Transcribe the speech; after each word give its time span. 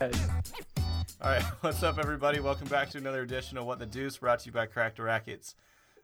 All 0.00 0.08
right, 1.22 1.42
what's 1.60 1.82
up, 1.82 1.98
everybody? 1.98 2.40
Welcome 2.40 2.68
back 2.68 2.88
to 2.90 2.98
another 2.98 3.20
edition 3.20 3.58
of 3.58 3.66
What 3.66 3.78
the 3.78 3.84
Deuce, 3.84 4.16
brought 4.16 4.38
to 4.40 4.46
you 4.46 4.52
by 4.52 4.64
Cracked 4.64 4.98
Rackets. 4.98 5.56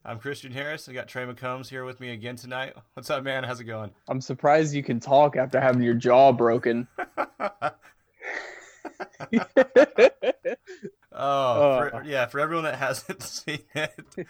I'm 0.04 0.18
Christian 0.18 0.52
Harris. 0.52 0.86
I 0.86 0.92
got 0.92 1.08
Trey 1.08 1.24
McCombs 1.24 1.70
here 1.70 1.82
with 1.86 1.98
me 1.98 2.10
again 2.10 2.36
tonight. 2.36 2.74
What's 2.92 3.08
up, 3.08 3.24
man? 3.24 3.42
How's 3.42 3.60
it 3.60 3.64
going? 3.64 3.92
I'm 4.06 4.20
surprised 4.20 4.74
you 4.74 4.82
can 4.82 5.00
talk 5.00 5.34
after 5.36 5.58
having 5.58 5.82
your 5.82 5.94
jaw 5.94 6.30
broken. 6.32 6.86
oh, 11.10 11.88
for, 11.88 12.02
yeah. 12.04 12.26
For 12.26 12.38
everyone 12.38 12.64
that 12.64 12.76
hasn't 12.78 13.22
seen 13.22 13.60
it, 13.74 14.26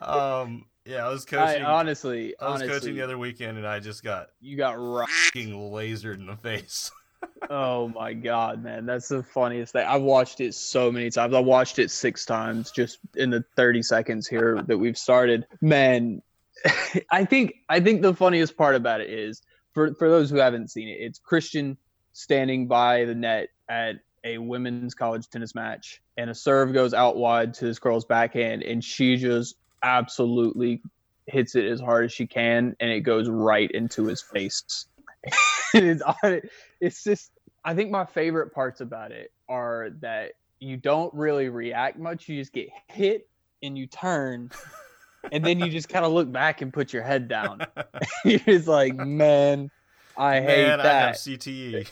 um, 0.00 0.64
yeah, 0.86 1.06
I 1.06 1.10
was 1.10 1.26
coaching. 1.26 1.62
I, 1.62 1.70
honestly, 1.70 2.34
I 2.40 2.46
was 2.46 2.62
honestly, 2.62 2.68
coaching 2.68 2.94
the 2.94 3.02
other 3.02 3.18
weekend, 3.18 3.58
and 3.58 3.66
I 3.66 3.78
just 3.78 4.02
got 4.02 4.28
you 4.40 4.56
got 4.56 4.76
fucking 4.76 5.50
lasered 5.50 6.14
in 6.14 6.24
the 6.24 6.36
face. 6.36 6.90
Oh 7.50 7.88
my 7.88 8.12
god, 8.12 8.62
man, 8.62 8.86
that's 8.86 9.08
the 9.08 9.22
funniest 9.22 9.72
thing. 9.72 9.86
I've 9.86 10.02
watched 10.02 10.40
it 10.40 10.54
so 10.54 10.90
many 10.90 11.10
times. 11.10 11.34
I 11.34 11.40
watched 11.40 11.78
it 11.78 11.90
six 11.90 12.24
times 12.24 12.70
just 12.70 12.98
in 13.16 13.30
the 13.30 13.44
30 13.56 13.82
seconds 13.82 14.26
here 14.26 14.62
that 14.66 14.78
we've 14.78 14.98
started. 14.98 15.46
Man, 15.60 16.22
I 17.10 17.24
think 17.24 17.54
I 17.68 17.80
think 17.80 18.02
the 18.02 18.14
funniest 18.14 18.56
part 18.56 18.74
about 18.74 19.00
it 19.00 19.10
is 19.10 19.42
for 19.72 19.94
for 19.94 20.08
those 20.08 20.30
who 20.30 20.36
haven't 20.36 20.70
seen 20.70 20.88
it, 20.88 20.98
it's 21.00 21.18
Christian 21.18 21.76
standing 22.12 22.68
by 22.68 23.04
the 23.04 23.14
net 23.14 23.48
at 23.68 23.96
a 24.24 24.38
women's 24.38 24.94
college 24.94 25.28
tennis 25.28 25.54
match, 25.54 26.00
and 26.16 26.30
a 26.30 26.34
serve 26.34 26.72
goes 26.72 26.94
out 26.94 27.16
wide 27.16 27.54
to 27.54 27.64
this 27.64 27.78
girl's 27.78 28.04
backhand, 28.04 28.62
and 28.62 28.84
she 28.84 29.16
just 29.16 29.56
absolutely 29.82 30.80
hits 31.26 31.54
it 31.54 31.64
as 31.64 31.80
hard 31.80 32.04
as 32.04 32.12
she 32.12 32.26
can, 32.26 32.76
and 32.78 32.90
it 32.90 33.00
goes 33.00 33.28
right 33.28 33.70
into 33.70 34.06
his 34.06 34.22
face. 34.22 34.86
it's, 36.22 36.48
it's 36.80 37.04
just, 37.04 37.30
I 37.64 37.74
think 37.74 37.90
my 37.90 38.04
favorite 38.04 38.52
parts 38.52 38.80
about 38.80 39.12
it 39.12 39.32
are 39.48 39.90
that 40.00 40.32
you 40.58 40.76
don't 40.76 41.12
really 41.14 41.48
react 41.48 41.98
much. 41.98 42.28
You 42.28 42.40
just 42.40 42.52
get 42.52 42.68
hit 42.88 43.28
and 43.62 43.76
you 43.76 43.86
turn, 43.86 44.50
and 45.32 45.44
then 45.44 45.58
you 45.58 45.68
just 45.68 45.88
kind 45.88 46.04
of 46.04 46.12
look 46.12 46.30
back 46.30 46.62
and 46.62 46.72
put 46.72 46.92
your 46.92 47.02
head 47.02 47.28
down. 47.28 47.66
You're 48.24 48.38
just 48.40 48.68
like, 48.68 48.94
man, 48.94 49.70
I 50.16 50.40
man, 50.40 50.48
hate 50.48 50.64
that. 50.64 50.86
I 50.86 51.06
have 51.06 51.16
CTE. 51.16 51.86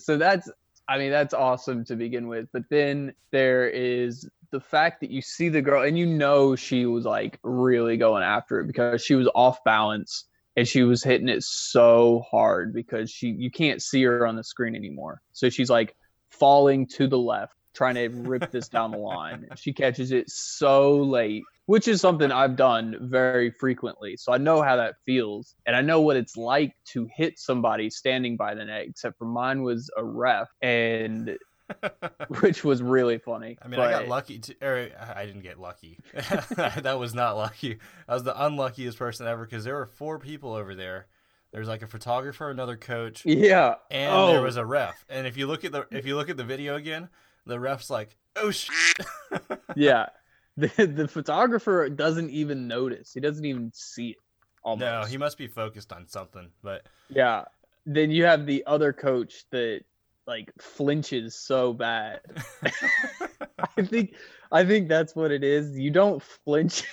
so 0.00 0.16
that's 0.16 0.50
I 0.88 0.98
mean 0.98 1.10
that's 1.10 1.34
awesome 1.34 1.84
to 1.86 1.96
begin 1.96 2.26
with. 2.28 2.48
But 2.52 2.64
then 2.70 3.14
there 3.30 3.68
is 3.68 4.28
the 4.50 4.60
fact 4.60 5.00
that 5.00 5.10
you 5.10 5.22
see 5.22 5.48
the 5.48 5.62
girl 5.62 5.82
and 5.82 5.98
you 5.98 6.06
know 6.06 6.56
she 6.56 6.86
was 6.86 7.04
like 7.04 7.38
really 7.42 7.96
going 7.96 8.22
after 8.22 8.60
it 8.60 8.66
because 8.66 9.04
she 9.04 9.14
was 9.14 9.28
off 9.34 9.62
balance 9.64 10.24
and 10.60 10.68
she 10.68 10.82
was 10.82 11.02
hitting 11.02 11.30
it 11.30 11.42
so 11.42 12.22
hard 12.30 12.74
because 12.74 13.10
she 13.10 13.28
you 13.28 13.50
can't 13.50 13.80
see 13.82 14.02
her 14.02 14.26
on 14.26 14.36
the 14.36 14.44
screen 14.44 14.76
anymore. 14.76 15.22
So 15.32 15.48
she's 15.48 15.70
like 15.70 15.96
falling 16.28 16.86
to 16.88 17.08
the 17.08 17.18
left 17.18 17.54
trying 17.72 17.94
to 17.94 18.08
rip 18.08 18.50
this 18.50 18.68
down 18.68 18.90
the 18.90 18.98
line. 18.98 19.46
She 19.56 19.72
catches 19.72 20.12
it 20.12 20.28
so 20.28 20.98
late 20.98 21.44
which 21.70 21.86
is 21.86 22.00
something 22.00 22.32
I've 22.32 22.56
done 22.56 22.96
very 23.00 23.52
frequently. 23.52 24.16
So 24.16 24.32
I 24.32 24.38
know 24.38 24.60
how 24.60 24.74
that 24.74 24.96
feels. 25.06 25.54
And 25.66 25.76
I 25.76 25.82
know 25.82 26.00
what 26.00 26.16
it's 26.16 26.36
like 26.36 26.74
to 26.86 27.08
hit 27.14 27.38
somebody 27.38 27.88
standing 27.90 28.36
by 28.36 28.56
the 28.56 28.64
net, 28.64 28.86
except 28.88 29.16
for 29.18 29.26
mine 29.26 29.62
was 29.62 29.88
a 29.96 30.02
ref, 30.02 30.48
and 30.60 31.38
which 32.40 32.64
was 32.64 32.82
really 32.82 33.18
funny. 33.18 33.58
I 33.62 33.68
mean, 33.68 33.76
but... 33.78 33.88
I 33.88 34.00
got 34.00 34.08
lucky. 34.08 34.38
To, 34.38 34.54
or 34.62 34.88
I 35.14 35.26
didn't 35.26 35.42
get 35.42 35.58
lucky. 35.58 35.98
that 36.14 36.98
was 36.98 37.14
not 37.14 37.36
lucky. 37.36 37.78
I 38.08 38.14
was 38.14 38.24
the 38.24 38.44
unluckiest 38.44 38.98
person 38.98 39.26
ever 39.26 39.44
because 39.44 39.64
there 39.64 39.74
were 39.74 39.86
four 39.86 40.18
people 40.18 40.54
over 40.54 40.74
there. 40.74 41.06
There's 41.52 41.68
like 41.68 41.82
a 41.82 41.86
photographer, 41.86 42.48
another 42.48 42.76
coach, 42.76 43.26
yeah, 43.26 43.74
and 43.90 44.14
oh. 44.14 44.28
there 44.28 44.42
was 44.42 44.56
a 44.56 44.64
ref. 44.64 45.04
And 45.08 45.26
if 45.26 45.36
you 45.36 45.48
look 45.48 45.64
at 45.64 45.72
the 45.72 45.86
if 45.90 46.06
you 46.06 46.14
look 46.14 46.30
at 46.30 46.36
the 46.36 46.44
video 46.44 46.76
again, 46.76 47.08
the 47.44 47.58
ref's 47.58 47.90
like, 47.90 48.16
"Oh 48.36 48.52
shit." 48.52 48.72
yeah, 49.76 50.06
the 50.56 50.68
the 50.86 51.08
photographer 51.08 51.88
doesn't 51.88 52.30
even 52.30 52.68
notice. 52.68 53.12
He 53.12 53.20
doesn't 53.20 53.44
even 53.44 53.72
see 53.74 54.10
it. 54.10 54.16
Almost. 54.62 54.80
No, 54.80 55.04
he 55.04 55.16
must 55.16 55.38
be 55.38 55.48
focused 55.48 55.92
on 55.92 56.06
something. 56.06 56.50
But 56.62 56.86
yeah, 57.08 57.46
then 57.84 58.10
you 58.12 58.24
have 58.26 58.46
the 58.46 58.62
other 58.66 58.92
coach 58.92 59.44
that 59.50 59.80
like 60.30 60.50
flinches 60.60 61.34
so 61.34 61.72
bad. 61.72 62.20
I 63.76 63.82
think 63.82 64.14
I 64.52 64.64
think 64.64 64.88
that's 64.88 65.16
what 65.16 65.32
it 65.32 65.42
is. 65.42 65.76
You 65.76 65.90
don't 65.90 66.22
flinch. 66.22 66.84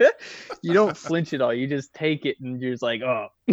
you 0.62 0.74
don't 0.74 0.96
flinch 0.96 1.32
at 1.32 1.40
all. 1.40 1.54
You 1.54 1.68
just 1.68 1.94
take 1.94 2.26
it 2.26 2.38
and 2.40 2.60
you're 2.60 2.72
just 2.72 2.82
like, 2.82 3.02
oh. 3.02 3.28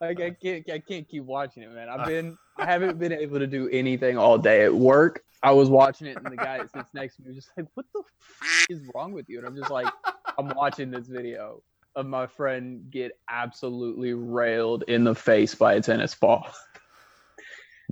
like 0.00 0.20
I 0.22 0.30
can't 0.30 0.70
I 0.70 0.78
can't 0.78 1.06
keep 1.06 1.24
watching 1.24 1.64
it, 1.64 1.70
man. 1.70 1.90
I've 1.90 2.06
been 2.06 2.38
I 2.56 2.64
haven't 2.64 2.98
been 2.98 3.12
able 3.12 3.40
to 3.40 3.46
do 3.46 3.68
anything 3.68 4.16
all 4.16 4.38
day 4.38 4.64
at 4.64 4.74
work. 4.74 5.22
I 5.42 5.50
was 5.50 5.68
watching 5.68 6.06
it, 6.06 6.16
and 6.16 6.32
the 6.32 6.36
guy 6.36 6.58
that 6.58 6.72
sits 6.72 6.94
next 6.94 7.16
to 7.16 7.22
me 7.22 7.28
was 7.28 7.36
just 7.36 7.50
like, 7.56 7.66
"What 7.74 7.84
the 7.92 8.00
f- 8.00 8.66
is 8.70 8.80
wrong 8.94 9.12
with 9.12 9.28
you?" 9.28 9.38
And 9.38 9.46
I'm 9.46 9.56
just 9.56 9.72
like, 9.72 9.92
"I'm 10.38 10.48
watching 10.54 10.92
this 10.92 11.08
video 11.08 11.62
of 11.94 12.06
my 12.06 12.26
friend 12.26 12.90
get 12.90 13.12
absolutely 13.28 14.14
railed 14.14 14.84
in 14.88 15.04
the 15.04 15.14
face 15.14 15.54
by 15.54 15.74
a 15.74 15.80
tennis 15.80 16.14
ball." 16.14 16.46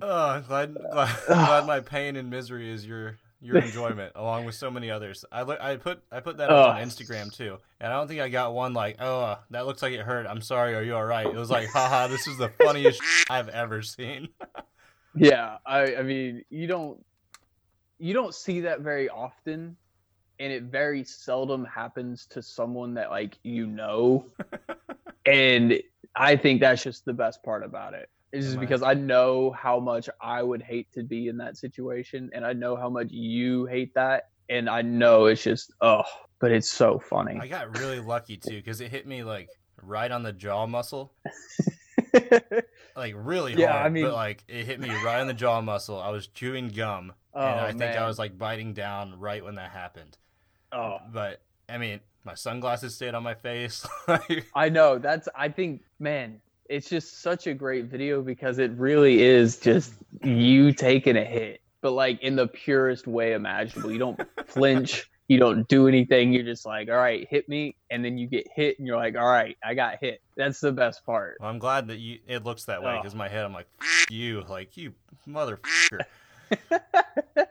Oh, 0.03 0.43
glad, 0.49 0.75
glad, 0.75 1.17
glad 1.27 1.67
my 1.67 1.81
pain 1.81 2.17
and 2.17 2.31
misery 2.31 2.73
is 2.73 2.87
your 2.87 3.19
your 3.43 3.57
enjoyment, 3.57 4.13
along 4.15 4.45
with 4.45 4.55
so 4.55 4.71
many 4.71 4.91
others. 4.91 5.25
I 5.33 5.43
look, 5.43 5.61
I 5.61 5.77
put 5.77 6.03
I 6.13 6.21
put 6.21 6.39
that 6.39 6.51
up 6.51 6.75
on 6.75 6.83
Instagram 6.83 7.33
too, 7.33 7.59
and 7.81 7.93
I 7.93 7.97
don't 7.97 8.09
think 8.09 8.21
I 8.21 8.29
got 8.29 8.55
one 8.55 8.75
like, 8.75 8.97
oh, 9.01 9.21
uh, 9.21 9.39
that 9.51 9.67
looks 9.67 9.83
like 9.83 9.93
it 9.93 10.01
hurt. 10.01 10.27
I'm 10.27 10.43
sorry. 10.43 10.75
Are 10.75 10.83
you 10.83 10.95
all 10.95 11.05
right? 11.05 11.27
It 11.27 11.35
was 11.35 11.51
like, 11.51 11.69
haha, 11.69 12.07
this 12.07 12.27
is 12.27 12.37
the 12.37 12.51
funniest 12.63 13.01
I've 13.31 13.49
ever 13.49 13.83
seen. 13.83 14.29
yeah, 15.15 15.59
I 15.67 15.97
I 15.97 16.03
mean, 16.03 16.45
you 16.51 16.67
don't 16.67 17.05
you 17.99 18.15
don't 18.15 18.35
see 18.35 18.61
that 18.61 18.81
very 18.81 19.09
often, 19.09 19.77
and 20.41 20.53
it 20.53 20.65
very 20.65 21.05
seldom 21.05 21.65
happens 21.67 22.27
to 22.31 22.43
someone 22.43 22.95
that 22.95 23.11
like 23.11 23.39
you 23.45 23.67
know, 23.67 24.27
and 25.27 25.79
I 26.17 26.37
think 26.37 26.61
that's 26.61 26.83
just 26.83 27.05
the 27.05 27.13
best 27.13 27.43
part 27.45 27.63
about 27.63 27.95
it. 27.95 28.09
It's 28.33 28.47
just 28.47 28.61
because 28.61 28.83
I 28.83 28.95
know 28.95 29.51
how 29.51 29.81
much 29.81 30.09
I 30.21 30.43
would 30.43 30.63
hate 30.63 30.91
to 30.93 31.03
be 31.03 31.29
in 31.29 31.37
that 31.39 31.57
situation, 31.57 32.31
and 32.33 32.45
I 32.45 32.55
know 32.55 32.75
how 32.75 32.89
much 32.89 33.09
you 33.11 33.67
hate 33.67 33.93
that, 33.95 34.29
and 34.49 34.69
I 34.69 34.83
know 34.83 35.27
it's 35.27 35.43
just 35.43 35.73
oh, 35.83 36.05
but 36.41 36.51
it's 36.51 36.71
so 36.71 36.99
funny. 36.99 37.39
I 37.39 37.47
got 37.47 37.77
really 37.79 38.01
lucky 38.01 38.39
too 38.39 38.57
because 38.57 38.81
it 38.81 38.91
hit 38.91 39.07
me 39.07 39.23
like 39.23 39.51
right 39.83 40.11
on 40.11 40.23
the 40.23 40.33
jaw 40.33 40.67
muscle, 40.67 41.13
like 42.97 43.15
really 43.15 43.55
yeah, 43.55 43.73
hard. 43.73 43.87
I 43.87 43.89
mean, 43.91 44.05
but 44.05 44.15
like 44.15 44.43
it 44.49 44.65
hit 44.65 44.81
me 44.81 44.89
right 45.05 45.21
on 45.21 45.27
the 45.27 45.35
jaw 45.35 45.61
muscle. 45.61 46.01
I 46.01 46.11
was 46.11 46.29
chewing 46.29 46.69
gum, 46.69 47.13
oh, 47.35 47.45
and 47.45 47.61
I 47.61 47.73
think. 47.73 48.01
I 48.01 48.07
was 48.07 48.19
like 48.19 48.39
biting 48.39 48.73
down 48.73 49.19
right 49.19 49.45
when 49.45 49.57
that 49.57 49.73
happened. 49.73 50.17
Oh, 50.73 50.99
but 51.13 51.41
I 51.69 51.79
mean, 51.79 52.01
my 52.25 52.35
sunglasses 52.35 52.95
stayed 52.95 53.15
on 53.15 53.23
my 53.23 53.35
face. 53.35 53.87
I 54.55 54.69
know 54.69 54.99
that's. 54.99 55.29
I 55.35 55.49
think, 55.49 55.83
man, 55.99 56.41
it's 56.69 56.89
just 56.89 57.23
such 57.23 57.47
a 57.47 57.55
great 57.55 57.87
video 57.87 58.23
because 58.23 58.59
it 58.59 58.71
really 58.73 59.23
is 59.23 59.59
just 59.59 59.95
you 60.23 60.73
taking 60.73 61.17
a 61.17 61.25
hit, 61.25 61.61
but 61.81 61.93
like 61.93 62.23
in 62.23 62.37
the 62.37 62.47
purest 62.47 63.07
way 63.07 63.33
imaginable. 63.33 63.91
You 63.91 63.99
don't 63.99 64.21
flinch, 64.47 65.11
you 65.29 65.39
don't 65.39 65.67
do 65.69 65.89
anything. 65.89 66.33
You're 66.33 66.45
just 66.45 66.67
like, 66.67 66.89
all 66.89 66.97
right, 66.97 67.27
hit 67.29 67.49
me, 67.49 67.77
and 67.91 68.05
then 68.05 68.19
you 68.19 68.27
get 68.27 68.47
hit, 68.55 68.79
and 68.79 68.87
you're 68.87 68.97
like, 68.97 69.17
all 69.17 69.31
right, 69.31 69.57
I 69.65 69.75
got 69.75 69.99
hit. 70.01 70.23
That's 70.37 70.61
the 70.61 70.73
best 70.73 71.05
part. 71.05 71.39
Well, 71.41 71.51
I'm 71.51 71.59
glad 71.59 71.89
that 71.89 71.99
you 71.99 72.19
it 72.27 72.45
looks 72.45 72.65
that 72.67 72.83
way 72.83 72.97
because 72.97 73.15
oh. 73.15 73.19
my 73.19 73.29
head, 73.29 73.45
I'm 73.45 73.53
like, 73.53 73.69
you, 74.11 74.45
like 74.49 74.77
you 74.77 74.93
motherfucker. 75.29 76.01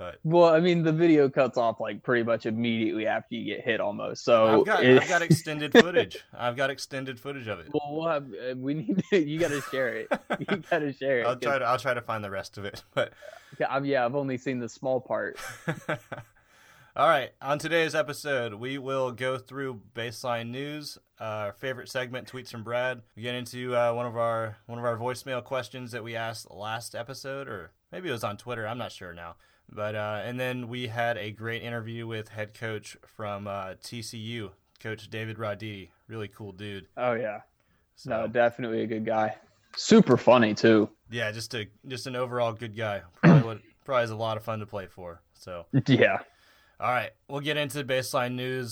But 0.00 0.18
well, 0.24 0.46
I 0.46 0.60
mean, 0.60 0.82
the 0.82 0.94
video 0.94 1.28
cuts 1.28 1.58
off 1.58 1.78
like 1.78 2.02
pretty 2.02 2.22
much 2.22 2.46
immediately 2.46 3.06
after 3.06 3.34
you 3.34 3.44
get 3.44 3.62
hit, 3.62 3.82
almost. 3.82 4.24
So 4.24 4.60
I've 4.60 4.64
got, 4.64 4.82
it... 4.82 5.02
I've 5.02 5.08
got 5.10 5.20
extended 5.20 5.72
footage. 5.74 6.24
I've 6.32 6.56
got 6.56 6.70
extended 6.70 7.20
footage 7.20 7.48
of 7.48 7.58
it. 7.58 7.68
Well, 7.70 7.82
we'll 7.90 8.08
have, 8.08 8.24
uh, 8.32 8.56
we 8.56 8.72
need 8.72 9.04
to, 9.10 9.22
you 9.22 9.38
got 9.38 9.50
to 9.50 9.60
share 9.60 9.88
it. 9.88 10.08
You 10.38 10.46
got 10.70 10.78
to 10.78 10.94
share 10.94 11.20
it. 11.20 11.26
I'll 11.26 11.36
try 11.36 11.58
to 11.58 11.64
I'll 11.66 11.78
try 11.78 11.92
to 11.92 12.00
find 12.00 12.24
the 12.24 12.30
rest 12.30 12.56
of 12.56 12.64
it. 12.64 12.82
But 12.94 13.12
yeah, 13.58 13.66
I've, 13.68 13.84
yeah, 13.84 14.06
I've 14.06 14.14
only 14.14 14.38
seen 14.38 14.58
the 14.58 14.70
small 14.70 15.02
part. 15.02 15.38
All 16.96 17.06
right, 17.06 17.32
on 17.42 17.58
today's 17.58 17.94
episode, 17.94 18.54
we 18.54 18.78
will 18.78 19.12
go 19.12 19.36
through 19.36 19.82
baseline 19.94 20.48
news, 20.48 20.96
uh, 21.20 21.24
our 21.24 21.52
favorite 21.52 21.90
segment, 21.90 22.26
tweets 22.26 22.48
from 22.48 22.64
Brad. 22.64 23.02
We 23.16 23.22
get 23.22 23.34
into 23.34 23.76
uh, 23.76 23.92
one 23.92 24.06
of 24.06 24.16
our 24.16 24.56
one 24.64 24.78
of 24.78 24.84
our 24.86 24.96
voicemail 24.96 25.44
questions 25.44 25.92
that 25.92 26.02
we 26.02 26.16
asked 26.16 26.50
last 26.50 26.94
episode, 26.94 27.48
or 27.48 27.72
maybe 27.92 28.08
it 28.08 28.12
was 28.12 28.24
on 28.24 28.38
Twitter. 28.38 28.66
I'm 28.66 28.78
not 28.78 28.92
sure 28.92 29.12
now. 29.12 29.36
But 29.72 29.94
uh, 29.94 30.22
and 30.24 30.38
then 30.38 30.68
we 30.68 30.88
had 30.88 31.16
a 31.16 31.30
great 31.30 31.62
interview 31.62 32.06
with 32.06 32.28
head 32.28 32.54
coach 32.54 32.96
from 33.06 33.46
uh, 33.46 33.74
TCU, 33.82 34.50
Coach 34.80 35.08
David 35.08 35.36
Roditi. 35.36 35.90
Really 36.08 36.28
cool 36.28 36.52
dude. 36.52 36.88
Oh 36.96 37.12
yeah, 37.12 37.42
so, 37.94 38.10
no, 38.10 38.26
definitely 38.26 38.82
a 38.82 38.86
good 38.86 39.04
guy. 39.04 39.36
Super 39.76 40.16
funny 40.16 40.54
too. 40.54 40.88
Yeah, 41.10 41.30
just 41.30 41.54
a 41.54 41.68
just 41.86 42.06
an 42.06 42.16
overall 42.16 42.52
good 42.52 42.76
guy. 42.76 43.02
Probably 43.22 43.42
what 43.42 43.60
probably 43.84 44.04
is 44.04 44.10
a 44.10 44.16
lot 44.16 44.36
of 44.36 44.42
fun 44.42 44.58
to 44.60 44.66
play 44.66 44.86
for. 44.86 45.20
So 45.34 45.66
yeah. 45.86 46.18
All 46.80 46.90
right, 46.90 47.10
we'll 47.28 47.40
get 47.40 47.58
into 47.58 47.84
baseline 47.84 48.34
news. 48.34 48.69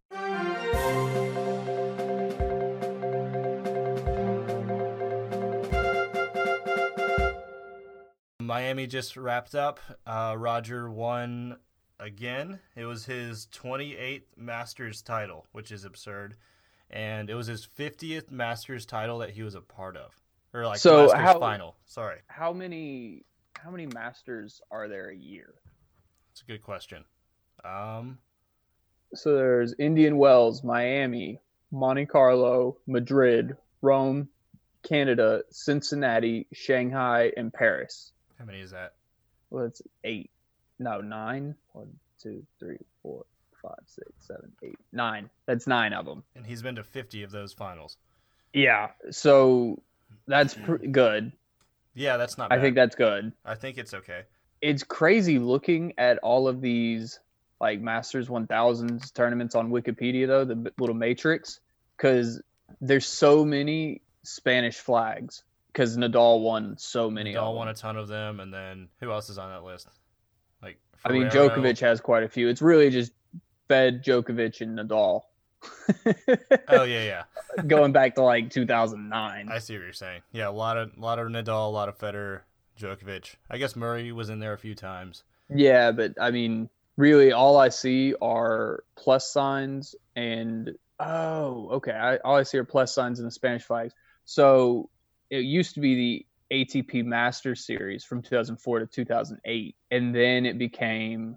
Miami 8.59 8.89
just 8.89 9.17
wrapped 9.17 9.55
up. 9.55 9.79
Uh, 10.05 10.35
Roger 10.37 10.91
won 10.91 11.59
again. 12.01 12.59
It 12.75 12.87
was 12.87 13.05
his 13.05 13.47
28th 13.53 14.25
Masters 14.37 15.01
title, 15.01 15.47
which 15.53 15.71
is 15.71 15.85
absurd, 15.85 16.35
and 16.91 17.31
it 17.31 17.37
was 17.37 17.47
his 17.47 17.65
50th 17.79 18.33
Masters 18.33 18.85
title 18.85 19.19
that 19.19 19.31
he 19.31 19.45
was 19.45 19.55
a 19.55 19.61
part 19.61 19.97
of, 19.97 20.11
or 20.53 20.67
like 20.67 20.81
So 20.81 21.03
Masters 21.03 21.21
how- 21.21 21.39
final. 21.39 21.77
Sorry, 21.87 22.19
How 22.27 22.53
many 22.53 23.25
how 23.61 23.71
many 23.71 23.87
masters 23.87 24.61
are 24.73 24.89
there 24.89 25.11
a 25.11 25.17
year? 25.17 25.55
That's 26.31 26.43
a 26.43 26.45
good 26.47 26.63
question. 26.63 27.05
Um, 27.65 28.19
So 29.15 29.37
there's 29.37 29.73
Indian 29.79 30.19
Wells, 30.19 30.65
Miami, 30.65 31.41
Monte 31.71 32.07
Carlo, 32.07 32.77
Madrid, 32.89 33.57
Rome, 33.83 34.29
Canada, 34.83 35.43
Cincinnati, 35.51 36.49
Shanghai, 36.53 37.33
and 37.37 37.53
Paris. 37.53 38.13
How 38.39 38.45
many 38.45 38.61
is 38.61 38.71
that? 38.71 38.95
Well, 39.51 39.65
it's 39.65 39.83
eight. 40.05 40.31
No, 40.79 41.01
nine. 41.01 41.55
One, 41.73 41.89
two, 42.23 42.45
three, 42.59 42.79
four, 43.03 43.25
five, 43.63 43.79
six, 43.87 44.11
seven, 44.19 44.53
eight, 44.63 44.79
nine. 44.93 45.29
That's 45.47 45.67
nine 45.67 45.93
of 45.93 46.07
them. 46.07 46.23
And 46.37 46.47
he's 46.47 46.63
been 46.63 46.77
to 46.77 46.85
50 46.85 47.23
of 47.23 47.31
those 47.31 47.53
finals. 47.53 47.97
Yeah. 48.53 48.89
So 49.11 49.83
that's 50.27 50.55
pr- 50.55 50.77
good. 50.77 51.33
Yeah, 51.95 52.17
that's 52.17 52.39
not. 52.39 52.53
I 52.53 52.61
think 52.61 52.77
that's 52.77 52.95
good. 52.95 53.33
I 53.45 53.55
think 53.55 53.77
it's 53.77 53.93
okay. 53.93 54.23
It's 54.61 54.83
crazy 54.83 55.39
looking 55.39 55.95
at 55.99 56.19
all 56.19 56.49
of 56.49 56.61
these 56.61 57.19
like 57.61 57.81
Masters 57.81 58.29
1000s 58.29 59.13
tournaments 59.13 59.55
on 59.55 59.71
Wikipedia 59.71 60.27
though, 60.29 60.45
the 60.45 60.73
little 60.79 60.95
matrix, 60.95 61.59
because 61.97 62.41
there's 62.81 63.07
so 63.07 63.45
many 63.45 64.03
Spanish 64.23 64.77
flags. 64.77 65.43
Because 65.73 65.97
Nadal 65.97 66.43
won 66.43 66.77
so 66.79 67.11
many. 67.11 67.35
of 67.35 67.43
Nadal 67.43 67.57
won 67.57 67.69
a 67.69 67.75
ton 67.75 67.97
of 67.97 68.09
them, 68.09 68.41
and 68.41 68.53
then 68.53 68.89
who 69.01 69.13
else 69.13 69.31
is 69.31 69.39
on 69.39 69.51
that 69.51 69.65
list? 69.65 69.89
Like, 70.63 70.79
I 71.05 71.13
mean, 71.13 71.31
Ferrero. 71.31 71.51
Djokovic 71.51 71.81
has 71.81 72.01
quite 72.01 72.23
a 72.23 72.29
few. 72.29 72.49
It's 72.49 72.63
really 72.63 72.91
just 72.91 73.13
Fed, 73.69 74.05
Djokovic, 74.05 74.61
and 74.61 74.79
Nadal. 74.79 75.23
Oh 76.69 76.85
yeah, 76.85 77.05
yeah. 77.05 77.23
Going 77.67 77.93
back 77.93 78.15
to 78.17 78.23
like 78.23 78.51
2009. 78.51 79.49
I 79.51 79.59
see 79.59 79.75
what 79.75 79.83
you're 79.83 79.93
saying. 79.93 80.23
Yeah, 80.33 80.49
a 80.49 80.51
lot 80.51 80.77
of 80.77 80.93
a 80.97 81.01
lot 81.01 81.19
of 81.19 81.29
Nadal, 81.29 81.67
a 81.67 81.71
lot 81.71 81.89
of 81.89 81.99
Federer, 81.99 82.43
Djokovic. 82.79 83.35
I 83.51 83.59
guess 83.59 83.75
Murray 83.75 84.13
was 84.13 84.29
in 84.29 84.39
there 84.39 84.53
a 84.53 84.59
few 84.59 84.75
times. 84.75 85.25
Yeah, 85.49 85.93
but 85.93 86.15
I 86.21 86.31
mean, 86.31 86.69
really, 86.97 87.33
all 87.33 87.57
I 87.57 87.71
see 87.71 88.15
are 88.21 88.85
plus 88.97 89.31
signs 89.31 89.95
and 90.15 90.77
oh, 91.01 91.69
okay. 91.77 91.93
I, 91.93 92.17
all 92.19 92.37
I 92.37 92.43
see 92.43 92.59
are 92.59 92.65
plus 92.65 92.95
signs 92.95 93.19
in 93.19 93.25
the 93.25 93.31
Spanish 93.31 93.63
flags. 93.63 93.95
So 94.25 94.91
it 95.31 95.45
used 95.45 95.75
to 95.75 95.81
be 95.81 95.95
the 96.51 96.65
ATP 96.65 97.05
Masters 97.05 97.65
Series 97.65 98.05
from 98.05 98.23
2004 98.23 98.81
to 98.81 98.87
2008, 98.87 99.77
and 99.91 100.15
then 100.15 100.47
it 100.47 100.59
became 100.59 101.37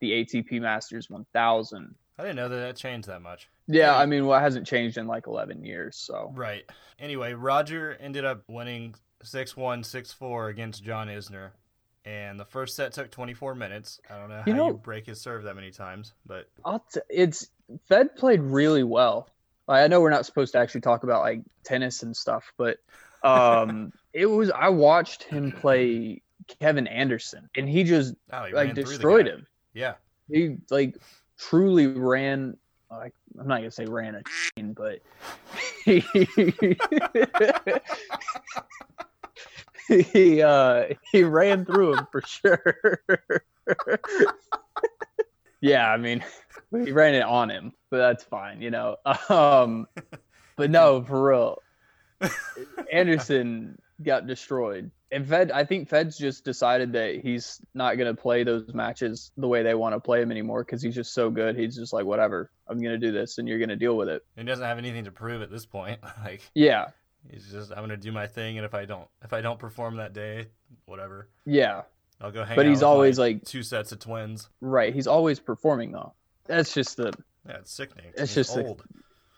the 0.00 0.10
ATP 0.24 0.60
Masters 0.60 1.10
1000. 1.10 1.94
I 2.18 2.22
didn't 2.22 2.36
know 2.36 2.48
that 2.48 2.56
that 2.56 2.76
changed 2.76 3.08
that 3.08 3.22
much. 3.22 3.48
Yeah, 3.66 3.96
I 3.96 4.06
mean, 4.06 4.26
well, 4.26 4.38
it 4.38 4.42
hasn't 4.42 4.66
changed 4.66 4.98
in 4.98 5.06
like 5.06 5.26
11 5.26 5.64
years. 5.64 5.96
So 5.96 6.32
Right. 6.34 6.64
Anyway, 6.98 7.32
Roger 7.32 7.96
ended 8.00 8.24
up 8.24 8.42
winning 8.48 8.94
6-1, 9.24 9.80
6-4 9.84 10.50
against 10.50 10.84
John 10.84 11.08
Isner. 11.08 11.50
And 12.04 12.38
the 12.38 12.44
first 12.44 12.74
set 12.74 12.92
took 12.92 13.10
24 13.12 13.54
minutes. 13.54 14.00
I 14.10 14.18
don't 14.18 14.28
know 14.28 14.42
You 14.46 14.52
how 14.52 14.58
know- 14.58 14.66
you 14.68 14.74
break 14.74 15.06
his 15.06 15.20
serve 15.20 15.44
that 15.44 15.54
many 15.54 15.70
times, 15.70 16.12
but 16.26 16.48
I'll 16.64 16.80
t- 16.92 17.00
it's 17.08 17.48
Fed 17.88 18.16
played 18.16 18.40
really 18.40 18.82
well. 18.82 19.28
I 19.68 19.86
know 19.86 20.00
we're 20.00 20.10
not 20.10 20.26
supposed 20.26 20.52
to 20.52 20.58
actually 20.58 20.80
talk 20.80 21.04
about 21.04 21.20
like 21.22 21.42
tennis 21.64 22.02
and 22.02 22.16
stuff, 22.16 22.52
but 22.56 22.78
um, 23.24 23.92
it 24.12 24.26
was. 24.26 24.50
I 24.50 24.68
watched 24.68 25.24
him 25.24 25.52
play 25.52 26.22
Kevin 26.60 26.86
Anderson, 26.86 27.48
and 27.56 27.68
he 27.68 27.84
just 27.84 28.14
oh, 28.32 28.44
he 28.44 28.52
like 28.52 28.66
ran 28.66 28.74
through 28.74 28.84
the 28.84 28.90
destroyed 28.90 29.26
him. 29.26 29.46
Yeah. 29.74 29.94
He 30.30 30.56
like 30.70 30.96
truly 31.38 31.86
ran. 31.86 32.56
Like 32.90 33.14
I'm 33.38 33.48
not 33.48 33.58
gonna 33.58 33.70
say 33.70 33.86
ran 33.86 34.14
a 34.16 34.22
train, 34.22 34.74
but 34.74 35.00
he 35.84 36.04
he 40.12 40.42
uh 40.42 40.84
he 41.10 41.22
ran 41.24 41.64
through 41.64 41.96
him 41.96 42.06
for 42.12 42.22
sure. 42.22 43.02
yeah, 45.60 45.90
I 45.90 45.96
mean, 45.96 46.22
he 46.70 46.92
ran 46.92 47.14
it 47.14 47.22
on 47.22 47.48
him, 47.50 47.72
but 47.90 47.98
that's 47.98 48.24
fine, 48.24 48.60
you 48.60 48.70
know. 48.70 48.96
Um, 49.28 49.86
but 50.56 50.70
no, 50.70 51.02
for 51.02 51.28
real, 51.30 51.61
Anderson 52.92 53.78
got 54.02 54.26
destroyed. 54.26 54.90
And 55.10 55.26
Fed, 55.28 55.50
I 55.50 55.64
think 55.64 55.88
Fed's 55.88 56.16
just 56.16 56.44
decided 56.44 56.92
that 56.94 57.20
he's 57.22 57.60
not 57.74 57.98
going 57.98 58.14
to 58.14 58.20
play 58.20 58.44
those 58.44 58.72
matches 58.72 59.30
the 59.36 59.46
way 59.46 59.62
they 59.62 59.74
want 59.74 59.94
to 59.94 60.00
play 60.00 60.22
him 60.22 60.30
anymore 60.30 60.64
because 60.64 60.80
he's 60.80 60.94
just 60.94 61.12
so 61.12 61.28
good. 61.30 61.56
He's 61.56 61.76
just 61.76 61.92
like, 61.92 62.06
whatever, 62.06 62.50
I'm 62.66 62.78
going 62.78 62.98
to 62.98 63.06
do 63.06 63.12
this 63.12 63.36
and 63.38 63.46
you're 63.46 63.58
going 63.58 63.68
to 63.68 63.76
deal 63.76 63.96
with 63.96 64.08
it. 64.08 64.24
He 64.36 64.42
doesn't 64.42 64.64
have 64.64 64.78
anything 64.78 65.04
to 65.04 65.12
prove 65.12 65.42
at 65.42 65.50
this 65.50 65.66
point. 65.66 66.00
Like 66.24 66.40
Yeah. 66.54 66.88
he's 67.30 67.50
just 67.50 67.70
I'm 67.72 67.78
gonna 67.78 67.96
do 67.96 68.12
my 68.12 68.26
thing, 68.26 68.56
and 68.58 68.64
if 68.64 68.74
I 68.74 68.84
don't 68.84 69.06
if 69.24 69.32
I 69.32 69.40
don't 69.40 69.58
perform 69.58 69.96
that 69.96 70.12
day, 70.12 70.46
whatever, 70.86 71.28
Yeah. 71.44 71.82
I'll 72.20 72.30
go 72.30 72.44
hang. 72.44 72.54
But 72.56 72.66
out 72.66 72.68
he's 72.70 72.78
with 72.78 72.84
always 72.84 73.18
like, 73.18 73.44
two 73.44 73.62
sets 73.62 73.90
of 73.92 73.98
twins. 73.98 74.48
right. 74.60 74.94
He's 74.94 75.06
always 75.08 75.40
performing 75.40 75.90
though. 75.92 76.14
That's 76.46 76.72
just 76.72 76.96
the, 76.96 77.12
Yeah, 77.48 77.56
it's 77.58 77.72
sickening. 77.72 78.06
It's 78.16 78.34
He's 78.34 78.46
just 78.46 78.56
old. 78.56 78.82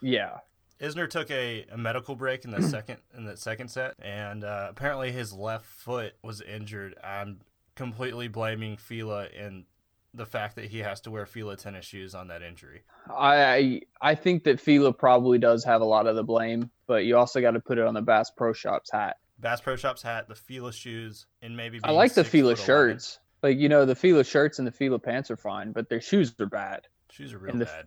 yeah. 0.01 0.37
Isner 0.81 1.09
took 1.09 1.31
a, 1.31 1.65
a 1.71 1.77
medical 1.77 2.15
break 2.15 2.45
in 2.45 2.51
the 2.51 2.61
second 2.69 2.97
in 3.15 3.25
the 3.25 3.37
second 3.37 3.69
set, 3.69 3.95
and 3.99 4.43
uh, 4.43 4.67
apparently 4.69 5.11
his 5.11 5.33
left 5.33 5.65
foot 5.65 6.13
was 6.21 6.41
injured. 6.41 6.95
I'm 7.03 7.41
completely 7.75 8.27
blaming 8.27 8.77
Fila 8.77 9.27
in 9.27 9.65
the 10.13 10.25
fact 10.25 10.55
that 10.55 10.65
he 10.65 10.79
has 10.79 11.01
to 11.01 11.11
wear 11.11 11.25
Fila 11.25 11.57
tennis 11.57 11.85
shoes 11.85 12.15
on 12.15 12.29
that 12.29 12.41
injury. 12.41 12.83
I 13.09 13.81
I 14.01 14.15
think 14.15 14.43
that 14.45 14.59
Fila 14.59 14.93
probably 14.93 15.37
does 15.37 15.63
have 15.65 15.81
a 15.81 15.85
lot 15.85 16.07
of 16.07 16.15
the 16.15 16.23
blame, 16.23 16.71
but 16.87 17.05
you 17.05 17.17
also 17.17 17.41
got 17.41 17.51
to 17.51 17.59
put 17.59 17.77
it 17.77 17.85
on 17.85 17.93
the 17.93 18.01
Bass 18.01 18.31
Pro 18.31 18.53
Shops 18.53 18.91
hat. 18.91 19.17
Bass 19.39 19.61
Pro 19.61 19.75
Shops 19.75 20.01
hat, 20.01 20.27
the 20.27 20.35
Fila 20.35 20.71
shoes, 20.71 21.25
and 21.41 21.55
maybe 21.57 21.79
I 21.83 21.91
like 21.91 22.13
the 22.13 22.23
Fila 22.23 22.55
shirts. 22.55 23.19
Like 23.43 23.57
you 23.57 23.69
know, 23.69 23.85
the 23.85 23.95
Fila 23.95 24.23
shirts 24.23 24.59
and 24.59 24.67
the 24.67 24.71
Fila 24.71 24.99
pants 24.99 25.29
are 25.29 25.37
fine, 25.37 25.71
but 25.71 25.89
their 25.89 26.01
shoes 26.01 26.33
are 26.39 26.45
bad. 26.45 26.87
Shoes 27.11 27.33
are 27.33 27.39
real 27.39 27.55
the- 27.55 27.65
bad. 27.65 27.85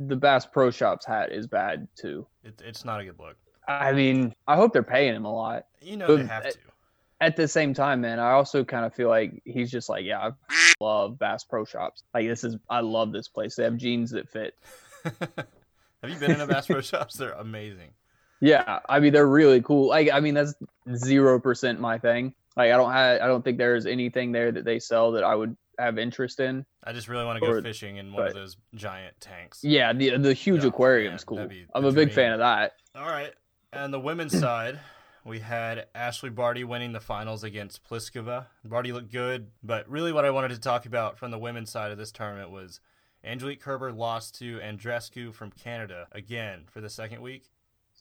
The 0.00 0.16
Bass 0.16 0.46
Pro 0.46 0.70
Shops 0.70 1.04
hat 1.06 1.30
is 1.30 1.46
bad 1.46 1.86
too. 1.94 2.26
It, 2.42 2.60
it's 2.64 2.84
not 2.84 3.00
a 3.00 3.04
good 3.04 3.18
look. 3.18 3.36
I 3.68 3.92
mean, 3.92 4.34
I 4.48 4.56
hope 4.56 4.72
they're 4.72 4.82
paying 4.82 5.14
him 5.14 5.24
a 5.26 5.32
lot. 5.32 5.66
You 5.82 5.96
know 5.98 6.06
But 6.08 6.16
they 6.16 6.26
have 6.26 6.42
that- 6.44 6.52
to. 6.54 6.58
At 7.22 7.36
the 7.36 7.46
same 7.46 7.74
time, 7.74 8.00
man, 8.00 8.18
I 8.18 8.30
also 8.30 8.64
kind 8.64 8.86
of 8.86 8.94
feel 8.94 9.10
like 9.10 9.42
he's 9.44 9.70
just 9.70 9.90
like, 9.90 10.06
yeah, 10.06 10.30
I 10.30 10.72
love 10.80 11.18
Bass 11.18 11.44
Pro 11.44 11.66
Shops. 11.66 12.02
Like 12.14 12.26
this 12.26 12.44
is, 12.44 12.56
I 12.70 12.80
love 12.80 13.12
this 13.12 13.28
place. 13.28 13.56
They 13.56 13.64
have 13.64 13.76
jeans 13.76 14.10
that 14.12 14.26
fit. 14.30 14.54
have 15.04 16.08
you 16.08 16.16
been 16.16 16.30
in 16.30 16.40
a 16.40 16.46
Bass 16.46 16.66
Pro 16.66 16.80
Shops? 16.80 17.16
They're 17.16 17.32
amazing. 17.32 17.90
Yeah, 18.40 18.78
I 18.88 19.00
mean 19.00 19.12
they're 19.12 19.26
really 19.26 19.60
cool. 19.60 19.88
Like 19.88 20.08
I 20.10 20.20
mean 20.20 20.32
that's 20.32 20.54
zero 20.94 21.38
percent 21.38 21.78
my 21.78 21.98
thing. 21.98 22.32
Like 22.56 22.72
I 22.72 22.76
don't 22.78 22.90
have, 22.90 23.20
I 23.20 23.26
don't 23.26 23.44
think 23.44 23.58
there's 23.58 23.84
anything 23.84 24.32
there 24.32 24.50
that 24.50 24.64
they 24.64 24.78
sell 24.78 25.12
that 25.12 25.22
I 25.24 25.34
would 25.34 25.54
have 25.80 25.98
interest 25.98 26.40
in. 26.40 26.64
I 26.84 26.92
just 26.92 27.08
really 27.08 27.24
want 27.24 27.40
to 27.40 27.46
go 27.46 27.52
Or- 27.52 27.62
fishing 27.62 27.96
in 27.96 28.12
one 28.12 28.26
of 28.26 28.34
those 28.34 28.56
giant 28.74 29.20
tanks. 29.20 29.62
Yeah, 29.64 29.92
the 29.92 30.16
the 30.18 30.32
huge 30.34 30.64
Oh, 30.64 30.68
aquarium's 30.68 31.24
cool. 31.24 31.48
I'm 31.74 31.84
a 31.84 31.92
big 31.92 32.12
fan 32.12 32.32
of 32.32 32.38
that. 32.40 32.72
All 32.94 33.06
right. 33.06 33.32
And 33.72 33.92
the 33.92 34.00
women's 34.00 34.38
side, 34.40 34.78
we 35.24 35.38
had 35.40 35.86
Ashleigh 35.94 36.34
Barty 36.34 36.64
winning 36.64 36.92
the 36.92 37.00
finals 37.00 37.44
against 37.44 37.84
Pliskova. 37.88 38.46
Barty 38.64 38.92
looked 38.92 39.12
good, 39.12 39.48
but 39.62 39.88
really 39.88 40.12
what 40.12 40.24
I 40.24 40.30
wanted 40.30 40.48
to 40.50 40.60
talk 40.60 40.86
about 40.86 41.18
from 41.18 41.30
the 41.30 41.38
women's 41.38 41.70
side 41.70 41.92
of 41.92 41.98
this 41.98 42.10
tournament 42.10 42.50
was 42.50 42.80
Angelique 43.22 43.60
Kerber 43.60 43.92
lost 43.92 44.38
to 44.38 44.58
Andreescu 44.60 45.32
from 45.34 45.50
Canada 45.50 46.08
again 46.12 46.64
for 46.70 46.80
the 46.80 46.88
second 46.90 47.20
week. 47.20 47.50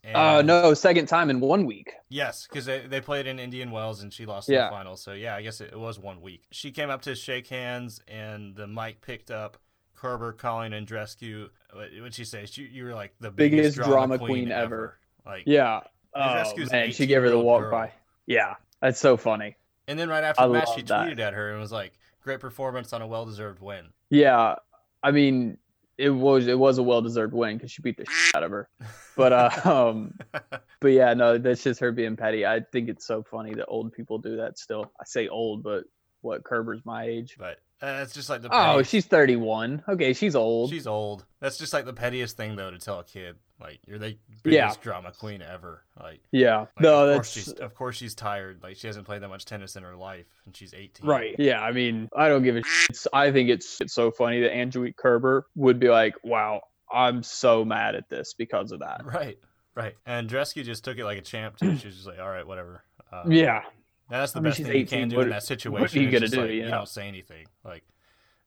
And 0.04 0.16
Uh 0.16 0.42
no, 0.42 0.74
second 0.74 1.08
time 1.08 1.30
in 1.30 1.40
one 1.40 1.66
week. 1.66 1.92
Yes, 2.10 2.48
because 2.50 2.66
they, 2.66 2.86
they 2.88 3.02
played 3.02 3.28
in 3.28 3.38
Indian 3.40 3.72
Wells 3.72 4.02
and 4.02 4.14
she 4.14 4.26
lost 4.26 4.48
in 4.50 4.56
Yeah. 4.56 4.66
the 4.66 4.72
final. 4.72 4.96
So 4.96 5.14
yeah, 5.14 5.36
I 5.36 5.42
guess 5.42 5.60
it, 5.62 5.72
it 5.74 5.80
was 5.80 6.00
one 6.00 6.22
week. 6.22 6.44
She 6.52 6.72
came 6.72 6.90
up 6.90 7.02
to 7.04 7.16
shake 7.16 7.48
hands 7.48 8.02
and 8.08 8.56
the 8.56 8.68
mic 8.68 9.02
picked 9.02 9.30
up 9.32 9.58
Kerber 9.96 10.32
calling 10.32 10.72
Andreescu. 10.72 11.50
What 11.74 11.90
would 12.02 12.14
she 12.16 12.24
say? 12.24 12.46
She, 12.46 12.64
you 12.64 12.86
were 12.86 12.94
like 12.94 13.14
the 13.20 13.30
biggest, 13.32 13.76
Biggest 13.76 13.76
drama, 13.78 13.92
drama 13.92 14.18
queen, 14.20 14.28
queen 14.46 14.52
ever. 14.52 14.64
ever. 14.64 14.98
Like 15.26 15.44
Yeah. 15.46 15.82
Oh, 16.16 16.44
man, 16.72 16.92
she 16.92 17.06
gave 17.06 17.22
her 17.22 17.30
the 17.30 17.38
walk 17.40 17.62
girl. 17.64 17.72
by. 17.72 17.92
Yeah, 18.26 18.56
that's 18.82 19.00
so 19.00 19.16
funny. 19.18 19.56
And 19.88 20.00
then 20.00 20.10
right 20.10 20.24
after 20.24 20.42
I 20.42 20.48
the 20.48 20.54
match, 20.54 20.70
she 20.76 20.82
that. 20.84 21.08
tweeted 21.08 21.20
at 21.20 21.34
her 21.34 21.52
and 21.52 21.60
was 21.60 21.72
like, 21.72 21.94
"Great 22.22 22.40
performance 22.40 22.94
on 22.94 23.02
a 23.04 23.08
well-deserved 23.08 23.62
win." 23.62 23.90
Yeah, 24.10 24.56
I 25.04 25.12
mean, 25.12 25.58
it 26.00 26.10
was 26.10 26.48
it 26.48 26.58
was 26.58 26.78
a 26.78 26.84
well 26.84 27.02
deserved 27.02 27.34
win 27.34 27.58
because 27.58 27.72
she 27.72 27.82
beat 27.82 27.98
the 27.98 28.06
shit 28.06 28.36
out 28.36 28.44
of 28.44 28.52
her. 28.52 28.70
But 29.16 29.34
uh, 29.34 29.50
um, 29.66 30.18
but 30.80 30.88
yeah, 30.88 31.14
no, 31.14 31.38
that's 31.38 31.62
just 31.62 31.82
her 31.82 31.92
being 31.92 32.16
petty. 32.16 32.46
I 32.46 32.62
think 32.62 32.88
it's 32.88 33.06
so 33.06 33.22
funny 33.22 33.54
that 33.56 33.66
old 33.68 33.92
people 33.92 34.18
do 34.18 34.38
that 34.38 34.58
still. 34.58 34.94
I 34.98 35.04
say 35.04 35.28
old, 35.28 35.62
but 35.62 35.84
what 36.22 36.46
Kerber's 36.46 36.86
my 36.86 37.04
age. 37.04 37.36
but 37.38 37.58
uh, 37.82 38.00
it's 38.02 38.14
just 38.14 38.30
like 38.30 38.42
the 38.42 38.48
Oh, 38.48 38.76
petty- 38.78 38.84
she's 38.86 39.06
thirty 39.06 39.36
one. 39.36 39.84
Okay, 39.90 40.14
she's 40.14 40.36
old. 40.38 40.70
she's 40.70 40.88
old. 40.88 41.26
That's 41.42 41.58
just 41.58 41.74
like 41.74 41.84
the 41.84 41.92
pettiest 41.94 42.38
thing 42.38 42.56
though 42.56 42.72
to 42.72 42.78
tell 42.78 43.00
a 43.00 43.04
kid. 43.04 43.36
Like 43.60 43.80
you're 43.86 44.00
the 44.00 44.18
biggest 44.44 44.78
Yeah. 44.78 44.84
drama 44.84 45.12
queen 45.12 45.42
ever. 45.42 45.84
Like, 46.02 46.22
Yeah. 46.32 46.60
like, 46.60 46.80
no, 46.80 47.02
of 47.04 47.08
that's 47.10 47.18
course 47.18 47.30
she's 47.32 47.50
of 47.54 47.76
course 47.76 47.96
she's 47.98 48.16
tired. 48.16 48.62
Like 48.64 48.78
she 48.78 48.88
hasn't 48.88 49.06
played 49.06 49.22
that 49.22 49.28
much 49.28 49.44
tennis 49.46 49.76
in 49.76 49.84
her 49.84 49.96
life, 49.98 50.28
and 50.46 50.56
she's 50.56 50.74
18. 50.74 51.06
Right. 51.06 51.36
Yeah. 51.38 51.62
I 51.62 51.72
mean, 51.74 52.08
I 52.16 52.30
don't 52.30 52.44
give 52.44 52.56
a 52.56 52.64
shit. 52.64 52.90
It's- 52.92 53.08
I 53.12 53.32
think 53.32 53.50
it's 53.50 53.82
it's 53.82 53.94
so 53.94 54.12
funny 54.12 54.40
that 54.42 54.56
Angelique 54.56 54.96
Kerber 54.98 55.46
would 55.56 55.78
be 55.80 55.90
like, 55.90 56.16
"Wow, 56.24 56.62
I'm 56.92 57.22
so 57.22 57.66
mad 57.66 57.96
at 57.96 58.08
this 58.10 58.34
because 58.34 58.72
of 58.72 58.80
that." 58.80 59.02
Right. 59.06 59.38
Right. 59.76 59.96
Andreescu 60.08 60.64
just 60.64 60.84
took 60.84 60.98
it 60.98 61.06
like 61.06 61.18
a 61.18 61.22
champ 61.22 61.58
too. 61.58 61.76
She 61.78 61.88
was 61.88 61.96
just 61.96 62.08
like, 62.08 62.20
all 62.20 62.30
right, 62.30 62.46
whatever. 62.48 62.84
Um, 63.12 63.32
Yeah. 63.32 63.64
That's 64.10 64.32
the 64.32 64.40
I 64.40 64.42
mean, 64.42 64.50
best 64.52 64.62
thing 64.64 64.76
you 64.76 64.86
can 64.88 65.10
do 65.10 65.18
What- 65.18 65.24
in 65.26 65.30
that 65.30 65.44
situation. 65.44 65.82
what 65.82 65.94
are 65.96 66.00
you 66.00 66.10
gonna 66.10 66.28
do, 66.28 66.42
like, 66.42 66.50
you 66.50 66.56
you 66.58 66.64
know? 66.64 66.72
don't 66.72 66.90
say 66.90 67.08
anything. 67.08 67.46
Like 67.64 67.84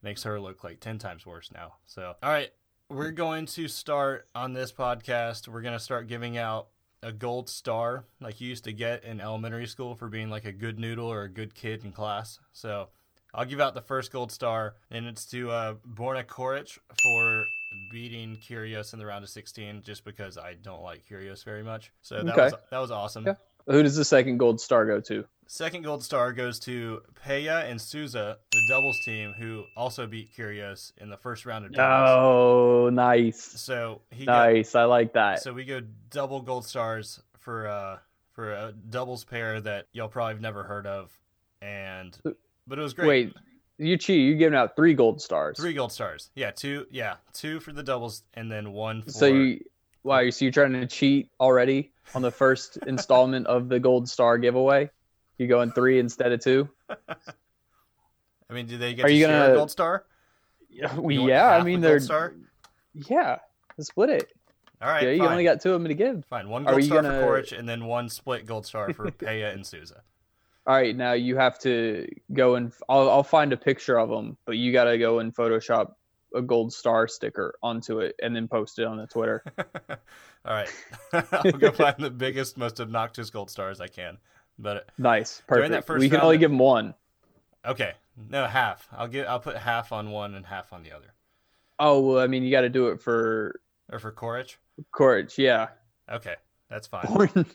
makes 0.01 0.23
her 0.23 0.39
look 0.39 0.63
like 0.63 0.79
ten 0.81 0.97
times 0.99 1.25
worse 1.25 1.51
now. 1.51 1.75
So 1.85 2.15
all 2.21 2.29
right, 2.29 2.51
we're 2.89 3.11
going 3.11 3.45
to 3.47 3.67
start 3.67 4.27
on 4.35 4.53
this 4.53 4.71
podcast. 4.71 5.47
We're 5.47 5.61
gonna 5.61 5.79
start 5.79 6.07
giving 6.07 6.37
out 6.37 6.67
a 7.01 7.11
gold 7.11 7.49
star 7.49 8.05
like 8.21 8.39
you 8.39 8.47
used 8.49 8.63
to 8.63 8.71
get 8.73 9.03
in 9.03 9.19
elementary 9.19 9.67
school 9.67 9.93
for 9.95 10.07
being 10.07 10.29
like 10.29 10.45
a 10.45 10.51
good 10.53 10.79
noodle 10.79 11.11
or 11.11 11.23
a 11.23 11.29
good 11.29 11.53
kid 11.53 11.83
in 11.83 11.91
class. 11.91 12.39
So 12.53 12.89
I'll 13.33 13.45
give 13.45 13.59
out 13.59 13.73
the 13.73 13.81
first 13.81 14.11
gold 14.11 14.31
star, 14.31 14.75
and 14.91 15.05
it's 15.07 15.25
to 15.31 15.49
uh, 15.51 15.73
Borna 15.95 16.23
Coric 16.23 16.77
for 17.01 17.45
beating 17.91 18.37
Kyrgios 18.37 18.93
in 18.93 18.99
the 18.99 19.05
round 19.07 19.23
of 19.23 19.29
16, 19.31 19.81
just 19.83 20.05
because 20.05 20.37
I 20.37 20.53
don't 20.53 20.83
like 20.83 21.03
Kyrgios 21.09 21.43
very 21.43 21.63
much. 21.63 21.91
So 22.01 22.23
that 22.23 22.31
Okay. 22.33 22.43
was 22.43 22.53
that 22.71 22.77
was 22.79 22.91
awesome. 22.91 23.25
Yeah. 23.25 23.33
Who 23.67 23.83
does 23.83 23.95
the 23.95 24.05
second 24.05 24.37
gold 24.37 24.59
star 24.59 24.85
go 24.85 24.99
to? 25.01 25.25
Second 25.47 25.83
gold 25.83 26.03
star 26.03 26.33
goes 26.33 26.59
to 26.61 27.01
Peya 27.25 27.69
and 27.69 27.79
Souza, 27.79 28.37
the 28.51 28.61
doubles 28.69 28.97
team, 29.05 29.33
who 29.37 29.65
also 29.77 30.07
beat 30.07 30.35
Kyrgios 30.35 30.93
in 30.97 31.09
the 31.09 31.17
first 31.17 31.45
round 31.45 31.65
of 31.65 31.73
doubles. 31.73 32.09
Oh, 32.09 32.89
nice. 32.89 33.39
So 33.41 34.01
he 34.09 34.25
got, 34.25 34.51
Nice. 34.51 34.73
I 34.75 34.85
like 34.85 35.13
that. 35.13 35.41
so 35.43 35.53
we 35.53 35.63
go 35.65 35.81
double 36.09 36.41
gold 36.41 36.65
stars 36.65 37.21
for 37.39 37.67
uh 37.67 37.97
for 38.31 38.51
a 38.51 38.73
doubles 38.89 39.23
pair 39.25 39.61
that 39.61 39.87
y'all 39.93 40.07
probably 40.07 40.33
have 40.33 40.41
never 40.41 40.63
heard 40.63 40.87
of, 40.87 41.11
and 41.61 42.17
but 42.67 42.79
it 42.79 42.81
was 42.81 42.93
great. 42.93 43.07
Wait, 43.07 43.33
you 43.77 43.95
cheat. 43.97 44.21
You 44.21 44.35
giving 44.35 44.57
out 44.57 44.75
three 44.75 44.95
gold 44.95 45.21
stars. 45.21 45.57
Three 45.57 45.73
gold 45.73 45.91
stars. 45.91 46.31
Yeah, 46.33 46.49
two. 46.51 46.87
Yeah, 46.89 47.17
two 47.33 47.59
for 47.59 47.71
the 47.73 47.83
doubles, 47.83 48.23
and 48.33 48.51
then 48.51 48.73
one 48.73 49.03
for. 49.03 49.11
So 49.11 49.25
you, 49.27 49.59
wow, 50.01 50.19
you 50.19 50.31
so 50.31 50.45
you're 50.45 50.51
trying 50.51 50.73
to 50.73 50.87
cheat 50.87 51.29
already 51.39 51.92
on 52.15 52.21
the 52.21 52.31
first 52.31 52.77
installment 52.87 53.47
of 53.47 53.69
the 53.69 53.79
gold 53.79 54.07
star 54.09 54.37
giveaway? 54.37 54.89
You 55.37 55.47
going 55.47 55.71
three 55.71 55.99
instead 55.99 56.31
of 56.31 56.39
two? 56.41 56.69
I 56.89 58.53
mean, 58.53 58.67
do 58.67 58.77
they 58.77 58.93
get 58.93 59.05
Are 59.05 59.07
to 59.09 59.13
you 59.13 59.25
gonna- 59.27 59.53
gold 59.55 59.71
star? 59.71 60.05
Yeah, 60.69 60.97
yeah. 61.07 61.49
I 61.55 61.63
mean, 61.63 61.81
they're 61.81 61.99
star. 61.99 62.33
yeah. 62.93 63.37
Let's 63.77 63.89
split 63.89 64.09
it. 64.09 64.33
All 64.81 64.89
right, 64.89 65.03
yeah, 65.03 65.09
you 65.11 65.19
fine. 65.19 65.31
only 65.31 65.43
got 65.43 65.61
two 65.61 65.71
of 65.73 65.81
them 65.81 65.87
to 65.87 65.93
give. 65.93 66.25
fine. 66.25 66.49
One 66.49 66.63
gold 66.63 66.77
you 66.81 66.87
star 66.87 67.01
gonna- 67.03 67.19
for 67.21 67.41
Coric, 67.41 67.57
and 67.57 67.67
then 67.69 67.85
one 67.85 68.09
split 68.09 68.45
gold 68.45 68.65
star 68.65 68.91
for 68.93 69.05
Peya 69.11 69.53
and 69.53 69.65
Souza. 69.65 70.01
All 70.65 70.75
right, 70.75 70.95
now 70.95 71.13
you 71.13 71.35
have 71.37 71.59
to 71.59 72.07
go 72.31 72.55
and 72.55 72.71
I'll 72.89 73.09
I'll 73.09 73.23
find 73.23 73.51
a 73.53 73.57
picture 73.57 73.97
of 73.99 74.09
them, 74.09 74.37
but 74.45 74.53
you 74.57 74.71
got 74.71 74.85
to 74.85 74.97
go 74.97 75.19
and 75.19 75.33
Photoshop 75.35 75.93
a 76.35 76.41
gold 76.41 76.73
star 76.73 77.07
sticker 77.07 77.55
onto 77.63 77.99
it 77.99 78.15
and 78.21 78.35
then 78.35 78.47
post 78.47 78.79
it 78.79 78.85
on 78.85 78.97
the 78.97 79.07
Twitter. 79.07 79.43
All 79.89 80.53
right, 80.53 80.69
I'll 81.31 81.51
go 81.53 81.71
find 81.71 81.95
the 81.99 82.09
biggest, 82.09 82.57
most 82.57 82.79
obnoxious 82.81 83.29
gold 83.29 83.49
stars 83.49 83.79
I 83.79 83.87
can. 83.87 84.17
But 84.59 84.89
Nice, 84.97 85.41
perfect. 85.47 85.89
We 85.89 86.09
can 86.09 86.15
round- 86.17 86.23
only 86.25 86.37
give 86.37 86.51
them 86.51 86.59
one. 86.59 86.93
okay, 87.65 87.93
no 88.29 88.45
half. 88.45 88.87
I'll 88.91 89.07
get. 89.07 89.27
I'll 89.27 89.39
put 89.39 89.57
half 89.57 89.91
on 89.91 90.11
one 90.11 90.35
and 90.35 90.45
half 90.45 90.73
on 90.73 90.83
the 90.83 90.91
other. 90.91 91.13
Oh 91.79 91.99
well, 92.01 92.19
I 92.23 92.27
mean, 92.27 92.43
you 92.43 92.51
got 92.51 92.61
to 92.61 92.69
do 92.69 92.87
it 92.89 93.01
for 93.01 93.59
Or 93.91 93.99
for 93.99 94.11
Coric. 94.11 94.55
Courage. 94.91 95.37
Yeah, 95.37 95.67
Okay, 96.11 96.35
that's 96.69 96.87
fine. 96.87 97.45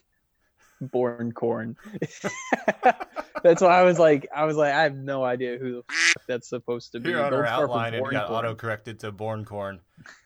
Born, 0.80 1.32
corn. 1.32 1.76
that's 3.42 3.60
why 3.60 3.80
I 3.80 3.82
was 3.82 3.98
like, 3.98 4.28
I 4.34 4.44
was 4.44 4.56
like, 4.56 4.72
I 4.72 4.82
have 4.82 4.96
no 4.96 5.24
idea 5.24 5.58
who 5.58 5.84
that's 6.26 6.48
supposed 6.48 6.92
to 6.92 7.00
be. 7.00 7.10
Here 7.10 7.22
on 7.22 7.34
our 7.34 7.46
outline, 7.46 7.94
it 7.94 8.02
got 8.10 8.30
auto 8.30 8.54
corrected 8.54 9.00
to 9.00 9.12
Born 9.12 9.44
Corn. 9.44 9.80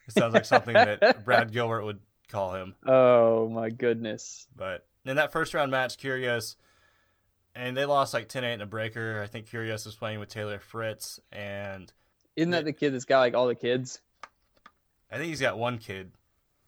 It 0.07 0.13
sounds 0.13 0.33
like 0.33 0.45
something 0.45 0.73
that 0.73 1.23
Brad 1.25 1.51
Gilbert 1.51 1.83
would 1.83 1.99
call 2.29 2.53
him. 2.53 2.75
Oh 2.85 3.49
my 3.49 3.69
goodness. 3.69 4.47
But 4.55 4.85
in 5.05 5.15
that 5.15 5.31
first 5.31 5.53
round 5.53 5.71
match, 5.71 5.97
Kyrgios, 5.97 6.55
and 7.55 7.75
they 7.77 7.85
lost 7.85 8.13
like 8.13 8.29
10 8.29 8.43
8 8.43 8.53
in 8.53 8.61
a 8.61 8.65
breaker. 8.65 9.21
I 9.23 9.27
think 9.27 9.47
Kyrgios 9.47 9.85
was 9.85 9.95
playing 9.95 10.19
with 10.19 10.29
Taylor 10.29 10.59
Fritz, 10.59 11.19
and 11.31 11.91
Isn't 12.35 12.51
that 12.51 12.65
the 12.65 12.73
kid 12.73 12.93
that's 12.93 13.05
got 13.05 13.19
like 13.19 13.33
all 13.33 13.47
the 13.47 13.55
kids? 13.55 14.01
I 15.11 15.17
think 15.17 15.29
he's 15.29 15.41
got 15.41 15.57
one 15.59 15.77
kid, 15.77 16.11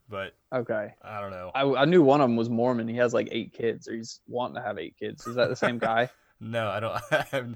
but 0.08 0.34
Okay. 0.52 0.94
I 1.02 1.20
don't 1.20 1.30
know. 1.30 1.50
I, 1.54 1.62
I 1.82 1.84
knew 1.84 2.02
one 2.02 2.20
of 2.20 2.28
them 2.28 2.36
was 2.36 2.48
Mormon. 2.50 2.88
He 2.88 2.96
has 2.96 3.12
like 3.14 3.28
eight 3.32 3.52
kids, 3.52 3.88
or 3.88 3.94
he's 3.94 4.20
wanting 4.28 4.56
to 4.56 4.62
have 4.62 4.78
eight 4.78 4.96
kids. 4.98 5.26
Is 5.26 5.34
that 5.36 5.48
the 5.48 5.56
same 5.56 5.78
guy? 5.78 6.10
No, 6.38 6.68
I 6.68 6.80
don't. 6.80 6.92
I 7.10 7.26
have, 7.30 7.54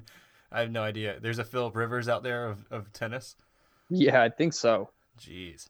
I 0.51 0.59
have 0.61 0.71
no 0.71 0.81
idea. 0.81 1.19
There's 1.21 1.37
a 1.37 1.43
Philip 1.43 1.75
Rivers 1.75 2.09
out 2.09 2.23
there 2.23 2.47
of, 2.49 2.65
of 2.71 2.91
tennis. 2.93 3.35
yeah, 3.91 4.23
I 4.23 4.29
think 4.29 4.53
so. 4.53 4.89
Jeez. 5.19 5.67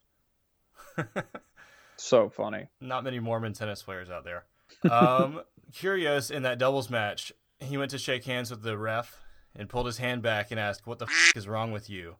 So 1.97 2.29
funny. 2.29 2.67
Not 2.79 3.03
many 3.03 3.19
Mormon 3.19 3.53
tennis 3.53 3.83
players 3.83 4.09
out 4.09 4.23
there. 4.23 4.45
Um, 4.89 5.41
Kyrgios 5.73 6.31
in 6.31 6.43
that 6.43 6.57
doubles 6.57 6.89
match, 6.89 7.31
he 7.59 7.77
went 7.77 7.91
to 7.91 7.97
shake 7.99 8.23
hands 8.23 8.49
with 8.49 8.63
the 8.63 8.77
ref 8.77 9.21
and 9.55 9.69
pulled 9.69 9.85
his 9.85 9.97
hand 9.99 10.21
back 10.23 10.49
and 10.51 10.59
asked, 10.59 10.87
"What 10.87 10.97
the 10.99 11.05
f- 11.05 11.33
is 11.35 11.47
wrong 11.47 11.71
with 11.71 11.89
you?" 11.89 12.15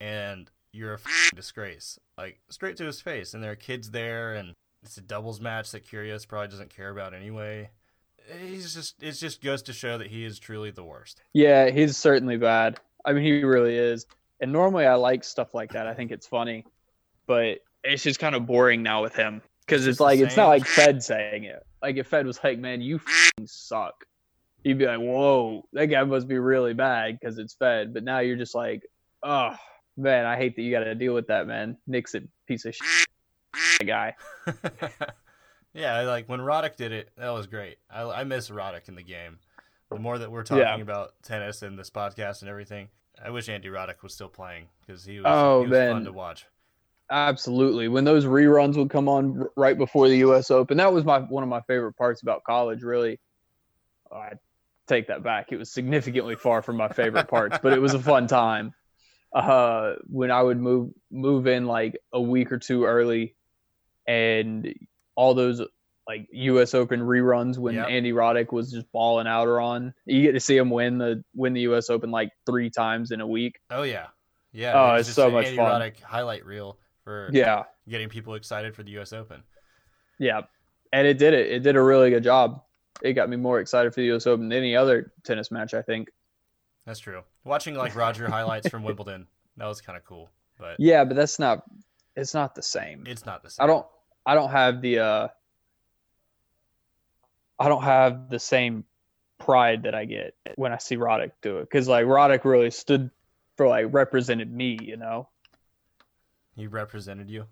And 0.00 0.50
you're 0.74 0.94
a 0.94 0.98
disgrace, 1.34 1.98
like 2.18 2.40
straight 2.50 2.76
to 2.78 2.84
his 2.84 3.00
face. 3.00 3.32
And 3.32 3.42
there 3.42 3.52
are 3.52 3.56
kids 3.56 3.92
there, 3.92 4.34
and 4.34 4.54
it's 4.82 4.98
a 4.98 5.00
doubles 5.00 5.40
match 5.40 5.70
that 5.70 5.86
Kyrgios 5.86 6.26
probably 6.26 6.48
doesn't 6.48 6.74
care 6.74 6.90
about 6.90 7.14
anyway. 7.14 7.70
He's 8.40 8.74
just 8.74 9.02
it 9.02 9.12
just 9.12 9.42
goes 9.42 9.62
to 9.62 9.72
show 9.72 9.98
that 9.98 10.08
he 10.08 10.24
is 10.24 10.38
truly 10.38 10.70
the 10.70 10.84
worst. 10.84 11.22
Yeah, 11.32 11.70
he's 11.70 11.96
certainly 11.96 12.36
bad. 12.36 12.80
I 13.04 13.12
mean, 13.12 13.22
he 13.22 13.44
really 13.44 13.76
is. 13.76 14.06
And 14.40 14.52
normally 14.52 14.86
I 14.86 14.94
like 14.94 15.24
stuff 15.24 15.54
like 15.54 15.72
that. 15.72 15.86
I 15.86 15.94
think 15.94 16.10
it's 16.10 16.26
funny, 16.26 16.64
but 17.26 17.58
it's 17.84 18.02
just 18.02 18.18
kind 18.18 18.34
of 18.34 18.46
boring 18.46 18.82
now 18.82 19.02
with 19.02 19.14
him 19.14 19.42
because 19.66 19.86
It's 19.86 19.94
it's 19.94 20.00
like 20.00 20.20
it's 20.20 20.36
not 20.36 20.48
like 20.48 20.66
Fed 20.66 21.02
saying 21.02 21.44
it. 21.44 21.64
Like 21.82 21.96
if 21.96 22.06
Fed 22.08 22.26
was 22.26 22.42
like, 22.42 22.58
"Man, 22.58 22.80
you 22.80 22.96
f***ing 22.96 23.46
suck," 23.46 24.04
you'd 24.64 24.78
be 24.78 24.86
like, 24.86 24.98
"Whoa, 24.98 25.66
that 25.74 25.86
guy 25.86 26.02
must 26.04 26.26
be 26.26 26.38
really 26.38 26.74
bad 26.74 27.18
because 27.20 27.38
it's 27.38 27.54
Fed." 27.54 27.92
But 27.94 28.04
now 28.04 28.20
you're 28.20 28.36
just 28.36 28.54
like, 28.54 28.82
"Oh 29.22 29.54
man, 29.96 30.26
I 30.26 30.36
hate 30.36 30.56
that 30.56 30.62
you 30.62 30.70
got 30.70 30.84
to 30.84 30.94
deal 30.94 31.14
with 31.14 31.28
that, 31.28 31.46
man." 31.46 31.76
Nick's 31.86 32.14
a 32.14 32.22
piece 32.46 32.64
of 32.64 32.74
shit 32.74 33.86
guy. 33.86 34.14
yeah, 35.74 36.02
like 36.02 36.28
when 36.28 36.40
Roddick 36.40 36.76
did 36.76 36.92
it, 36.92 37.10
that 37.16 37.30
was 37.30 37.46
great. 37.46 37.76
I, 37.90 38.02
I 38.02 38.24
miss 38.24 38.50
Roddick 38.50 38.88
in 38.88 38.94
the 38.94 39.02
game. 39.02 39.38
The 39.90 39.98
more 39.98 40.18
that 40.18 40.30
we're 40.30 40.42
talking 40.44 40.62
Yeah. 40.64 40.76
about 40.78 41.12
tennis 41.22 41.62
and 41.62 41.78
this 41.78 41.90
podcast 41.90 42.40
and 42.40 42.48
everything, 42.50 42.88
I 43.24 43.30
wish 43.30 43.48
Andy 43.48 43.68
Roddick 43.68 44.02
was 44.02 44.14
still 44.14 44.28
playing 44.28 44.66
because 44.80 45.04
he 45.04 45.18
was, 45.18 45.26
Oh, 45.28 45.62
he 45.64 45.68
was 45.70 45.78
fun 45.78 45.94
man. 45.96 46.04
to 46.04 46.12
watch. 46.12 46.46
Absolutely. 47.10 47.88
When 47.88 48.04
those 48.04 48.24
reruns 48.24 48.76
would 48.76 48.88
come 48.90 49.08
on 49.08 49.42
r- 49.42 49.50
right 49.56 49.76
before 49.76 50.08
the 50.08 50.16
U.S. 50.18 50.50
Open, 50.50 50.78
that 50.78 50.92
was 50.92 51.04
my 51.04 51.18
one 51.20 51.42
of 51.42 51.48
my 51.48 51.60
favorite 51.62 51.92
parts 51.94 52.22
about 52.22 52.44
college. 52.44 52.82
Really, 52.82 53.20
Oh, 54.10 54.16
I 54.16 54.32
take 54.86 55.08
that 55.08 55.22
back. 55.22 55.52
It 55.52 55.56
was 55.58 55.70
significantly 55.72 56.34
far 56.34 56.62
from 56.62 56.76
my 56.76 56.88
favorite 56.88 57.28
parts, 57.28 57.58
but 57.62 57.72
it 57.72 57.80
was 57.80 57.94
a 57.94 57.98
fun 57.98 58.26
time. 58.28 58.72
Uh, 59.34 59.96
when 60.08 60.30
I 60.30 60.40
would 60.40 60.60
move 60.60 60.90
move 61.10 61.46
in 61.48 61.66
like 61.66 61.98
a 62.12 62.20
week 62.20 62.52
or 62.52 62.58
two 62.58 62.84
early, 62.84 63.34
and 64.06 64.72
all 65.16 65.34
those 65.34 65.60
like 66.06 66.28
U.S. 66.32 66.74
Open 66.74 67.00
reruns 67.00 67.56
when 67.58 67.74
Yep. 67.74 67.88
Andy 67.88 68.12
Roddick 68.12 68.52
was 68.52 68.70
just 68.70 68.90
balling 68.92 69.26
out 69.26 69.48
or 69.48 69.60
on, 69.60 69.94
you 70.04 70.22
get 70.22 70.32
to 70.32 70.40
see 70.40 70.56
him 70.56 70.70
win 70.70 70.98
the 70.98 71.24
win 71.34 71.52
the 71.54 71.62
U.S. 71.62 71.90
Open 71.90 72.10
like 72.10 72.30
three 72.46 72.70
times 72.70 73.10
in 73.10 73.20
a 73.20 73.26
week. 73.26 73.58
Oh 73.70 73.82
yeah, 73.82 74.06
yeah. 74.52 74.72
Oh, 74.74 74.94
it 74.94 75.00
it's 75.00 75.08
just 75.08 75.16
so 75.16 75.30
much 75.30 75.46
Andy 75.46 75.56
fun. 75.56 75.80
Roddick 75.80 76.00
highlight 76.00 76.44
reel 76.46 76.78
for 77.02 77.30
Yeah. 77.32 77.64
getting 77.88 78.08
people 78.08 78.34
excited 78.34 78.74
for 78.76 78.82
the 78.82 78.92
U.S. 78.92 79.12
Open. 79.12 79.42
Yeah, 80.18 80.42
and 80.92 81.06
it 81.06 81.18
did 81.18 81.34
it. 81.34 81.50
It 81.50 81.62
did 81.64 81.74
a 81.76 81.82
really 81.82 82.10
good 82.10 82.22
job. 82.22 82.62
It 83.02 83.14
got 83.14 83.28
me 83.28 83.36
more 83.36 83.58
excited 83.58 83.92
for 83.92 84.00
the 84.00 84.06
U.S. 84.08 84.26
Open 84.26 84.48
than 84.48 84.56
any 84.58 84.76
other 84.76 85.12
tennis 85.24 85.50
match. 85.50 85.74
I 85.74 85.82
think. 85.82 86.10
That's 86.86 87.00
true. 87.00 87.22
Watching 87.44 87.74
like 87.74 87.94
Roger 87.96 88.28
highlights 88.28 88.68
from 88.68 88.82
Wimbledon, 88.82 89.26
that 89.56 89.66
was 89.66 89.80
kind 89.80 89.96
of 89.96 90.04
cool, 90.04 90.30
but 90.58 90.76
Yeah, 90.78 91.04
but 91.04 91.16
that's 91.16 91.38
not. 91.38 91.64
It's 92.16 92.34
not 92.34 92.54
the 92.54 92.62
same. 92.62 93.04
it's 93.06 93.26
not 93.26 93.42
the 93.42 93.50
same. 93.50 93.64
I 93.64 93.66
don't. 93.66 93.86
I 94.26 94.34
don't 94.34 94.50
have 94.50 94.80
the. 94.82 94.98
uh 94.98 95.28
I 97.58 97.68
don't 97.68 97.82
have 97.84 98.30
the 98.30 98.38
same 98.38 98.84
pride 99.38 99.84
that 99.84 99.94
I 99.94 100.04
get 100.04 100.34
when 100.56 100.72
I 100.72 100.78
see 100.78 100.96
Roddick 100.96 101.32
do 101.42 101.58
it 101.58 101.62
because 101.62 101.88
like 101.88 102.06
Roddick 102.06 102.44
really 102.44 102.70
stood 102.70 103.10
for 103.56 103.66
like 103.68 103.86
represented 103.90 104.52
me. 104.52 104.78
You 104.80 104.96
know. 104.96 105.28
He 106.56 106.66
represented 106.66 107.30
you. 107.30 107.46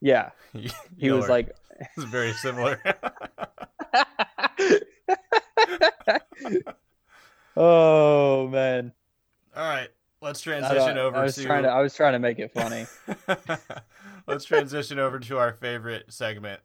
Yeah, 0.00 0.30
he 0.52 0.70
he 0.98 1.10
was 1.10 1.28
like. 1.28 1.54
it's 1.96 2.04
very 2.06 2.32
similar. 2.34 2.80
oh 7.56 8.48
man. 8.48 8.92
All 9.54 9.68
right, 9.68 9.88
let's 10.20 10.40
I, 10.46 10.50
transition 10.50 10.98
over 10.98 11.16
I 11.16 11.22
was 11.22 11.34
to 11.36 11.44
trying 11.44 11.64
to. 11.64 11.68
I 11.68 11.80
was 11.82 11.94
trying 11.94 12.12
to 12.12 12.18
make 12.18 12.38
it 12.38 12.52
funny. 12.52 12.86
let's 13.28 13.62
let's 14.26 14.44
transition 14.44 14.98
over 14.98 15.18
to 15.18 15.38
our 15.38 15.52
favorite 15.52 16.12
segment 16.12 16.60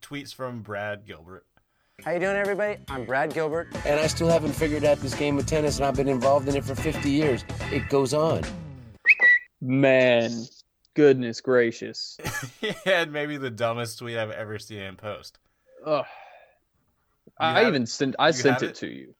tweets 0.00 0.34
from 0.34 0.62
Brad 0.62 1.06
Gilbert. 1.06 1.44
How 2.04 2.12
you 2.12 2.20
doing, 2.20 2.36
everybody? 2.36 2.78
I'm 2.88 3.04
Brad 3.04 3.34
Gilbert. 3.34 3.68
And 3.84 3.98
I 3.98 4.06
still 4.06 4.28
haven't 4.28 4.52
figured 4.52 4.84
out 4.84 4.98
this 4.98 5.14
game 5.14 5.36
of 5.36 5.46
tennis, 5.46 5.78
and 5.78 5.86
I've 5.86 5.96
been 5.96 6.08
involved 6.08 6.48
in 6.48 6.54
it 6.54 6.64
for 6.64 6.76
50 6.76 7.10
years. 7.10 7.44
It 7.72 7.88
goes 7.88 8.14
on. 8.14 8.42
Man, 9.60 10.44
goodness 10.94 11.40
gracious. 11.40 12.16
he 12.60 12.72
had 12.84 13.10
maybe 13.10 13.36
the 13.36 13.50
dumbest 13.50 13.98
tweet 13.98 14.16
I've 14.16 14.30
ever 14.30 14.60
seen 14.60 14.78
him 14.78 14.96
post. 14.96 15.38
Ugh. 15.84 16.04
I, 17.36 17.48
have 17.48 17.56
I 17.56 17.68
even 17.68 17.86
sent 17.86 18.14
I 18.18 18.30
sent 18.30 18.62
it, 18.62 18.70
it? 18.70 18.74
to 18.76 18.86
you. 18.86 19.14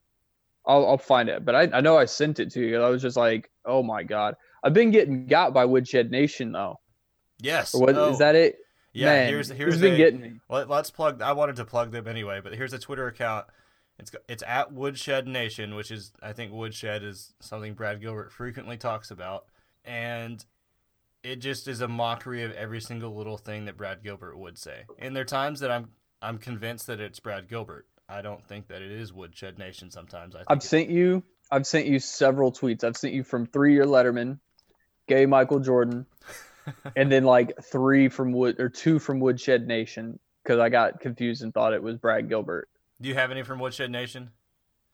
I'll 0.68 0.86
I'll 0.86 0.98
find 0.98 1.28
it, 1.28 1.44
but 1.44 1.54
I, 1.54 1.68
I 1.72 1.80
know 1.80 1.98
I 1.98 2.04
sent 2.04 2.38
it 2.38 2.52
to 2.52 2.60
you. 2.60 2.80
I 2.80 2.90
was 2.90 3.02
just 3.02 3.16
like, 3.16 3.50
oh 3.64 3.82
my 3.82 4.02
god. 4.04 4.36
I've 4.62 4.74
been 4.74 4.90
getting 4.90 5.26
got 5.26 5.54
by 5.54 5.64
Woodshed 5.64 6.10
Nation 6.10 6.52
though. 6.52 6.78
Yes. 7.40 7.74
What 7.74 7.90
is 7.90 7.96
Oh, 7.96 8.16
that 8.18 8.34
it? 8.34 8.58
Yeah, 8.92 9.06
Man, 9.06 9.28
here's 9.28 9.48
here's 9.48 9.74
he's 9.74 9.82
been 9.82 9.96
getting 9.96 10.20
me. 10.20 10.40
Well, 10.48 10.66
Let, 10.66 10.80
us 10.80 10.90
plug. 10.90 11.22
I 11.22 11.32
wanted 11.32 11.56
to 11.56 11.64
plug 11.64 11.92
them 11.92 12.06
anyway, 12.08 12.40
but 12.42 12.54
here's 12.54 12.72
a 12.72 12.78
Twitter 12.78 13.06
account. 13.06 13.46
It's 13.98 14.12
it's 14.28 14.42
at 14.46 14.72
Woodshed 14.72 15.26
Nation, 15.26 15.74
which 15.74 15.90
is 15.90 16.12
I 16.22 16.32
think 16.32 16.52
Woodshed 16.52 17.02
is 17.02 17.34
something 17.40 17.74
Brad 17.74 18.00
Gilbert 18.00 18.32
frequently 18.32 18.76
talks 18.76 19.10
about, 19.10 19.44
and 19.84 20.44
it 21.22 21.36
just 21.36 21.68
is 21.68 21.80
a 21.80 21.88
mockery 21.88 22.42
of 22.42 22.52
every 22.52 22.80
single 22.80 23.14
little 23.14 23.36
thing 23.36 23.64
that 23.66 23.76
Brad 23.76 24.02
Gilbert 24.02 24.36
would 24.38 24.58
say. 24.58 24.84
And 24.98 25.14
there 25.14 25.22
are 25.22 25.26
times 25.26 25.60
that 25.60 25.70
I'm 25.70 25.90
I'm 26.22 26.38
convinced 26.38 26.86
that 26.88 27.00
it's 27.00 27.20
Brad 27.20 27.48
Gilbert. 27.48 27.86
I 28.08 28.22
don't 28.22 28.42
think 28.46 28.68
that 28.68 28.82
it 28.82 28.90
is 28.90 29.12
Woodshed 29.12 29.58
Nation. 29.58 29.90
Sometimes 29.90 30.34
I 30.34 30.38
think 30.38 30.50
I've 30.50 30.62
sent 30.62 30.90
you 30.90 31.22
I've 31.50 31.66
sent 31.66 31.86
you 31.86 31.98
several 31.98 32.52
tweets. 32.52 32.84
I've 32.84 32.96
sent 32.96 33.14
you 33.14 33.22
from 33.22 33.46
three 33.46 33.74
year 33.74 33.84
Letterman, 33.84 34.38
gay 35.06 35.26
Michael 35.26 35.60
Jordan, 35.60 36.06
and 36.96 37.10
then 37.10 37.24
like 37.24 37.52
three 37.62 38.08
from 38.08 38.32
Wood 38.32 38.60
or 38.60 38.68
two 38.68 38.98
from 38.98 39.20
Woodshed 39.20 39.66
Nation 39.66 40.18
because 40.42 40.58
I 40.58 40.68
got 40.68 41.00
confused 41.00 41.42
and 41.42 41.52
thought 41.52 41.72
it 41.72 41.82
was 41.82 41.96
Brad 41.96 42.28
Gilbert. 42.28 42.68
Do 43.00 43.08
you 43.08 43.14
have 43.14 43.30
any 43.30 43.42
from 43.42 43.58
Woodshed 43.58 43.90
Nation? 43.90 44.30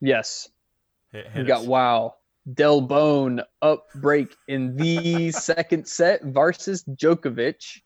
Yes. 0.00 0.48
Hit, 1.12 1.28
We 1.34 1.44
got 1.44 1.64
wow. 1.64 2.16
Del 2.52 2.82
Bone 2.82 3.40
up 3.62 3.86
break 3.94 4.34
in 4.46 4.76
the 4.76 5.30
second 5.30 5.86
set 5.88 6.22
versus 6.22 6.84
Djokovic. 6.84 7.80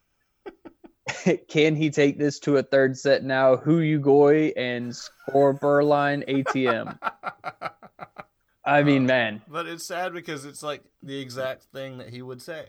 Can 1.48 1.76
he 1.76 1.90
take 1.90 2.18
this 2.18 2.38
to 2.40 2.56
a 2.56 2.62
third 2.62 2.96
set 2.98 3.24
now? 3.24 3.56
Who 3.56 3.80
you 3.80 3.98
goy 4.00 4.52
and 4.56 4.94
score 4.94 5.54
Berline 5.54 6.22
ATM? 6.28 6.98
I 8.64 8.82
mean, 8.82 9.04
uh, 9.04 9.06
man, 9.06 9.42
But 9.48 9.66
it's 9.66 9.86
sad 9.86 10.12
because 10.12 10.44
it's 10.44 10.62
like 10.62 10.82
the 11.02 11.18
exact 11.18 11.64
thing 11.72 11.98
that 11.98 12.10
he 12.10 12.20
would 12.20 12.42
say. 12.42 12.66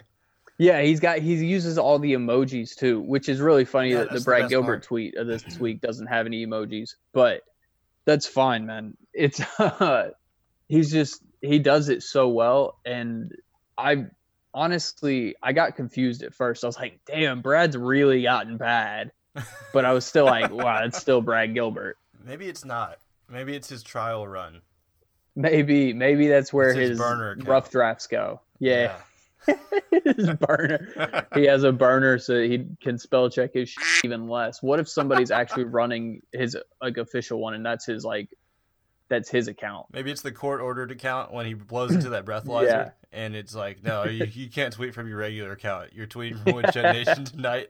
yeah, 0.57 0.81
he's 0.81 0.99
got 1.01 1.19
he 1.19 1.35
uses 1.45 1.77
all 1.77 1.99
the 1.99 2.13
emojis 2.13 2.75
too, 2.75 3.01
which 3.01 3.27
is 3.27 3.41
really 3.41 3.65
funny 3.65 3.91
Yeah, 3.91 3.99
that 3.99 4.03
the 4.07 4.13
that's 4.13 4.23
the 4.25 4.29
Brad 4.31 4.49
Gilbert 4.49 4.67
part. 4.67 4.83
tweet 4.83 5.15
of 5.17 5.27
this 5.27 5.43
week 5.59 5.81
doesn't 5.81 6.07
have 6.07 6.25
any 6.25 6.45
emojis, 6.45 6.91
but 7.13 7.41
that's 8.05 8.25
fine, 8.27 8.65
man. 8.65 8.95
It's 9.13 9.41
he's 10.69 10.91
just 10.91 11.21
he 11.41 11.59
does 11.59 11.89
it 11.89 12.01
so 12.03 12.29
well, 12.29 12.77
and 12.85 13.33
I 13.77 14.05
honestly 14.59 15.35
I 15.41 15.53
got 15.53 15.75
confused 15.75 16.21
at 16.23 16.33
first. 16.33 16.63
I 16.63 16.67
was 16.67 16.77
like, 16.77 16.99
damn, 17.05 17.41
Brad's 17.41 17.77
really 17.77 18.21
gotten 18.23 18.57
bad, 18.57 19.11
but 19.73 19.85
I 19.85 19.93
was 19.93 20.05
still 20.05 20.25
like, 20.25 20.51
wow, 20.51 20.83
it's 20.83 20.97
still 21.01 21.21
Brad 21.21 21.53
Gilbert. 21.53 21.97
Maybe 22.23 22.47
it's 22.47 22.65
not. 22.65 22.97
Maybe 23.29 23.55
it's 23.55 23.69
his 23.69 23.83
trial 23.83 24.27
run. 24.27 24.61
Maybe 25.35 25.93
maybe 25.93 26.27
that's 26.27 26.51
where 26.51 26.69
It's 26.69 26.79
his 26.79 26.89
his, 26.89 26.97
burner 26.99 27.31
account. 27.31 27.47
rough 27.47 27.71
drafts 27.71 28.07
go. 28.07 28.41
Yeah, 28.59 28.97
his 30.03 30.29
burner. 30.31 31.25
he 31.35 31.45
has 31.45 31.63
a 31.63 31.71
burner 31.71 32.17
so 32.19 32.41
he 32.41 32.65
can 32.81 32.97
spell 32.97 33.29
check 33.29 33.53
his 33.53 33.73
even 34.03 34.27
less. 34.27 34.61
What 34.61 34.79
if 34.81 34.89
somebody's 34.89 35.31
actually 35.31 35.63
running 35.65 36.21
his 36.33 36.57
like 36.81 36.97
official 36.97 37.39
one 37.39 37.53
and 37.53 37.65
that's 37.65 37.85
his 37.85 38.03
like 38.03 38.27
that's 39.07 39.29
his 39.29 39.47
account? 39.47 39.85
Maybe 39.93 40.11
it's 40.11 40.21
the 40.23 40.31
court 40.33 40.59
ordered 40.59 40.91
account 40.91 41.31
when 41.31 41.45
he 41.45 41.53
blows 41.53 41.91
into 41.93 42.09
that 42.09 42.25
breathalyzer, 42.25 42.65
Yeah. 42.65 42.89
And 43.11 43.35
it's 43.35 43.55
like, 43.55 43.83
no, 43.83 44.03
you, 44.05 44.25
you 44.25 44.49
can't 44.49 44.73
tweet 44.73 44.93
from 44.93 45.07
your 45.07 45.17
regular 45.17 45.51
account. 45.51 45.93
You're 45.93 46.07
tweeting 46.07 46.43
from 46.43 46.53
Woodshed 46.55 46.93
Nation 46.95 47.25
tonight. 47.25 47.67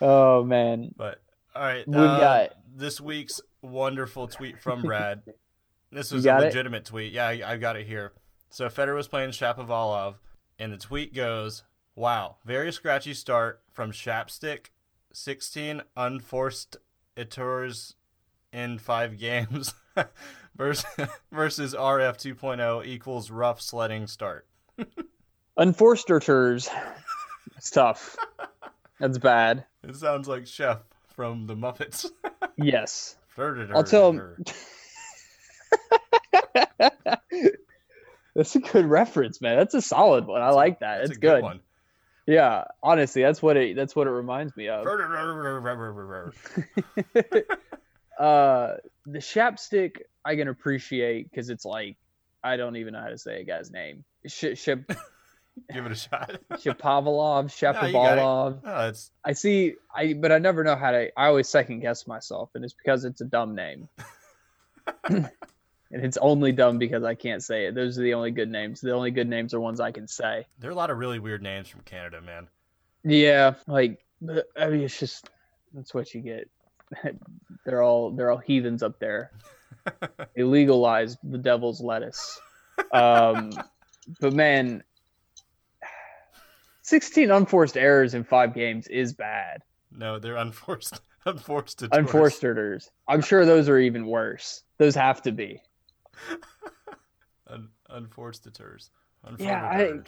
Oh 0.00 0.44
man. 0.44 0.92
but 0.96 1.20
all 1.54 1.62
right, 1.62 1.86
We 1.88 1.96
uh, 1.96 2.18
got- 2.20 2.50
this 2.74 3.00
week's 3.00 3.40
wonderful 3.62 4.28
tweet 4.28 4.60
from 4.60 4.82
Brad. 4.82 5.22
This 5.90 6.12
was 6.12 6.24
a 6.24 6.28
got 6.28 6.42
it? 6.42 6.46
legitimate 6.46 6.84
tweet. 6.84 7.12
Yeah, 7.12 7.26
I, 7.26 7.42
I 7.44 7.56
got 7.56 7.76
it 7.76 7.86
here. 7.86 8.12
So 8.50 8.68
Federer 8.68 8.94
was 8.94 9.08
playing 9.08 9.30
Shapovalov, 9.30 10.16
and 10.58 10.72
the 10.72 10.76
tweet 10.76 11.14
goes, 11.14 11.64
"Wow, 11.96 12.36
very 12.44 12.70
scratchy 12.72 13.14
start 13.14 13.62
from 13.72 13.90
Shapstick, 13.90 14.66
16 15.12 15.82
unforced 15.96 16.76
etours 17.16 17.94
in 18.52 18.78
five 18.78 19.18
games 19.18 19.74
versus 20.56 20.84
versus 21.32 21.74
RF 21.74 22.16
2.0 22.36 22.86
equals 22.86 23.30
rough 23.30 23.60
sledding 23.60 24.06
start." 24.06 24.46
Unforced 25.56 26.06
tours. 26.06 26.68
It's 27.56 27.70
tough. 27.70 28.16
That's 29.00 29.18
bad. 29.18 29.64
It 29.82 29.96
sounds 29.96 30.28
like 30.28 30.46
Chef 30.46 30.78
from 31.14 31.46
the 31.46 31.54
Muppets. 31.56 32.06
Yes. 32.60 33.16
I'll 33.76 33.84
tell 33.84 34.10
him- 34.10 34.44
That's 38.34 38.54
a 38.56 38.58
good 38.60 38.84
reference, 38.86 39.40
man. 39.40 39.56
That's 39.56 39.74
a 39.74 39.82
solid 39.82 40.26
one. 40.26 40.42
I 40.42 40.50
like 40.50 40.80
that. 40.80 40.98
That's 40.98 41.10
It's 41.10 41.18
a 41.18 41.20
good. 41.20 41.42
one. 41.42 41.60
Yeah, 42.26 42.64
honestly, 42.82 43.22
that's 43.22 43.40
what 43.40 43.56
it 43.56 43.74
that's 43.76 43.94
what 43.96 44.06
it 44.06 44.10
reminds 44.10 44.56
me 44.56 44.68
of. 44.68 44.84
Uh 48.18 48.74
the 49.06 49.18
Shapstick 49.20 50.02
I 50.24 50.36
can 50.36 50.48
appreciate 50.48 51.30
because 51.30 51.48
it's 51.50 51.64
like 51.64 51.96
I 52.42 52.56
don't 52.56 52.76
even 52.76 52.92
know 52.92 53.00
how 53.00 53.08
to 53.08 53.18
say 53.18 53.40
a 53.40 53.44
guy's 53.44 53.70
name. 53.70 54.04
Sh- 54.26 54.54
Sh- 54.54 54.68
Give 55.72 55.86
it 55.86 55.90
a 55.92 55.94
shot. 55.96 56.38
Shapovalov, 56.52 57.50
No, 57.62 57.86
you 57.86 57.92
got 57.92 58.18
it. 58.18 58.20
Shapovalov. 58.20 58.60
Oh, 58.64 58.88
it's 58.88 59.10
I 59.24 59.32
see. 59.32 59.74
I 59.94 60.12
but 60.14 60.30
I 60.32 60.38
never 60.38 60.62
know 60.62 60.76
how 60.76 60.92
to. 60.92 61.10
I 61.18 61.26
always 61.26 61.48
second 61.48 61.80
guess 61.80 62.06
myself, 62.06 62.50
and 62.54 62.64
it's 62.64 62.74
because 62.74 63.04
it's 63.04 63.20
a 63.20 63.24
dumb 63.24 63.54
name. 63.56 63.88
and 65.08 65.28
it's 65.90 66.16
only 66.18 66.52
dumb 66.52 66.78
because 66.78 67.02
I 67.02 67.14
can't 67.14 67.42
say 67.42 67.66
it. 67.66 67.74
Those 67.74 67.98
are 67.98 68.02
the 68.02 68.14
only 68.14 68.30
good 68.30 68.50
names. 68.50 68.80
The 68.80 68.92
only 68.92 69.10
good 69.10 69.28
names 69.28 69.54
are 69.54 69.60
ones 69.60 69.80
I 69.80 69.90
can 69.90 70.06
say. 70.08 70.46
there 70.58 70.70
are 70.70 70.72
a 70.72 70.76
lot 70.76 70.90
of 70.90 70.98
really 70.98 71.18
weird 71.18 71.42
names 71.42 71.68
from 71.68 71.80
Canada, 71.82 72.20
man. 72.20 72.48
Yeah, 73.04 73.54
like 73.66 74.04
I 74.56 74.68
mean, 74.68 74.82
it's 74.82 74.98
just 74.98 75.28
that's 75.74 75.92
what 75.94 76.14
you 76.14 76.20
get. 76.20 76.48
they're 77.64 77.82
all 77.82 78.10
they're 78.10 78.30
all 78.30 78.38
heathens 78.38 78.82
up 78.82 78.98
there. 78.98 79.32
they 80.36 80.42
legalized 80.42 81.18
the 81.22 81.38
devil's 81.38 81.80
lettuce. 81.80 82.40
Um, 82.92 83.50
but 84.20 84.32
man, 84.32 84.82
sixteen 86.82 87.30
unforced 87.30 87.76
errors 87.76 88.14
in 88.14 88.24
five 88.24 88.54
games 88.54 88.86
is 88.88 89.12
bad. 89.12 89.62
No, 89.90 90.18
they're 90.18 90.36
unforced. 90.36 91.00
Unforced. 91.26 91.82
Unforced 91.92 92.42
errors. 92.42 92.90
I'm 93.06 93.20
sure 93.20 93.44
those 93.44 93.68
are 93.68 93.78
even 93.78 94.06
worse. 94.06 94.62
Those 94.78 94.94
have 94.94 95.20
to 95.22 95.32
be. 95.32 95.60
Un- 97.48 97.68
unforced 97.90 98.44
deters. 98.44 98.90
Yeah, 99.38 99.62
I- 99.62 100.00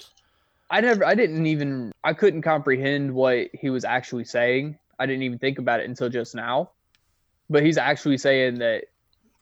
I 0.70 0.80
never 0.80 1.04
I 1.04 1.14
didn't 1.14 1.44
even 1.46 1.92
I 2.04 2.14
couldn't 2.14 2.42
comprehend 2.42 3.12
what 3.12 3.48
he 3.52 3.70
was 3.70 3.84
actually 3.84 4.24
saying. 4.24 4.78
I 5.00 5.06
didn't 5.06 5.22
even 5.22 5.38
think 5.38 5.58
about 5.58 5.80
it 5.80 5.88
until 5.88 6.08
just 6.10 6.34
now. 6.34 6.70
But 7.48 7.64
he's 7.64 7.78
actually 7.78 8.18
saying 8.18 8.58
that 8.60 8.84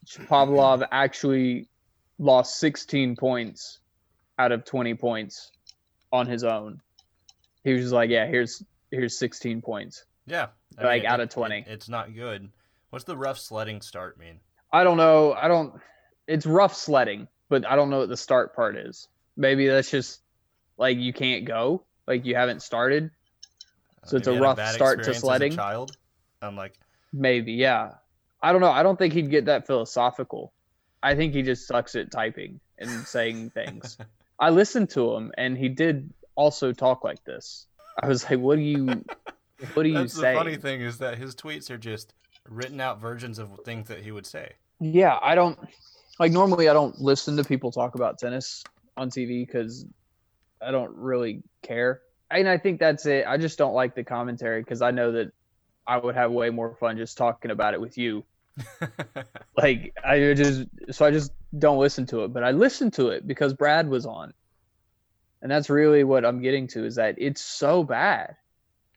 Pavlov 0.07 0.87
actually 0.91 1.69
lost 2.19 2.59
16 2.59 3.17
points 3.17 3.81
out 4.39 4.53
of 4.53 4.65
20 4.65 4.95
points 4.95 5.51
on 6.13 6.27
his 6.27 6.45
own. 6.45 6.81
He 7.65 7.73
was 7.75 7.83
just 7.83 7.93
like, 7.93 8.09
"Yeah, 8.09 8.27
here's 8.27 8.63
here's 8.91 9.19
16 9.19 9.61
points." 9.61 10.05
yeah. 10.27 10.47
I 10.79 10.85
like, 10.85 11.03
mean, 11.03 11.11
out 11.11 11.19
it- 11.21 11.25
of 11.25 11.29
20. 11.31 11.59
it- 11.59 11.65
it's 11.69 11.89
not 11.89 12.15
good. 12.15 12.49
What's 12.91 13.05
the 13.05 13.17
rough 13.17 13.39
sledding 13.39 13.83
start 13.83 14.17
mean? 14.19 14.39
I 14.73 14.85
don't 14.85 14.97
know. 14.97 15.33
I 15.35 15.49
don't. 15.49 15.75
It's 16.27 16.47
rough 16.47 16.75
sledding, 16.75 17.27
but 17.49 17.67
I 17.67 17.75
don't 17.77 17.91
know 17.91 17.99
what 17.99 18.09
the 18.09 18.17
start 18.17 18.55
part 18.55 18.77
is. 18.77 19.09
Maybe 19.37 19.67
that's 19.67 19.91
just 19.91 20.21
like 20.79 20.97
you 20.99 21.13
can't 21.13 21.45
go, 21.45 21.85
like 22.07 22.25
you 22.25 22.37
haven't 22.37 22.63
started. 22.63 23.11
So 24.05 24.17
it's 24.17 24.29
Uh, 24.29 24.33
a 24.33 24.41
rough 24.41 24.57
bad 24.57 24.75
start 24.75 25.03
to 25.05 25.11
a 25.11 25.15
sledding? 25.15 25.53
child. 25.55 25.97
I'm 26.43 26.57
like, 26.57 26.79
Maybe, 27.13 27.53
yeah. 27.55 27.93
I 28.43 28.53
don't 28.53 28.61
know. 28.61 28.71
I 28.71 28.83
don't 28.83 28.99
think 28.99 29.15
he'd 29.15 29.31
get 29.31 29.47
that 29.47 29.67
philosophical. 29.67 30.53
I 31.03 31.15
think 31.15 31.33
he 31.35 31.43
just 31.43 31.67
sucks 31.67 31.95
at 31.95 32.11
typing 32.11 32.61
and 32.79 32.91
saying 33.07 33.51
things. 33.55 33.99
I 34.39 34.51
listened 34.51 34.91
to 34.91 35.15
him, 35.15 35.33
and 35.37 35.57
he 35.59 35.69
did 35.69 36.13
also 36.35 36.73
talk 36.73 37.03
like 37.03 37.25
this. 37.25 37.67
I 38.01 38.07
was 38.07 38.29
like, 38.31 38.39
"What 38.39 38.57
do 38.57 38.63
you? 38.63 39.05
What 39.75 39.83
do 39.83 39.89
you 39.89 39.95
that's 39.99 40.15
the 40.15 40.23
funny 40.35 40.55
thing 40.55 40.83
is 40.83 40.99
that 40.99 41.19
his 41.19 41.35
tweets 41.35 41.69
are 41.69 41.77
just 41.79 42.15
written 42.49 42.81
out 42.81 43.01
versions 43.01 43.41
of 43.41 43.51
things 43.65 43.89
that 43.89 43.99
he 44.05 44.13
would 44.13 44.25
say. 44.25 44.53
Yeah, 44.79 45.19
I 45.21 45.35
don't 45.35 45.59
like 46.21 46.31
normally 46.31 46.69
I 46.69 46.73
don't 46.75 46.97
listen 47.01 47.37
to 47.39 47.43
people 47.45 47.73
talk 47.73 47.97
about 47.97 48.19
tennis 48.21 48.63
on 48.97 49.11
TV 49.11 49.45
because 49.45 49.85
I 50.63 50.71
don't 50.71 50.95
really 50.97 51.43
care. 51.63 52.03
And 52.31 52.49
I 52.49 52.59
think 52.59 52.79
that's 52.81 53.07
it. 53.07 53.25
I 53.27 53.37
just 53.37 53.59
don't 53.59 53.75
like 53.75 53.95
the 53.95 54.05
commentary 54.05 54.63
because 54.63 54.83
I 54.83 54.91
know 54.91 55.13
that 55.13 55.33
I 55.87 55.97
would 55.97 56.15
have 56.15 56.31
way 56.31 56.51
more 56.51 56.75
fun 56.75 56.97
just 56.99 57.17
talking 57.17 57.51
about 57.51 57.75
it 57.75 57.81
with 57.81 57.97
you. 57.99 58.25
Like 59.57 59.93
I 60.05 60.35
just 60.35 60.67
so 60.93 61.05
I 61.05 61.11
just 61.11 61.33
don't 61.59 61.79
listen 61.79 62.07
to 62.07 62.23
it, 62.25 62.33
but 62.33 62.45
I 62.45 62.53
listen 62.53 62.93
to 62.93 63.09
it 63.09 63.27
because 63.27 63.53
Brad 63.53 63.89
was 63.89 64.07
on. 64.07 64.33
And 65.43 65.51
that's 65.51 65.69
really 65.69 66.05
what 66.05 66.25
I'm 66.25 66.41
getting 66.41 66.69
to 66.69 66.85
is 66.85 66.95
that 66.95 67.17
it's 67.19 67.41
so 67.41 67.83
bad. 67.83 68.37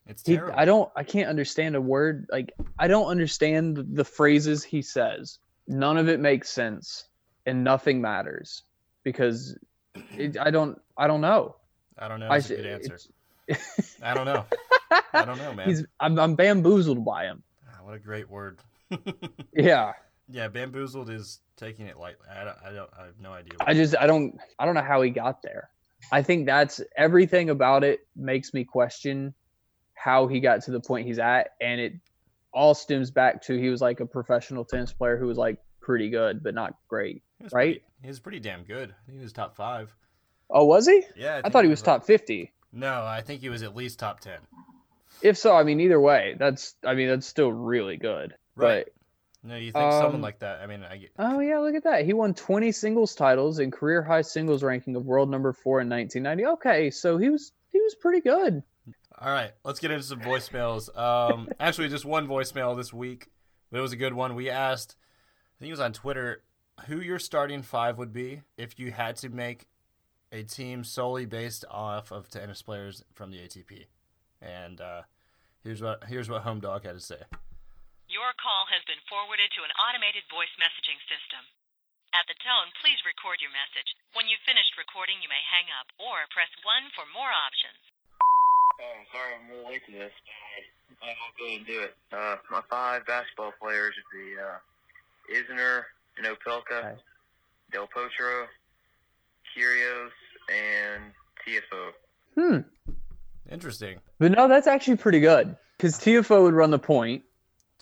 it's 0.08 0.26
He, 0.26 0.36
terrible. 0.36 0.54
I 0.56 0.66
don't 0.66 0.92
I 0.96 1.04
can't 1.04 1.30
understand 1.30 1.76
a 1.76 1.82
word 1.82 2.28
like 2.32 2.54
I 2.78 2.88
don't 2.88 3.08
understand 3.08 3.76
the, 3.76 3.84
the 3.84 4.04
phrases 4.04 4.64
he 4.64 4.84
says. 4.84 5.40
None 5.68 5.98
of 5.98 6.10
it 6.10 6.20
makes 6.20 6.50
sense 6.52 7.06
and 7.48 7.64
nothing 7.64 8.02
matters 8.02 8.62
because 9.04 9.58
it, 10.16 10.38
I 10.38 10.52
don't 10.52 10.80
I 10.96 11.08
don't 11.08 11.22
know. 11.22 11.56
I 11.98 12.08
don't 12.08 12.20
know. 12.20 12.30
That's 12.30 12.52
a 12.52 12.56
good 12.56 12.66
answer. 12.68 12.96
it's- 12.96 13.08
I 14.04 14.14
don't 14.14 14.26
know. 14.26 14.46
I 15.14 15.26
don't 15.26 15.38
know, 15.38 15.54
man. 15.54 15.68
He's 15.70 15.84
I'm, 16.00 16.18
I'm 16.20 16.36
bamboozled 16.36 17.04
by 17.06 17.26
him. 17.26 17.44
Ah, 17.70 17.84
what 17.84 17.94
a 17.96 18.00
great 18.00 18.30
word. 18.30 18.60
Yeah. 19.54 19.94
yeah, 20.30 20.48
bamboozled 20.48 21.10
is 21.10 21.40
taking 21.58 21.86
it 21.88 21.98
lightly. 21.98 22.26
I 22.30 22.44
don't. 22.44 22.58
I 22.66 22.72
don't. 22.74 22.90
I 22.98 23.06
have 23.06 23.20
no 23.20 23.32
idea. 23.34 23.54
I 23.60 23.74
just 23.74 23.96
I 24.00 24.08
don't 24.08 24.38
I 24.60 24.66
don't 24.66 24.76
know 24.76 24.82
how 24.82 25.02
he 25.02 25.10
got 25.10 25.42
there. 25.42 25.70
I 26.12 26.22
think 26.24 26.46
that's 26.46 26.82
everything 26.98 27.50
about 27.50 27.84
it 27.84 28.00
makes 28.16 28.54
me 28.54 28.64
question 28.64 29.34
how 29.94 30.28
he 30.28 30.40
got 30.40 30.64
to 30.64 30.72
the 30.72 30.80
point 30.80 31.06
he's 31.06 31.20
at 31.20 31.52
and 31.62 31.80
it 31.80 31.94
all 32.54 32.74
stems 32.74 33.12
back 33.12 33.42
to 33.44 33.58
he 33.58 33.70
was 33.70 33.82
like 33.82 34.00
a 34.00 34.06
professional 34.06 34.66
tennis 34.66 34.92
player 34.92 35.16
who 35.18 35.28
was 35.28 35.38
like 35.38 35.58
pretty 35.80 36.10
good 36.10 36.42
but 36.44 36.54
not 36.56 36.74
great. 36.88 37.22
Right? 37.52 37.52
Pretty, 37.52 37.82
he 38.02 38.08
was 38.08 38.20
pretty 38.20 38.40
damn 38.40 38.64
good. 38.64 38.96
He 39.12 39.20
was 39.20 39.32
top 39.32 39.56
five. 39.56 39.94
Oh, 40.50 40.66
was 40.66 40.88
he? 40.88 41.04
Yeah. 41.16 41.38
I 41.38 41.42
think 41.44 41.54
thought 41.54 41.64
he 41.66 41.70
was 41.70 41.82
like- 41.82 42.00
top 42.02 42.06
50. 42.06 42.52
No, 42.74 43.04
I 43.04 43.22
think 43.22 43.42
he 43.42 43.50
was 43.50 43.64
at 43.64 43.76
least 43.76 44.00
top 44.00 44.20
ten. 44.20 44.40
If 45.22 45.38
so, 45.38 45.56
I 45.56 45.64
mean 45.64 45.80
either 45.80 46.00
way, 46.00 46.36
that's 46.38 46.76
I 46.86 46.94
mean 46.96 47.10
that's 47.10 47.28
still 47.28 47.52
really 47.52 47.98
good. 47.98 48.36
Right. 48.56 48.88
No, 49.44 49.56
you 49.56 49.72
think 49.72 49.92
someone 49.94 50.16
Um, 50.16 50.22
like 50.22 50.40
that? 50.40 50.62
I 50.62 50.68
mean, 50.68 50.84
I 50.84 50.98
get. 50.98 51.12
Oh 51.18 51.40
yeah, 51.40 51.58
look 51.60 51.74
at 51.74 51.84
that. 51.86 52.06
He 52.06 52.14
won 52.14 52.34
20 52.36 52.72
singles 52.72 53.16
titles 53.16 53.58
and 53.58 53.72
career 53.74 54.04
high 54.04 54.22
singles 54.22 54.62
ranking 54.62 54.96
of 54.96 55.06
world 55.06 55.32
number 55.32 55.52
4 55.52 55.82
in 55.82 55.90
1990. 55.90 56.54
Okay, 56.60 56.92
so 56.92 57.18
he 57.18 57.30
was 57.30 57.52
he 57.72 57.80
was 57.82 57.96
pretty 57.96 58.22
good. 58.22 58.62
All 59.20 59.32
right, 59.32 59.52
let's 59.64 59.80
get 59.80 59.92
into 59.92 60.04
some 60.04 60.20
voicemails. 60.22 60.96
Um, 60.98 61.50
actually, 61.60 61.90
just 61.90 62.06
one 62.06 62.28
voicemail 62.28 62.76
this 62.78 62.92
week, 62.94 63.28
but 63.72 63.80
it 63.80 63.82
was 63.82 63.94
a 63.94 63.98
good 63.98 64.14
one. 64.14 64.34
We 64.36 64.50
asked, 64.50 64.96
I 65.00 65.60
think 65.60 65.70
it 65.70 65.74
was 65.74 65.80
on 65.80 65.94
Twitter, 65.94 66.42
who 66.88 67.00
your 67.00 67.20
starting 67.20 67.62
five 67.62 67.98
would 68.00 68.14
be 68.14 68.42
if 68.58 68.80
you 68.80 68.92
had 68.92 69.18
to 69.18 69.30
make 69.30 69.68
a 70.32 70.44
team 70.44 70.84
solely 70.84 71.28
based 71.28 71.66
off 71.70 72.12
of 72.12 72.32
tennis 72.32 72.64
players 72.64 73.04
from 73.14 73.32
the 73.32 73.40
ATP. 73.44 73.86
And 74.42 74.80
uh, 74.80 75.04
here's 75.64 75.84
what 75.84 76.08
here's 76.08 76.32
what 76.32 76.42
Home 76.48 76.60
Dog 76.64 76.88
had 76.88 76.96
to 76.96 77.04
say. 77.04 77.22
Your 78.08 78.32
call 78.40 78.68
has 78.72 78.84
been 78.88 79.00
forwarded 79.08 79.52
to 79.56 79.64
an 79.64 79.72
automated 79.80 80.24
voice 80.32 80.52
messaging 80.60 81.00
system. 81.08 81.44
At 82.12 82.28
the 82.28 82.36
tone, 82.44 82.76
please 82.84 83.00
record 83.08 83.40
your 83.40 83.56
message. 83.56 83.88
When 84.12 84.28
you've 84.28 84.44
finished 84.44 84.76
recording, 84.76 85.24
you 85.24 85.32
may 85.32 85.40
hang 85.48 85.72
up 85.72 85.88
or 85.96 86.28
press 86.28 86.52
1 86.60 86.92
for 86.92 87.08
more 87.16 87.32
options. 87.32 87.80
Oh, 88.84 88.92
I'm 89.00 89.08
sorry 89.16 89.32
I'm 89.32 89.48
a 89.48 89.52
little 89.56 89.72
late 89.72 89.86
to 89.88 89.94
this. 89.96 90.12
but 91.00 91.08
I 91.08 91.16
will 91.16 91.36
go 91.40 91.48
and 91.56 91.64
do 91.64 91.78
it. 91.88 91.96
Uh, 92.12 92.36
my 92.52 92.60
five 92.68 93.08
basketball 93.08 93.56
players 93.64 93.96
would 93.96 94.12
be 94.12 94.36
uh, 94.36 94.60
Isner 95.32 95.88
and 96.20 96.28
Opelka, 96.28 97.00
Del 97.72 97.88
Potro, 97.88 98.52
Kyrgios, 99.58 100.10
and 100.50 101.04
TFO. 101.48 101.92
Hmm. 102.36 102.92
Interesting. 103.52 104.00
But 104.20 104.32
no, 104.32 104.48
that's 104.48 104.68
actually 104.68 104.98
pretty 104.98 105.20
good 105.20 105.56
because 105.78 105.96
TFO 106.00 106.44
would 106.44 106.54
run 106.54 106.72
the 106.72 106.80
point, 106.80 107.24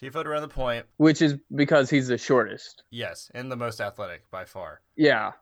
TFO 0.01 0.15
would 0.15 0.27
run 0.27 0.41
the 0.41 0.47
point, 0.47 0.85
which 0.97 1.21
is 1.21 1.35
because 1.53 1.89
he's 1.89 2.07
the 2.07 2.17
shortest. 2.17 2.83
yes, 2.89 3.29
and 3.35 3.51
the 3.51 3.55
most 3.57 3.81
athletic 3.81 4.29
by 4.31 4.45
far. 4.45 4.81
Yeah, 4.95 5.33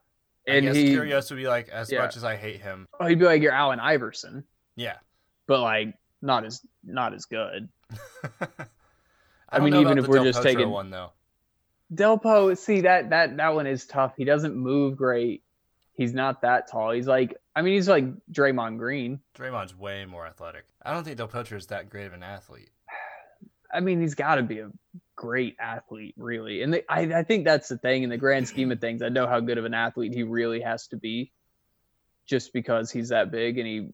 I 0.48 0.52
and 0.52 0.66
guess 0.66 0.76
he 0.76 0.96
Kyrgios 0.96 1.30
would 1.30 1.38
be 1.38 1.48
like, 1.48 1.70
as 1.70 1.92
Yeah. 1.92 2.00
much 2.00 2.18
as 2.18 2.24
I 2.24 2.36
hate 2.36 2.62
him, 2.62 2.88
oh, 3.00 3.06
he'd 3.06 3.20
be 3.20 3.26
like 3.26 3.42
your 3.42 3.54
Allen 3.54 3.80
Iverson, 3.80 4.44
yeah. 4.76 4.96
but 5.46 5.62
like 5.62 5.94
not 6.22 6.44
as 6.46 6.62
not 6.84 7.14
as 7.14 7.26
good. 7.26 7.70
I, 8.42 8.48
I 9.50 9.60
mean, 9.60 9.76
even 9.76 9.98
if 9.98 10.08
we're 10.08 10.16
Del 10.16 10.26
just 10.26 10.40
Potro 10.40 10.44
taking- 10.44 10.70
one 10.70 10.90
though. 10.90 11.12
Delpo, 11.94 12.58
see 12.58 12.82
that 12.82 13.12
that 13.12 13.38
that 13.38 13.54
one 13.56 13.66
is 13.66 13.86
tough. 13.86 14.14
He 14.18 14.26
doesn't 14.26 14.56
move 14.56 14.98
great. 14.98 15.42
He's 15.98 16.14
not 16.14 16.44
that 16.44 16.70
tall. 16.70 16.92
He's 16.92 17.08
like, 17.08 17.36
I 17.56 17.64
mean, 17.64 17.74
he's 17.74 17.90
like 17.90 18.06
Draymond 18.32 18.78
Green. 18.78 19.20
Draymond's 19.36 19.76
way 19.76 20.06
more 20.06 20.28
athletic. 20.28 20.66
I 20.86 20.94
don't 20.94 21.04
think 21.04 21.18
Del 21.18 21.28
Potro 21.28 21.58
is 21.58 21.66
that 21.68 21.90
great 21.90 22.06
of 22.06 22.14
an 22.14 22.22
athlete. 22.22 22.70
I 23.74 23.80
mean, 23.80 24.00
he's 24.00 24.14
got 24.14 24.36
to 24.36 24.44
be 24.44 24.60
a 24.60 24.70
great 25.16 25.56
athlete, 25.60 26.14
really. 26.16 26.62
And 26.62 26.72
the, 26.72 26.84
I, 26.88 27.02
I 27.20 27.24
think 27.24 27.46
that's 27.46 27.68
the 27.68 27.80
thing 27.80 28.04
in 28.04 28.12
the 28.12 28.18
grand 28.18 28.48
scheme 28.54 28.72
of 28.72 28.80
things. 28.80 29.02
I 29.02 29.10
know 29.10 29.26
how 29.26 29.40
good 29.40 29.58
of 29.58 29.66
an 29.66 29.74
athlete 29.74 30.14
he 30.14 30.22
really 30.22 30.62
has 30.62 30.86
to 30.90 30.98
be, 30.98 31.32
just 32.28 32.54
because 32.54 32.92
he's 32.92 33.10
that 33.10 33.32
big 33.32 33.58
and 33.58 33.68
he 33.68 33.90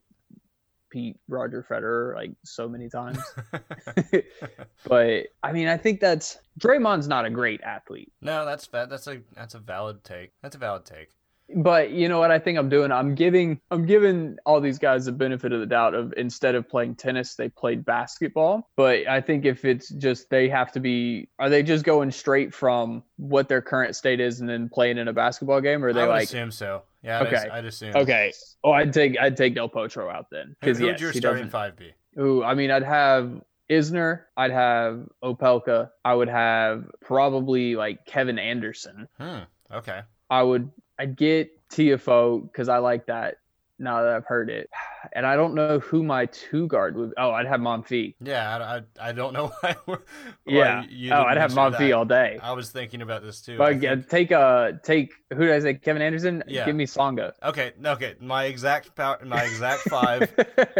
beat 0.90 1.16
Roger 1.26 1.66
Federer 1.68 2.14
like 2.14 2.32
so 2.44 2.68
many 2.68 2.90
times. 2.90 3.18
but 4.86 5.24
I 5.42 5.52
mean, 5.52 5.68
I 5.68 5.78
think 5.78 6.00
that's 6.00 6.38
Draymond's 6.60 7.08
not 7.08 7.24
a 7.24 7.30
great 7.30 7.62
athlete. 7.62 8.12
no, 8.20 8.44
that's 8.44 8.66
that's 8.66 9.06
a 9.06 9.22
that's 9.34 9.54
a 9.54 9.58
valid 9.58 10.04
take. 10.04 10.32
That's 10.42 10.54
a 10.54 10.58
valid 10.58 10.84
take. 10.84 11.08
But 11.54 11.90
you 11.90 12.08
know 12.08 12.18
what 12.18 12.30
I 12.30 12.38
think 12.38 12.58
I'm 12.58 12.68
doing? 12.70 12.90
I'm 12.90 13.14
giving 13.14 13.60
I'm 13.70 13.84
giving 13.84 14.36
all 14.46 14.60
these 14.60 14.78
guys 14.78 15.04
the 15.04 15.12
benefit 15.12 15.52
of 15.52 15.60
the 15.60 15.66
doubt 15.66 15.94
of 15.94 16.14
instead 16.16 16.54
of 16.54 16.68
playing 16.68 16.96
tennis, 16.96 17.34
they 17.34 17.48
played 17.50 17.84
basketball. 17.84 18.70
But 18.76 19.06
I 19.06 19.20
think 19.20 19.44
if 19.44 19.64
it's 19.64 19.90
just 19.90 20.30
they 20.30 20.48
have 20.48 20.72
to 20.72 20.80
be 20.80 21.28
are 21.38 21.50
they 21.50 21.62
just 21.62 21.84
going 21.84 22.10
straight 22.10 22.54
from 22.54 23.02
what 23.16 23.48
their 23.48 23.60
current 23.60 23.94
state 23.94 24.20
is 24.20 24.40
and 24.40 24.48
then 24.48 24.68
playing 24.70 24.96
in 24.96 25.08
a 25.08 25.12
basketball 25.12 25.60
game 25.60 25.84
or 25.84 25.88
are 25.88 25.92
they 25.92 26.02
I 26.02 26.06
like 26.06 26.24
assume 26.24 26.50
so. 26.50 26.82
Yeah, 27.02 27.20
I'd, 27.20 27.26
Okay. 27.26 27.36
as- 27.36 27.50
I'd 27.52 27.64
assume. 27.66 27.96
Okay. 27.96 28.32
Oh, 28.64 28.72
I'd 28.72 28.92
take 28.94 29.18
I'd 29.20 29.36
take 29.36 29.54
Del 29.54 29.68
Potro 29.68 30.10
out 30.10 30.26
then. 30.30 30.56
Because 30.60 30.78
who 30.78 30.86
yes, 30.86 31.00
your 31.00 31.12
starting 31.12 31.50
five 31.50 31.76
be? 31.76 31.92
Ooh, 32.18 32.42
I 32.42 32.54
mean, 32.54 32.70
I'd 32.70 32.84
have 32.84 33.42
Isner, 33.70 34.22
I'd 34.36 34.50
have 34.50 35.06
Opelka, 35.22 35.90
I 36.04 36.14
would 36.14 36.28
have 36.28 36.84
probably 37.02 37.76
like 37.76 38.06
Kevin 38.06 38.38
Anderson. 38.38 39.08
Hmm. 39.18 39.40
Okay. 39.72 40.00
I 40.30 40.42
would 40.42 40.70
I'd 40.98 41.16
get 41.16 41.50
TFO 41.70 42.42
because 42.42 42.68
I 42.68 42.78
like 42.78 43.06
that 43.06 43.36
now 43.80 44.02
that 44.02 44.12
I've 44.14 44.24
heard 44.26 44.50
it. 44.50 44.70
And 45.12 45.26
I 45.26 45.34
don't 45.34 45.54
know 45.54 45.80
who 45.80 46.04
my 46.04 46.26
two 46.26 46.68
guard 46.68 46.96
would 46.96 47.12
oh, 47.18 47.32
I'd 47.32 47.46
have 47.46 47.60
Monfils. 47.60 48.14
Yeah, 48.20 48.56
I, 48.56 48.76
I, 48.76 49.08
I 49.08 49.12
don't 49.12 49.32
know 49.32 49.48
why. 49.60 49.74
why 49.84 49.98
Yeah. 50.46 50.84
you 50.88 51.12
oh, 51.12 51.22
I'd 51.24 51.36
have 51.36 51.52
that. 51.54 51.92
all 51.92 52.04
day. 52.04 52.38
I 52.42 52.52
was 52.52 52.70
thinking 52.70 53.02
about 53.02 53.22
this 53.22 53.40
too. 53.40 53.58
But 53.58 53.82
yeah, 53.82 53.96
take 53.96 54.30
uh 54.32 54.72
take 54.82 55.12
who 55.32 55.40
did 55.46 55.50
I 55.52 55.58
say? 55.60 55.74
Kevin 55.74 56.02
Anderson? 56.02 56.44
Yeah. 56.46 56.64
Give 56.64 56.76
me 56.76 56.86
Tsonga. 56.86 57.32
Okay, 57.42 57.72
okay. 57.84 58.14
My 58.20 58.44
exact 58.44 58.94
power, 58.94 59.18
my 59.24 59.42
exact 59.42 59.82
five 59.90 60.32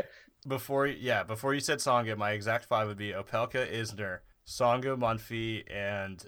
before 0.48 0.87
yeah 0.87 1.24
before 1.24 1.53
you 1.55 1.61
said 1.61 1.79
Tsonga, 1.79 2.16
my 2.16 2.31
exact 2.33 2.66
five 2.66 2.87
would 2.87 2.96
be 2.98 3.11
Opelka, 3.12 3.70
Isner, 3.70 4.20
Tsonga, 4.46 4.96
Monfi, 4.96 5.64
and 5.70 6.24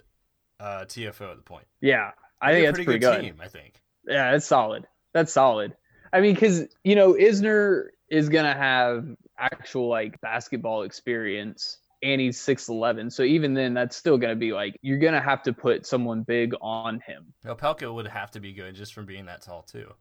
uh, 0.59 0.85
TFO 0.85 1.31
at 1.31 1.37
the 1.37 1.43
point. 1.43 1.65
yeah. 1.81 2.11
I 2.41 2.53
think 2.53 2.65
that's 2.65 2.83
pretty 2.83 2.99
good. 2.99 3.21
team. 3.21 3.35
I 3.41 3.47
think. 3.47 3.81
Yeah, 4.07 4.31
that's 4.31 4.45
solid. 4.45 4.87
That's 5.13 5.33
solid. 5.33 5.75
I 6.13 6.21
mean, 6.21 6.33
because 6.33 6.65
you 6.83 6.95
know, 6.95 7.13
Isner 7.13 7.87
is 8.09 8.29
gonna 8.29 8.53
have 8.53 9.05
actual 9.37 9.87
like 9.89 10.19
basketball 10.21 10.83
experience, 10.83 11.77
and 12.01 12.21
he's 12.21 12.39
six 12.39 12.69
eleven. 12.69 13.09
So 13.09 13.23
even 13.23 13.53
then, 13.53 13.73
that's 13.73 13.95
still 13.95 14.17
gonna 14.17 14.35
be 14.35 14.53
like 14.53 14.75
you're 14.81 14.99
gonna 14.99 15.21
have 15.21 15.43
to 15.43 15.53
put 15.53 15.85
someone 15.85 16.23
big 16.23 16.53
on 16.61 17.01
him. 17.01 17.33
Opelka 17.45 17.93
would 17.93 18.07
have 18.07 18.31
to 18.31 18.39
be 18.39 18.53
good 18.53 18.75
just 18.75 18.93
from 18.93 19.05
being 19.05 19.25
that 19.25 19.41
tall 19.41 19.63
too. 19.63 19.91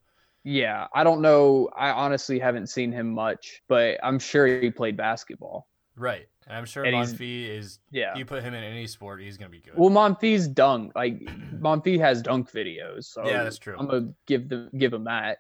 Yeah, 0.45 0.87
I 0.95 1.03
don't 1.03 1.23
know. 1.23 1.69
I 1.77 1.91
honestly 1.91 2.39
haven't 2.39 2.69
seen 2.69 2.93
him 2.93 3.11
much, 3.11 3.63
but 3.69 3.99
I'm 4.03 4.21
sure 4.21 4.47
he 4.47 4.71
played 4.71 4.97
basketball. 4.97 5.67
Right, 5.97 6.29
and 6.47 6.57
I'm 6.57 6.67
sure 6.67 6.85
And 6.85 6.95
Monfi 6.95 7.49
is. 7.49 7.79
Yeah. 7.91 8.15
You 8.17 8.27
put 8.27 8.43
him 8.43 8.55
in 8.55 8.63
any 8.63 8.87
sport, 8.87 9.21
he's 9.21 9.37
gonna 9.39 9.51
be 9.51 9.61
good. 9.61 9.75
Well, 9.77 9.91
Monfils 9.91 10.53
dunk 10.53 10.93
like 10.95 11.21
Monfils 11.59 12.01
has 12.01 12.23
dunk 12.23 12.53
videos, 12.53 13.05
so 13.05 13.27
Yeah, 13.27 13.45
that's 13.45 13.59
true. 13.59 13.77
I'm 13.79 13.87
gonna 13.87 14.13
give 14.27 14.49
the 14.49 14.69
give 14.77 14.93
him 14.93 15.05
that. 15.05 15.39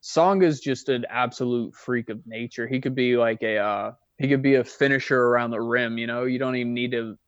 Song 0.00 0.42
is 0.42 0.60
just 0.60 0.88
an 0.88 1.04
absolute 1.10 1.74
freak 1.74 2.08
of 2.08 2.26
nature. 2.26 2.66
He 2.66 2.80
could 2.80 2.94
be 2.94 3.18
like 3.18 3.42
a 3.42 3.58
uh, 3.58 3.92
he 4.18 4.28
could 4.28 4.42
be 4.42 4.54
a 4.54 4.64
finisher 4.64 5.20
around 5.20 5.50
the 5.50 5.60
rim. 5.60 5.98
You 5.98 6.06
know, 6.06 6.24
you 6.24 6.38
don't 6.38 6.56
even 6.56 6.72
need 6.72 6.92
to 6.92 7.18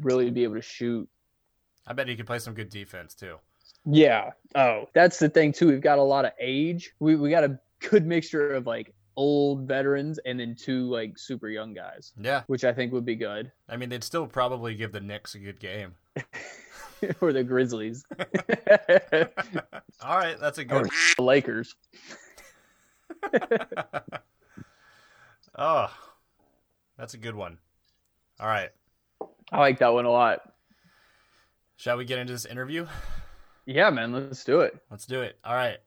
really 0.00 0.30
be 0.30 0.42
able 0.42 0.56
to 0.56 0.62
shoot. 0.62 1.08
I 1.86 1.92
bet 1.92 2.08
he 2.08 2.16
could 2.16 2.26
play 2.26 2.40
some 2.40 2.54
good 2.54 2.70
defense 2.70 3.14
too. 3.14 3.36
Yeah. 3.84 4.32
Oh, 4.56 4.88
that's 4.92 5.20
the 5.20 5.28
thing 5.28 5.52
too. 5.52 5.68
We've 5.68 5.80
got 5.80 5.98
a 5.98 6.02
lot 6.02 6.24
of 6.24 6.32
age. 6.40 6.92
We 6.98 7.14
we 7.14 7.30
got 7.30 7.44
a 7.44 7.60
good 7.88 8.04
mixture 8.04 8.54
of 8.54 8.66
like 8.66 8.92
old 9.16 9.66
veterans 9.66 10.18
and 10.26 10.38
then 10.38 10.54
two 10.54 10.88
like 10.90 11.18
super 11.18 11.48
young 11.48 11.72
guys, 11.74 12.12
Yeah, 12.20 12.42
which 12.46 12.64
I 12.64 12.72
think 12.72 12.92
would 12.92 13.04
be 13.06 13.16
good. 13.16 13.50
I 13.68 13.76
mean 13.76 13.88
they'd 13.88 14.04
still 14.04 14.26
probably 14.26 14.74
give 14.74 14.92
the 14.92 15.00
Knicks 15.00 15.34
a 15.34 15.38
good 15.38 15.58
game. 15.58 15.94
or 17.20 17.32
the 17.32 17.42
Grizzlies, 17.44 18.04
All 20.02 20.16
right, 20.18 20.38
that's 20.40 20.58
a 20.58 20.64
good. 20.64 20.88
the 21.16 21.22
Lakers. 21.22 21.74
Oh, 25.58 25.90
that's 26.98 27.14
a 27.14 27.18
good 27.18 27.34
one. 27.34 27.56
All 28.38 28.46
right. 28.46 28.68
I 29.50 29.58
like 29.58 29.78
that 29.78 29.94
one 29.94 30.04
a 30.04 30.10
lot. 30.10 30.40
Shall 31.76 31.96
we 31.96 32.04
get 32.04 32.18
into 32.18 32.34
this 32.34 32.44
interview? 32.44 32.86
Yeah, 33.64 33.88
man, 33.88 34.12
let's 34.12 34.44
do 34.44 34.60
it. 34.60 34.76
Let's 34.90 35.06
do 35.06 35.22
it. 35.22 35.38
All 35.44 35.54
right. 35.54 35.78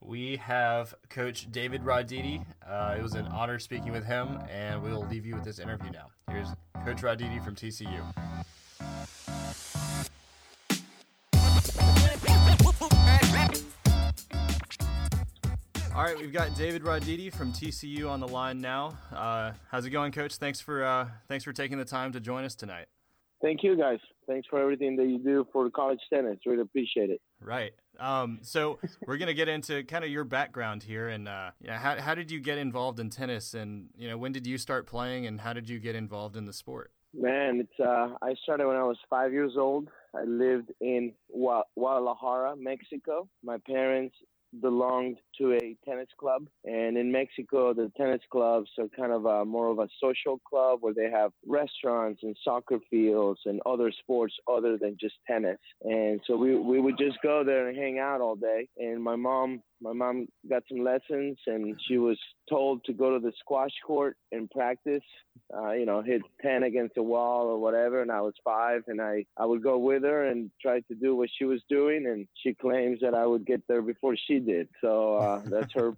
We 0.00 0.36
have 0.36 0.94
Coach 1.10 1.50
David 1.50 1.82
Roditi. 1.82 2.44
Uh, 2.66 2.94
it 2.96 3.02
was 3.02 3.14
an 3.14 3.26
honor 3.26 3.58
speaking 3.58 3.92
with 3.92 4.04
him, 4.04 4.38
and 4.50 4.82
we'll 4.82 5.06
leave 5.06 5.26
you 5.26 5.34
with 5.34 5.44
this 5.44 5.58
interview 5.58 5.90
now. 5.90 6.06
Here's 6.30 6.48
Coach 6.84 7.02
Roditi 7.02 7.44
from 7.44 7.54
TCU. 7.54 8.02
All 15.94 16.04
right, 16.04 16.16
we've 16.16 16.32
got 16.32 16.54
David 16.54 16.84
Roditi 16.84 17.34
from 17.34 17.52
TCU 17.52 18.08
on 18.08 18.20
the 18.20 18.28
line 18.28 18.60
now. 18.60 18.96
Uh, 19.12 19.50
how's 19.68 19.84
it 19.84 19.90
going, 19.90 20.12
Coach? 20.12 20.36
Thanks 20.36 20.60
for 20.60 20.84
uh, 20.84 21.08
thanks 21.26 21.44
for 21.44 21.52
taking 21.52 21.76
the 21.76 21.84
time 21.84 22.12
to 22.12 22.20
join 22.20 22.44
us 22.44 22.54
tonight. 22.54 22.86
Thank 23.42 23.64
you, 23.64 23.76
guys. 23.76 23.98
Thanks 24.28 24.46
for 24.48 24.60
everything 24.60 24.94
that 24.96 25.06
you 25.06 25.18
do 25.18 25.46
for 25.52 25.64
the 25.64 25.70
college 25.70 25.98
tennis. 26.12 26.38
Really 26.46 26.62
appreciate 26.62 27.10
it. 27.10 27.20
Right. 27.40 27.72
Um, 27.98 28.40
so 28.42 28.78
we're 29.06 29.18
gonna 29.18 29.34
get 29.34 29.48
into 29.48 29.82
kind 29.84 30.04
of 30.04 30.10
your 30.10 30.24
background 30.24 30.82
here, 30.82 31.08
and 31.08 31.28
uh, 31.28 31.50
yeah, 31.60 31.78
how 31.78 32.00
how 32.00 32.14
did 32.14 32.30
you 32.30 32.40
get 32.40 32.58
involved 32.58 33.00
in 33.00 33.10
tennis, 33.10 33.54
and 33.54 33.88
you 33.96 34.08
know 34.08 34.16
when 34.16 34.32
did 34.32 34.46
you 34.46 34.58
start 34.58 34.86
playing, 34.86 35.26
and 35.26 35.40
how 35.40 35.52
did 35.52 35.68
you 35.68 35.78
get 35.78 35.94
involved 35.94 36.36
in 36.36 36.46
the 36.46 36.52
sport? 36.52 36.92
Man, 37.14 37.60
it's 37.60 37.80
uh, 37.80 38.14
I 38.22 38.34
started 38.42 38.66
when 38.66 38.76
I 38.76 38.84
was 38.84 38.98
five 39.08 39.32
years 39.32 39.52
old. 39.56 39.88
I 40.14 40.24
lived 40.24 40.72
in 40.80 41.12
Guadalajara, 41.32 42.56
Mexico. 42.56 43.28
My 43.42 43.58
parents 43.58 44.14
belonged 44.60 45.18
to 45.38 45.52
a 45.54 45.76
tennis 45.84 46.08
club. 46.18 46.46
And 46.64 46.96
in 46.96 47.12
Mexico, 47.12 47.72
the 47.74 47.90
tennis 47.96 48.22
clubs 48.30 48.70
are 48.78 48.88
kind 48.88 49.12
of 49.12 49.24
a, 49.26 49.44
more 49.44 49.70
of 49.70 49.78
a 49.78 49.88
social 50.02 50.38
club 50.48 50.78
where 50.80 50.94
they 50.94 51.10
have 51.10 51.32
restaurants 51.46 52.22
and 52.22 52.36
soccer 52.44 52.78
fields 52.90 53.40
and 53.44 53.60
other 53.66 53.92
sports 53.92 54.34
other 54.50 54.76
than 54.78 54.96
just 55.00 55.14
tennis. 55.26 55.58
And 55.82 56.20
so 56.26 56.36
we, 56.36 56.56
we 56.56 56.80
would 56.80 56.98
just 56.98 57.18
go 57.22 57.44
there 57.44 57.68
and 57.68 57.76
hang 57.76 57.98
out 57.98 58.20
all 58.20 58.36
day. 58.36 58.68
And 58.78 59.02
my 59.02 59.16
mom 59.16 59.62
my 59.80 59.92
mom 59.92 60.26
got 60.48 60.62
some 60.68 60.82
lessons 60.84 61.38
and 61.46 61.78
she 61.86 61.98
was 61.98 62.18
told 62.48 62.84
to 62.84 62.92
go 62.92 63.14
to 63.14 63.20
the 63.20 63.32
squash 63.38 63.70
court 63.86 64.16
and 64.32 64.50
practice 64.50 65.02
uh, 65.56 65.72
you 65.72 65.86
know 65.86 66.02
hit 66.02 66.22
10 66.42 66.62
against 66.64 66.94
the 66.94 67.02
wall 67.02 67.46
or 67.46 67.58
whatever 67.58 68.02
and 68.02 68.10
i 68.10 68.20
was 68.20 68.34
five 68.44 68.82
and 68.88 69.00
i 69.00 69.24
i 69.36 69.44
would 69.44 69.62
go 69.62 69.78
with 69.78 70.02
her 70.02 70.26
and 70.26 70.50
try 70.60 70.80
to 70.80 70.94
do 70.94 71.14
what 71.14 71.28
she 71.38 71.44
was 71.44 71.60
doing 71.68 72.06
and 72.06 72.26
she 72.42 72.54
claims 72.54 72.98
that 73.00 73.14
i 73.14 73.26
would 73.26 73.46
get 73.46 73.62
there 73.68 73.82
before 73.82 74.16
she 74.16 74.38
did. 74.38 74.68
So 74.80 75.16
uh, 75.16 75.42
that's 75.44 75.72
her 75.74 75.94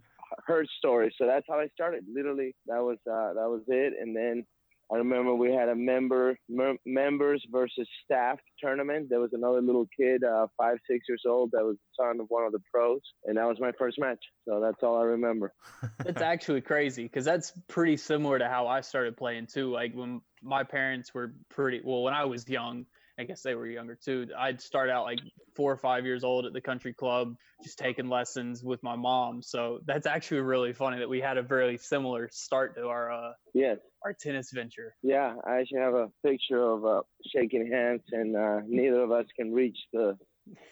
her 0.46 0.64
story. 0.78 1.14
So 1.18 1.26
that's 1.26 1.46
how 1.48 1.58
i 1.58 1.68
started. 1.74 2.04
Literally 2.12 2.54
that 2.66 2.82
was 2.82 2.98
uh, 3.06 3.34
that 3.34 3.48
was 3.48 3.62
it. 3.68 3.94
And 4.00 4.16
then 4.16 4.46
I 4.92 4.96
remember 4.96 5.34
we 5.34 5.52
had 5.52 5.68
a 5.68 5.74
member 5.74 6.36
members 6.84 7.44
versus 7.50 7.88
staff 8.04 8.38
tournament. 8.58 9.08
There 9.08 9.20
was 9.20 9.30
another 9.32 9.62
little 9.62 9.86
kid, 9.96 10.24
uh, 10.24 10.48
five 10.56 10.78
six 10.90 11.04
years 11.08 11.22
old, 11.26 11.50
that 11.52 11.62
was 11.62 11.76
the 11.76 12.04
son 12.04 12.20
of 12.20 12.26
one 12.28 12.44
of 12.44 12.52
the 12.52 12.60
pros, 12.72 13.00
and 13.24 13.36
that 13.36 13.46
was 13.46 13.58
my 13.60 13.72
first 13.78 13.98
match. 14.00 14.18
So 14.48 14.60
that's 14.60 14.82
all 14.82 14.98
I 14.98 15.04
remember. 15.04 15.52
That's 16.04 16.22
actually 16.22 16.62
crazy 16.62 17.04
because 17.04 17.24
that's 17.24 17.52
pretty 17.68 17.96
similar 17.96 18.38
to 18.38 18.48
how 18.48 18.66
I 18.66 18.80
started 18.80 19.16
playing 19.16 19.46
too. 19.46 19.70
Like 19.70 19.92
when 19.94 20.22
my 20.42 20.64
parents 20.64 21.14
were 21.14 21.34
pretty 21.50 21.80
well 21.84 22.02
when 22.02 22.14
I 22.14 22.24
was 22.24 22.48
young. 22.48 22.86
I 23.20 23.24
guess 23.24 23.42
they 23.42 23.54
were 23.54 23.66
younger 23.66 23.98
too. 24.02 24.28
I'd 24.36 24.62
start 24.62 24.88
out 24.88 25.04
like 25.04 25.18
four 25.54 25.70
or 25.70 25.76
five 25.76 26.06
years 26.06 26.24
old 26.24 26.46
at 26.46 26.54
the 26.54 26.60
country 26.60 26.94
club, 26.94 27.34
just 27.62 27.78
taking 27.78 28.08
lessons 28.08 28.64
with 28.64 28.82
my 28.82 28.96
mom. 28.96 29.42
So 29.42 29.80
that's 29.84 30.06
actually 30.06 30.40
really 30.40 30.72
funny 30.72 31.00
that 31.00 31.08
we 31.08 31.20
had 31.20 31.36
a 31.36 31.42
very 31.42 31.76
similar 31.76 32.30
start 32.32 32.76
to 32.76 32.86
our 32.88 33.12
uh, 33.12 33.32
yes 33.52 33.76
our 34.02 34.14
tennis 34.14 34.50
venture. 34.52 34.94
Yeah, 35.02 35.34
I 35.46 35.58
actually 35.58 35.80
have 35.80 35.92
a 35.92 36.08
picture 36.24 36.62
of 36.62 36.86
uh, 36.86 37.02
shaking 37.36 37.70
hands, 37.70 38.00
and 38.10 38.34
uh, 38.34 38.60
neither 38.66 39.02
of 39.02 39.10
us 39.10 39.26
can 39.36 39.52
reach 39.52 39.76
the 39.92 40.16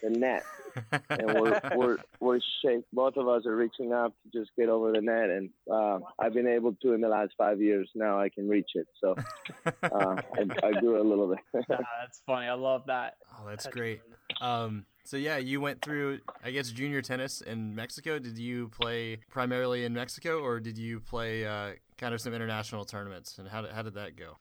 the 0.02 0.10
net, 0.10 0.44
and 1.10 1.40
we're 1.40 1.60
we're 1.76 1.96
we're 2.20 2.40
shake. 2.62 2.84
Both 2.92 3.16
of 3.16 3.28
us 3.28 3.46
are 3.46 3.56
reaching 3.56 3.92
up 3.92 4.14
to 4.22 4.38
just 4.38 4.50
get 4.56 4.68
over 4.68 4.92
the 4.92 5.00
net, 5.00 5.30
and 5.30 5.50
uh, 5.70 5.98
I've 6.18 6.34
been 6.34 6.46
able 6.46 6.74
to 6.82 6.92
in 6.92 7.00
the 7.00 7.08
last 7.08 7.32
five 7.36 7.60
years. 7.60 7.88
Now 7.94 8.20
I 8.20 8.28
can 8.28 8.48
reach 8.48 8.70
it, 8.74 8.86
so 9.00 9.14
uh, 9.66 9.70
I, 9.82 10.66
I, 10.66 10.72
grew 10.80 11.00
a 11.00 11.06
little 11.06 11.28
bit. 11.28 11.64
that's 11.68 12.22
funny. 12.26 12.46
I 12.46 12.54
love 12.54 12.84
that. 12.86 13.16
Oh, 13.32 13.46
that's, 13.48 13.64
that's 13.64 13.74
great. 13.74 14.00
Um, 14.40 14.86
so 15.04 15.16
yeah, 15.16 15.38
you 15.38 15.60
went 15.60 15.80
through, 15.80 16.20
I 16.44 16.50
guess, 16.50 16.70
junior 16.70 17.00
tennis 17.00 17.40
in 17.40 17.74
Mexico. 17.74 18.18
Did 18.18 18.38
you 18.38 18.68
play 18.68 19.20
primarily 19.30 19.84
in 19.84 19.94
Mexico, 19.94 20.40
or 20.40 20.60
did 20.60 20.76
you 20.76 21.00
play 21.00 21.46
uh, 21.46 21.70
kind 21.96 22.14
of 22.14 22.20
some 22.20 22.34
international 22.34 22.84
tournaments? 22.84 23.38
And 23.38 23.48
how 23.48 23.62
did, 23.62 23.72
how 23.72 23.82
did 23.82 23.94
that 23.94 24.16
go? 24.16 24.36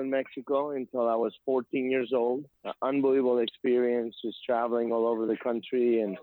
In 0.00 0.10
Mexico 0.10 0.70
until 0.70 1.08
I 1.08 1.14
was 1.14 1.32
14 1.44 1.90
years 1.90 2.12
old. 2.14 2.44
Uh, 2.64 2.72
unbelievable 2.82 3.38
experience, 3.38 4.16
just 4.24 4.38
traveling 4.44 4.92
all 4.92 5.06
over 5.06 5.26
the 5.26 5.36
country, 5.36 6.00
and 6.00 6.16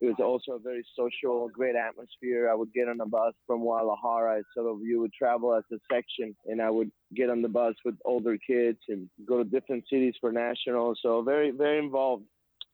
it 0.00 0.06
was 0.06 0.16
also 0.20 0.52
a 0.52 0.58
very 0.58 0.84
social, 0.96 1.48
great 1.48 1.74
atmosphere. 1.76 2.50
I 2.50 2.54
would 2.54 2.72
get 2.72 2.88
on 2.88 3.00
a 3.00 3.06
bus 3.06 3.34
from 3.46 3.60
Guadalajara. 3.60 4.42
Sort 4.54 4.66
of 4.66 4.82
you 4.82 5.00
would 5.00 5.12
travel 5.12 5.54
as 5.54 5.64
a 5.72 5.78
section, 5.90 6.36
and 6.46 6.60
I 6.60 6.70
would 6.70 6.90
get 7.14 7.30
on 7.30 7.42
the 7.42 7.48
bus 7.48 7.74
with 7.84 7.96
older 8.04 8.36
kids 8.36 8.78
and 8.88 9.08
go 9.26 9.38
to 9.38 9.44
different 9.44 9.84
cities 9.88 10.14
for 10.20 10.32
nationals. 10.32 10.98
So 11.02 11.22
very, 11.22 11.50
very 11.50 11.78
involved 11.78 12.24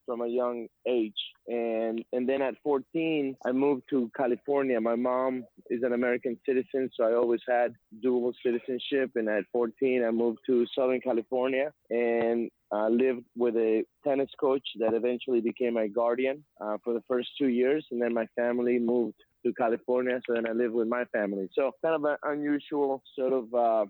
from 0.08 0.22
a 0.22 0.26
young 0.26 0.66
age. 0.86 1.22
And 1.46 2.02
and 2.14 2.26
then 2.26 2.40
at 2.40 2.54
14, 2.62 3.36
I 3.46 3.52
moved 3.52 3.82
to 3.90 4.10
California. 4.16 4.80
My 4.80 4.96
mom 4.96 5.44
is 5.68 5.82
an 5.82 5.92
American 5.92 6.38
citizen, 6.46 6.90
so 6.94 7.04
I 7.04 7.12
always 7.14 7.42
had 7.46 7.74
dual 8.02 8.32
citizenship. 8.44 9.10
And 9.16 9.28
at 9.28 9.44
14, 9.52 10.04
I 10.08 10.10
moved 10.10 10.38
to 10.46 10.66
Southern 10.74 11.02
California 11.02 11.70
and 11.90 12.50
uh, 12.72 12.88
lived 12.88 13.24
with 13.36 13.56
a 13.56 13.84
tennis 14.06 14.30
coach 14.40 14.66
that 14.80 14.94
eventually 14.94 15.42
became 15.42 15.74
my 15.74 15.88
guardian 15.88 16.42
uh, 16.60 16.78
for 16.82 16.94
the 16.94 17.02
first 17.06 17.28
two 17.38 17.48
years. 17.48 17.84
And 17.90 18.00
then 18.00 18.14
my 18.14 18.26
family 18.34 18.78
moved 18.78 19.20
to 19.44 19.52
California, 19.52 20.20
so 20.26 20.34
then 20.34 20.48
I 20.48 20.52
lived 20.52 20.74
with 20.74 20.88
my 20.88 21.04
family. 21.16 21.48
So 21.52 21.72
kind 21.84 21.94
of 21.94 22.04
an 22.04 22.16
unusual 22.24 23.02
sort 23.14 23.32
of 23.32 23.54
uh, 23.54 23.84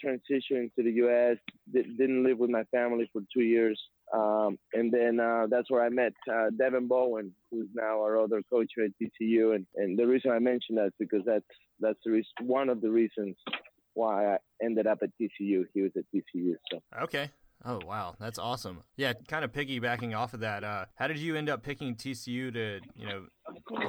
transition 0.00 0.70
to 0.76 0.82
the 0.82 0.92
U.S. 0.92 1.36
D- 1.72 1.94
didn't 1.98 2.24
live 2.24 2.38
with 2.38 2.50
my 2.50 2.64
family 2.64 3.08
for 3.12 3.22
two 3.32 3.42
years, 3.42 3.80
um, 4.12 4.58
and 4.72 4.92
then 4.92 5.18
uh, 5.20 5.46
that's 5.50 5.70
where 5.70 5.82
I 5.82 5.88
met 5.88 6.12
uh, 6.30 6.50
Devin 6.56 6.86
Bowen, 6.86 7.32
who's 7.50 7.68
now 7.74 8.00
our 8.00 8.20
other 8.20 8.42
coach 8.50 8.70
at 8.78 8.90
TCU. 9.02 9.54
And, 9.54 9.66
and 9.74 9.98
the 9.98 10.06
reason 10.06 10.30
I 10.30 10.38
mention 10.38 10.76
that 10.76 10.86
is 10.86 10.92
because 10.98 11.22
that's 11.26 11.44
that's 11.80 11.98
the 12.04 12.12
reason, 12.12 12.30
one 12.42 12.68
of 12.68 12.80
the 12.80 12.90
reasons 12.90 13.36
why 13.94 14.34
I 14.34 14.38
ended 14.62 14.86
up 14.86 14.98
at 15.02 15.10
TCU. 15.20 15.64
He 15.74 15.82
was 15.82 15.92
at 15.96 16.04
TCU. 16.14 16.54
So 16.70 16.80
okay. 17.02 17.30
Oh 17.64 17.80
wow, 17.84 18.14
that's 18.20 18.38
awesome. 18.38 18.82
Yeah, 18.96 19.14
kind 19.28 19.44
of 19.44 19.50
piggybacking 19.50 20.16
off 20.16 20.34
of 20.34 20.40
that. 20.40 20.62
Uh, 20.62 20.84
how 20.94 21.08
did 21.08 21.18
you 21.18 21.36
end 21.36 21.48
up 21.48 21.62
picking 21.62 21.96
TCU 21.96 22.52
to 22.52 22.80
you 22.94 23.06
know 23.06 23.26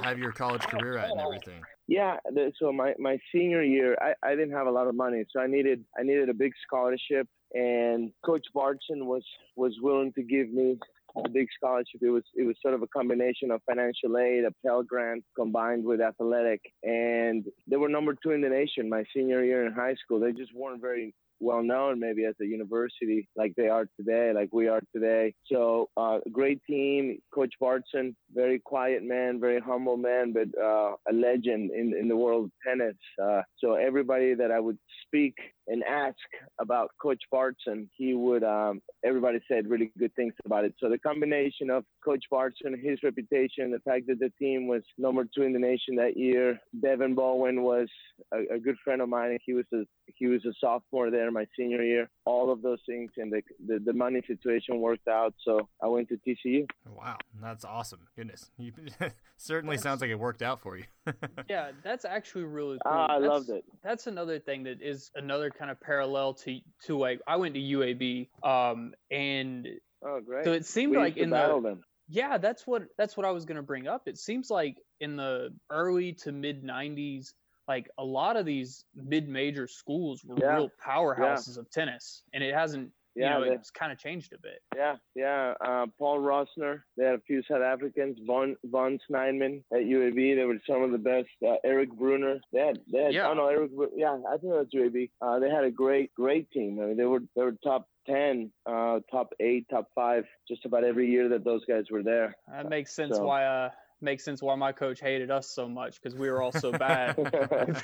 have 0.01 0.17
your 0.17 0.32
college 0.32 0.63
career 0.63 0.97
at 0.97 1.12
and 1.12 1.19
everything? 1.19 1.62
Yeah, 1.88 2.17
so 2.60 2.73
my, 2.73 2.93
my 2.99 3.17
senior 3.34 3.63
year, 3.63 3.95
I, 4.01 4.13
I 4.21 4.32
didn't 4.32 4.51
have 4.51 4.67
a 4.67 4.71
lot 4.71 4.88
of 4.88 4.95
money, 4.95 5.23
so 5.32 5.39
I 5.39 5.47
needed 5.47 5.84
I 5.97 6.03
needed 6.03 6.30
a 6.30 6.34
big 6.34 6.53
scholarship, 6.65 7.27
and 7.53 8.12
Coach 8.25 8.45
Bartzen 8.55 9.05
was 9.05 9.23
was 9.55 9.75
willing 9.81 10.13
to 10.13 10.23
give 10.23 10.49
me 10.49 10.77
a 11.25 11.29
big 11.29 11.47
scholarship. 11.55 12.01
It 12.01 12.10
was 12.10 12.23
it 12.36 12.43
was 12.43 12.55
sort 12.62 12.73
of 12.73 12.81
a 12.81 12.88
combination 12.88 13.51
of 13.51 13.62
financial 13.65 14.17
aid, 14.17 14.43
a 14.45 14.51
Pell 14.65 14.83
Grant 14.83 15.23
combined 15.36 15.83
with 15.83 16.01
athletic, 16.01 16.62
and 16.83 17.45
they 17.67 17.77
were 17.77 17.89
number 17.89 18.15
two 18.21 18.31
in 18.31 18.41
the 18.41 18.49
nation 18.49 18.89
my 18.89 19.03
senior 19.15 19.43
year 19.43 19.65
in 19.65 19.73
high 19.73 19.95
school. 19.95 20.19
They 20.19 20.31
just 20.31 20.53
weren't 20.55 20.81
very 20.81 21.13
well 21.39 21.62
known 21.62 21.99
maybe 21.99 22.25
as 22.25 22.33
a 22.41 22.45
university 22.45 23.27
like 23.36 23.53
they 23.55 23.67
are 23.67 23.88
today, 23.95 24.31
like 24.33 24.49
we 24.51 24.67
are 24.67 24.81
today. 24.93 25.33
So 25.51 25.89
uh, 25.95 26.19
great 26.31 26.62
team, 26.65 27.19
Coach 27.33 27.53
Bartzen, 27.62 28.15
very 28.33 28.60
quiet 28.60 29.03
man, 29.03 29.39
very 29.39 29.60
humble 29.60 29.97
man, 29.97 30.33
but 30.33 30.47
uh, 30.60 30.95
a 31.10 31.13
legend 31.13 31.71
in 31.71 31.95
in 31.97 32.07
the 32.07 32.15
world 32.15 32.45
of 32.45 32.51
tennis. 32.65 32.97
Uh, 33.21 33.41
so 33.57 33.75
everybody 33.75 34.33
that 34.33 34.51
I 34.51 34.60
would 34.60 34.77
speak 35.05 35.36
and 35.67 35.84
ask 35.84 36.17
about 36.60 36.91
Coach 37.01 37.21
Bartzen, 37.34 37.88
he 37.95 38.13
would 38.13 38.43
um, 38.43 38.82
everybody 39.03 39.39
said 39.47 39.69
really 39.69 39.91
good 39.97 40.13
things 40.15 40.34
about 40.45 40.65
it. 40.65 40.73
So 40.80 40.89
the 40.89 40.97
combination 40.97 41.69
of 41.69 41.84
Coach 42.03 42.25
Bartzen, 42.32 42.82
his 42.82 43.03
reputation, 43.03 43.71
the 43.71 43.80
fact 43.80 44.08
that 44.08 44.19
the 44.19 44.32
team 44.39 44.67
was 44.67 44.84
number 44.97 45.25
two 45.36 45.43
in 45.43 45.53
the 45.53 45.60
nation 45.60 45.95
that 45.97 46.17
year, 46.17 46.60
Devin 46.82 47.15
Bowen 47.15 47.63
was 47.63 47.89
a, 48.34 48.56
a 48.56 48.60
good 48.60 48.77
friend 48.84 49.01
of 49.01 49.10
mine. 49.10 49.38
He 49.45 49.53
was 49.53 49.65
a 49.73 49.84
he 50.06 50.27
was 50.27 50.43
a 50.45 50.53
sophomore 50.60 51.12
there 51.12 51.30
my 51.32 51.45
senior 51.58 51.84
year. 51.84 52.10
All 52.25 52.51
of 52.51 52.62
those 52.62 52.80
things 52.86 53.12
and 53.17 53.32
the, 53.32 53.41
the, 53.65 53.80
the 53.80 53.93
money 53.93 54.21
situation 54.27 54.80
worked 54.80 55.08
out. 55.08 55.34
So 55.43 55.67
I 55.82 55.88
went 55.88 56.10
to 56.10 56.17
TCU. 56.27 56.67
Wow, 56.89 57.17
that's 57.41 57.65
awesome. 57.65 58.08
Goodness, 58.15 58.49
you 58.58 58.71
certainly 59.38 59.75
that's, 59.75 59.84
sounds 59.84 60.01
like 60.01 60.10
it 60.10 60.19
worked 60.19 60.41
out 60.41 60.62
for 60.62 60.77
you. 60.77 60.86
yeah, 61.49 61.71
that's 61.84 62.06
actually 62.06 62.45
really 62.45 62.77
cool. 62.86 62.93
Uh, 62.93 63.08
I 63.10 63.19
that's, 63.19 63.30
loved 63.30 63.49
it. 63.49 63.65
That's 63.84 64.08
another 64.08 64.39
thing 64.39 64.63
that 64.63 64.82
is 64.82 65.12
another 65.15 65.49
kind 65.58 65.72
of 65.72 65.80
parallel 65.82 66.34
to 66.36 66.60
to 66.86 66.98
like 66.98 67.22
I 67.28 67.36
went 67.38 67.56
to 67.56 67.60
UAB, 67.62 68.30
um, 68.43 68.93
and 69.12 69.67
oh 70.06 70.20
great. 70.26 70.46
So 70.46 70.54
it 70.54 70.65
seemed 70.65 70.91
we 70.91 70.98
like 70.98 71.17
in 71.17 71.30
the 71.30 71.60
them. 71.62 71.82
yeah, 72.10 72.38
that's 72.38 72.65
what 72.67 72.84
that's 72.98 73.17
what 73.17 73.26
I 73.26 73.32
was 73.32 73.46
gonna 73.46 73.63
bring 73.63 73.88
up. 73.88 74.08
It 74.08 74.17
seems 74.17 74.50
like 74.50 74.78
in 75.00 75.15
the 75.15 75.50
early 75.70 76.13
to 76.13 76.32
mid 76.32 76.63
'90s 76.63 77.34
like 77.67 77.89
a 77.98 78.04
lot 78.04 78.38
of 78.38 78.46
these 78.46 78.86
mid-major 78.96 79.67
schools 79.67 80.24
were 80.24 80.38
Yeah. 80.39 80.56
real 80.56 80.70
powerhouses 80.82 81.58
of 81.58 81.70
tennis, 81.70 82.24
and 82.34 82.41
it 82.43 82.54
hasn't. 82.54 82.91
Yeah, 83.17 83.39
you 83.39 83.45
know, 83.45 83.49
they- 83.49 83.56
it's 83.56 83.71
kind 83.71 83.91
of 83.91 83.97
changed 83.97 84.32
a 84.34 84.39
bit. 84.39 84.60
Yeah, 84.75 84.95
yeah. 85.15 85.53
Uh, 85.60 85.88
Paul 85.97 86.19
Rossner. 86.19 86.82
They 86.97 87.06
had 87.06 87.15
a 87.15 87.19
few 87.21 87.41
South 87.43 87.62
Africans. 87.62 88.19
Von 88.25 88.56
Von 88.65 88.99
Snyman 89.08 89.63
at 89.73 89.82
UAB. 89.86 90.36
They 90.36 90.45
were 90.45 90.60
some 90.69 90.84
of 90.84 90.91
the 90.91 90.97
best. 90.97 91.30
Uh, 91.45 91.56
Eric 91.63 91.91
Bruner. 91.93 92.39
They 92.53 92.60
had. 92.67 92.80
They 92.91 93.03
had. 93.03 93.13
Yeah. 93.13 93.30
Oh 93.30 93.34
no, 93.34 93.47
Eric. 93.47 93.71
Yeah, 93.95 94.17
I 94.30 94.38
think 94.38 94.53
that's 94.53 94.73
UAB. 94.73 95.10
Uh, 95.21 95.39
they 95.39 95.49
had 95.49 95.63
a 95.63 95.71
great, 95.71 96.13
great 96.13 96.49
team. 96.51 96.80
I 96.80 96.86
mean, 96.88 96.97
they 96.97 97.06
were 97.06 97.21
they 97.36 97.41
were 97.43 97.56
top 97.63 97.88
ten, 98.06 98.51
uh, 98.65 98.99
top 99.12 99.34
eight, 99.39 99.67
top 99.69 99.89
five, 99.95 100.25
just 100.47 100.65
about 100.65 100.84
every 100.84 101.10
year 101.10 101.27
that 101.30 101.43
those 101.43 101.65
guys 101.65 101.86
were 101.91 102.03
there. 102.03 102.36
That 102.47 102.69
makes 102.69 102.95
sense 102.95 103.15
So- 103.17 103.25
why 103.25 103.43
uh 103.45 103.69
makes 104.01 104.23
sense 104.23 104.41
why 104.41 104.55
my 104.55 104.71
coach 104.71 104.99
hated 104.99 105.31
us 105.31 105.49
so 105.49 105.67
much 105.67 106.01
because 106.01 106.17
we 106.17 106.29
were 106.29 106.41
all 106.41 106.51
so 106.51 106.71
bad. 106.71 107.17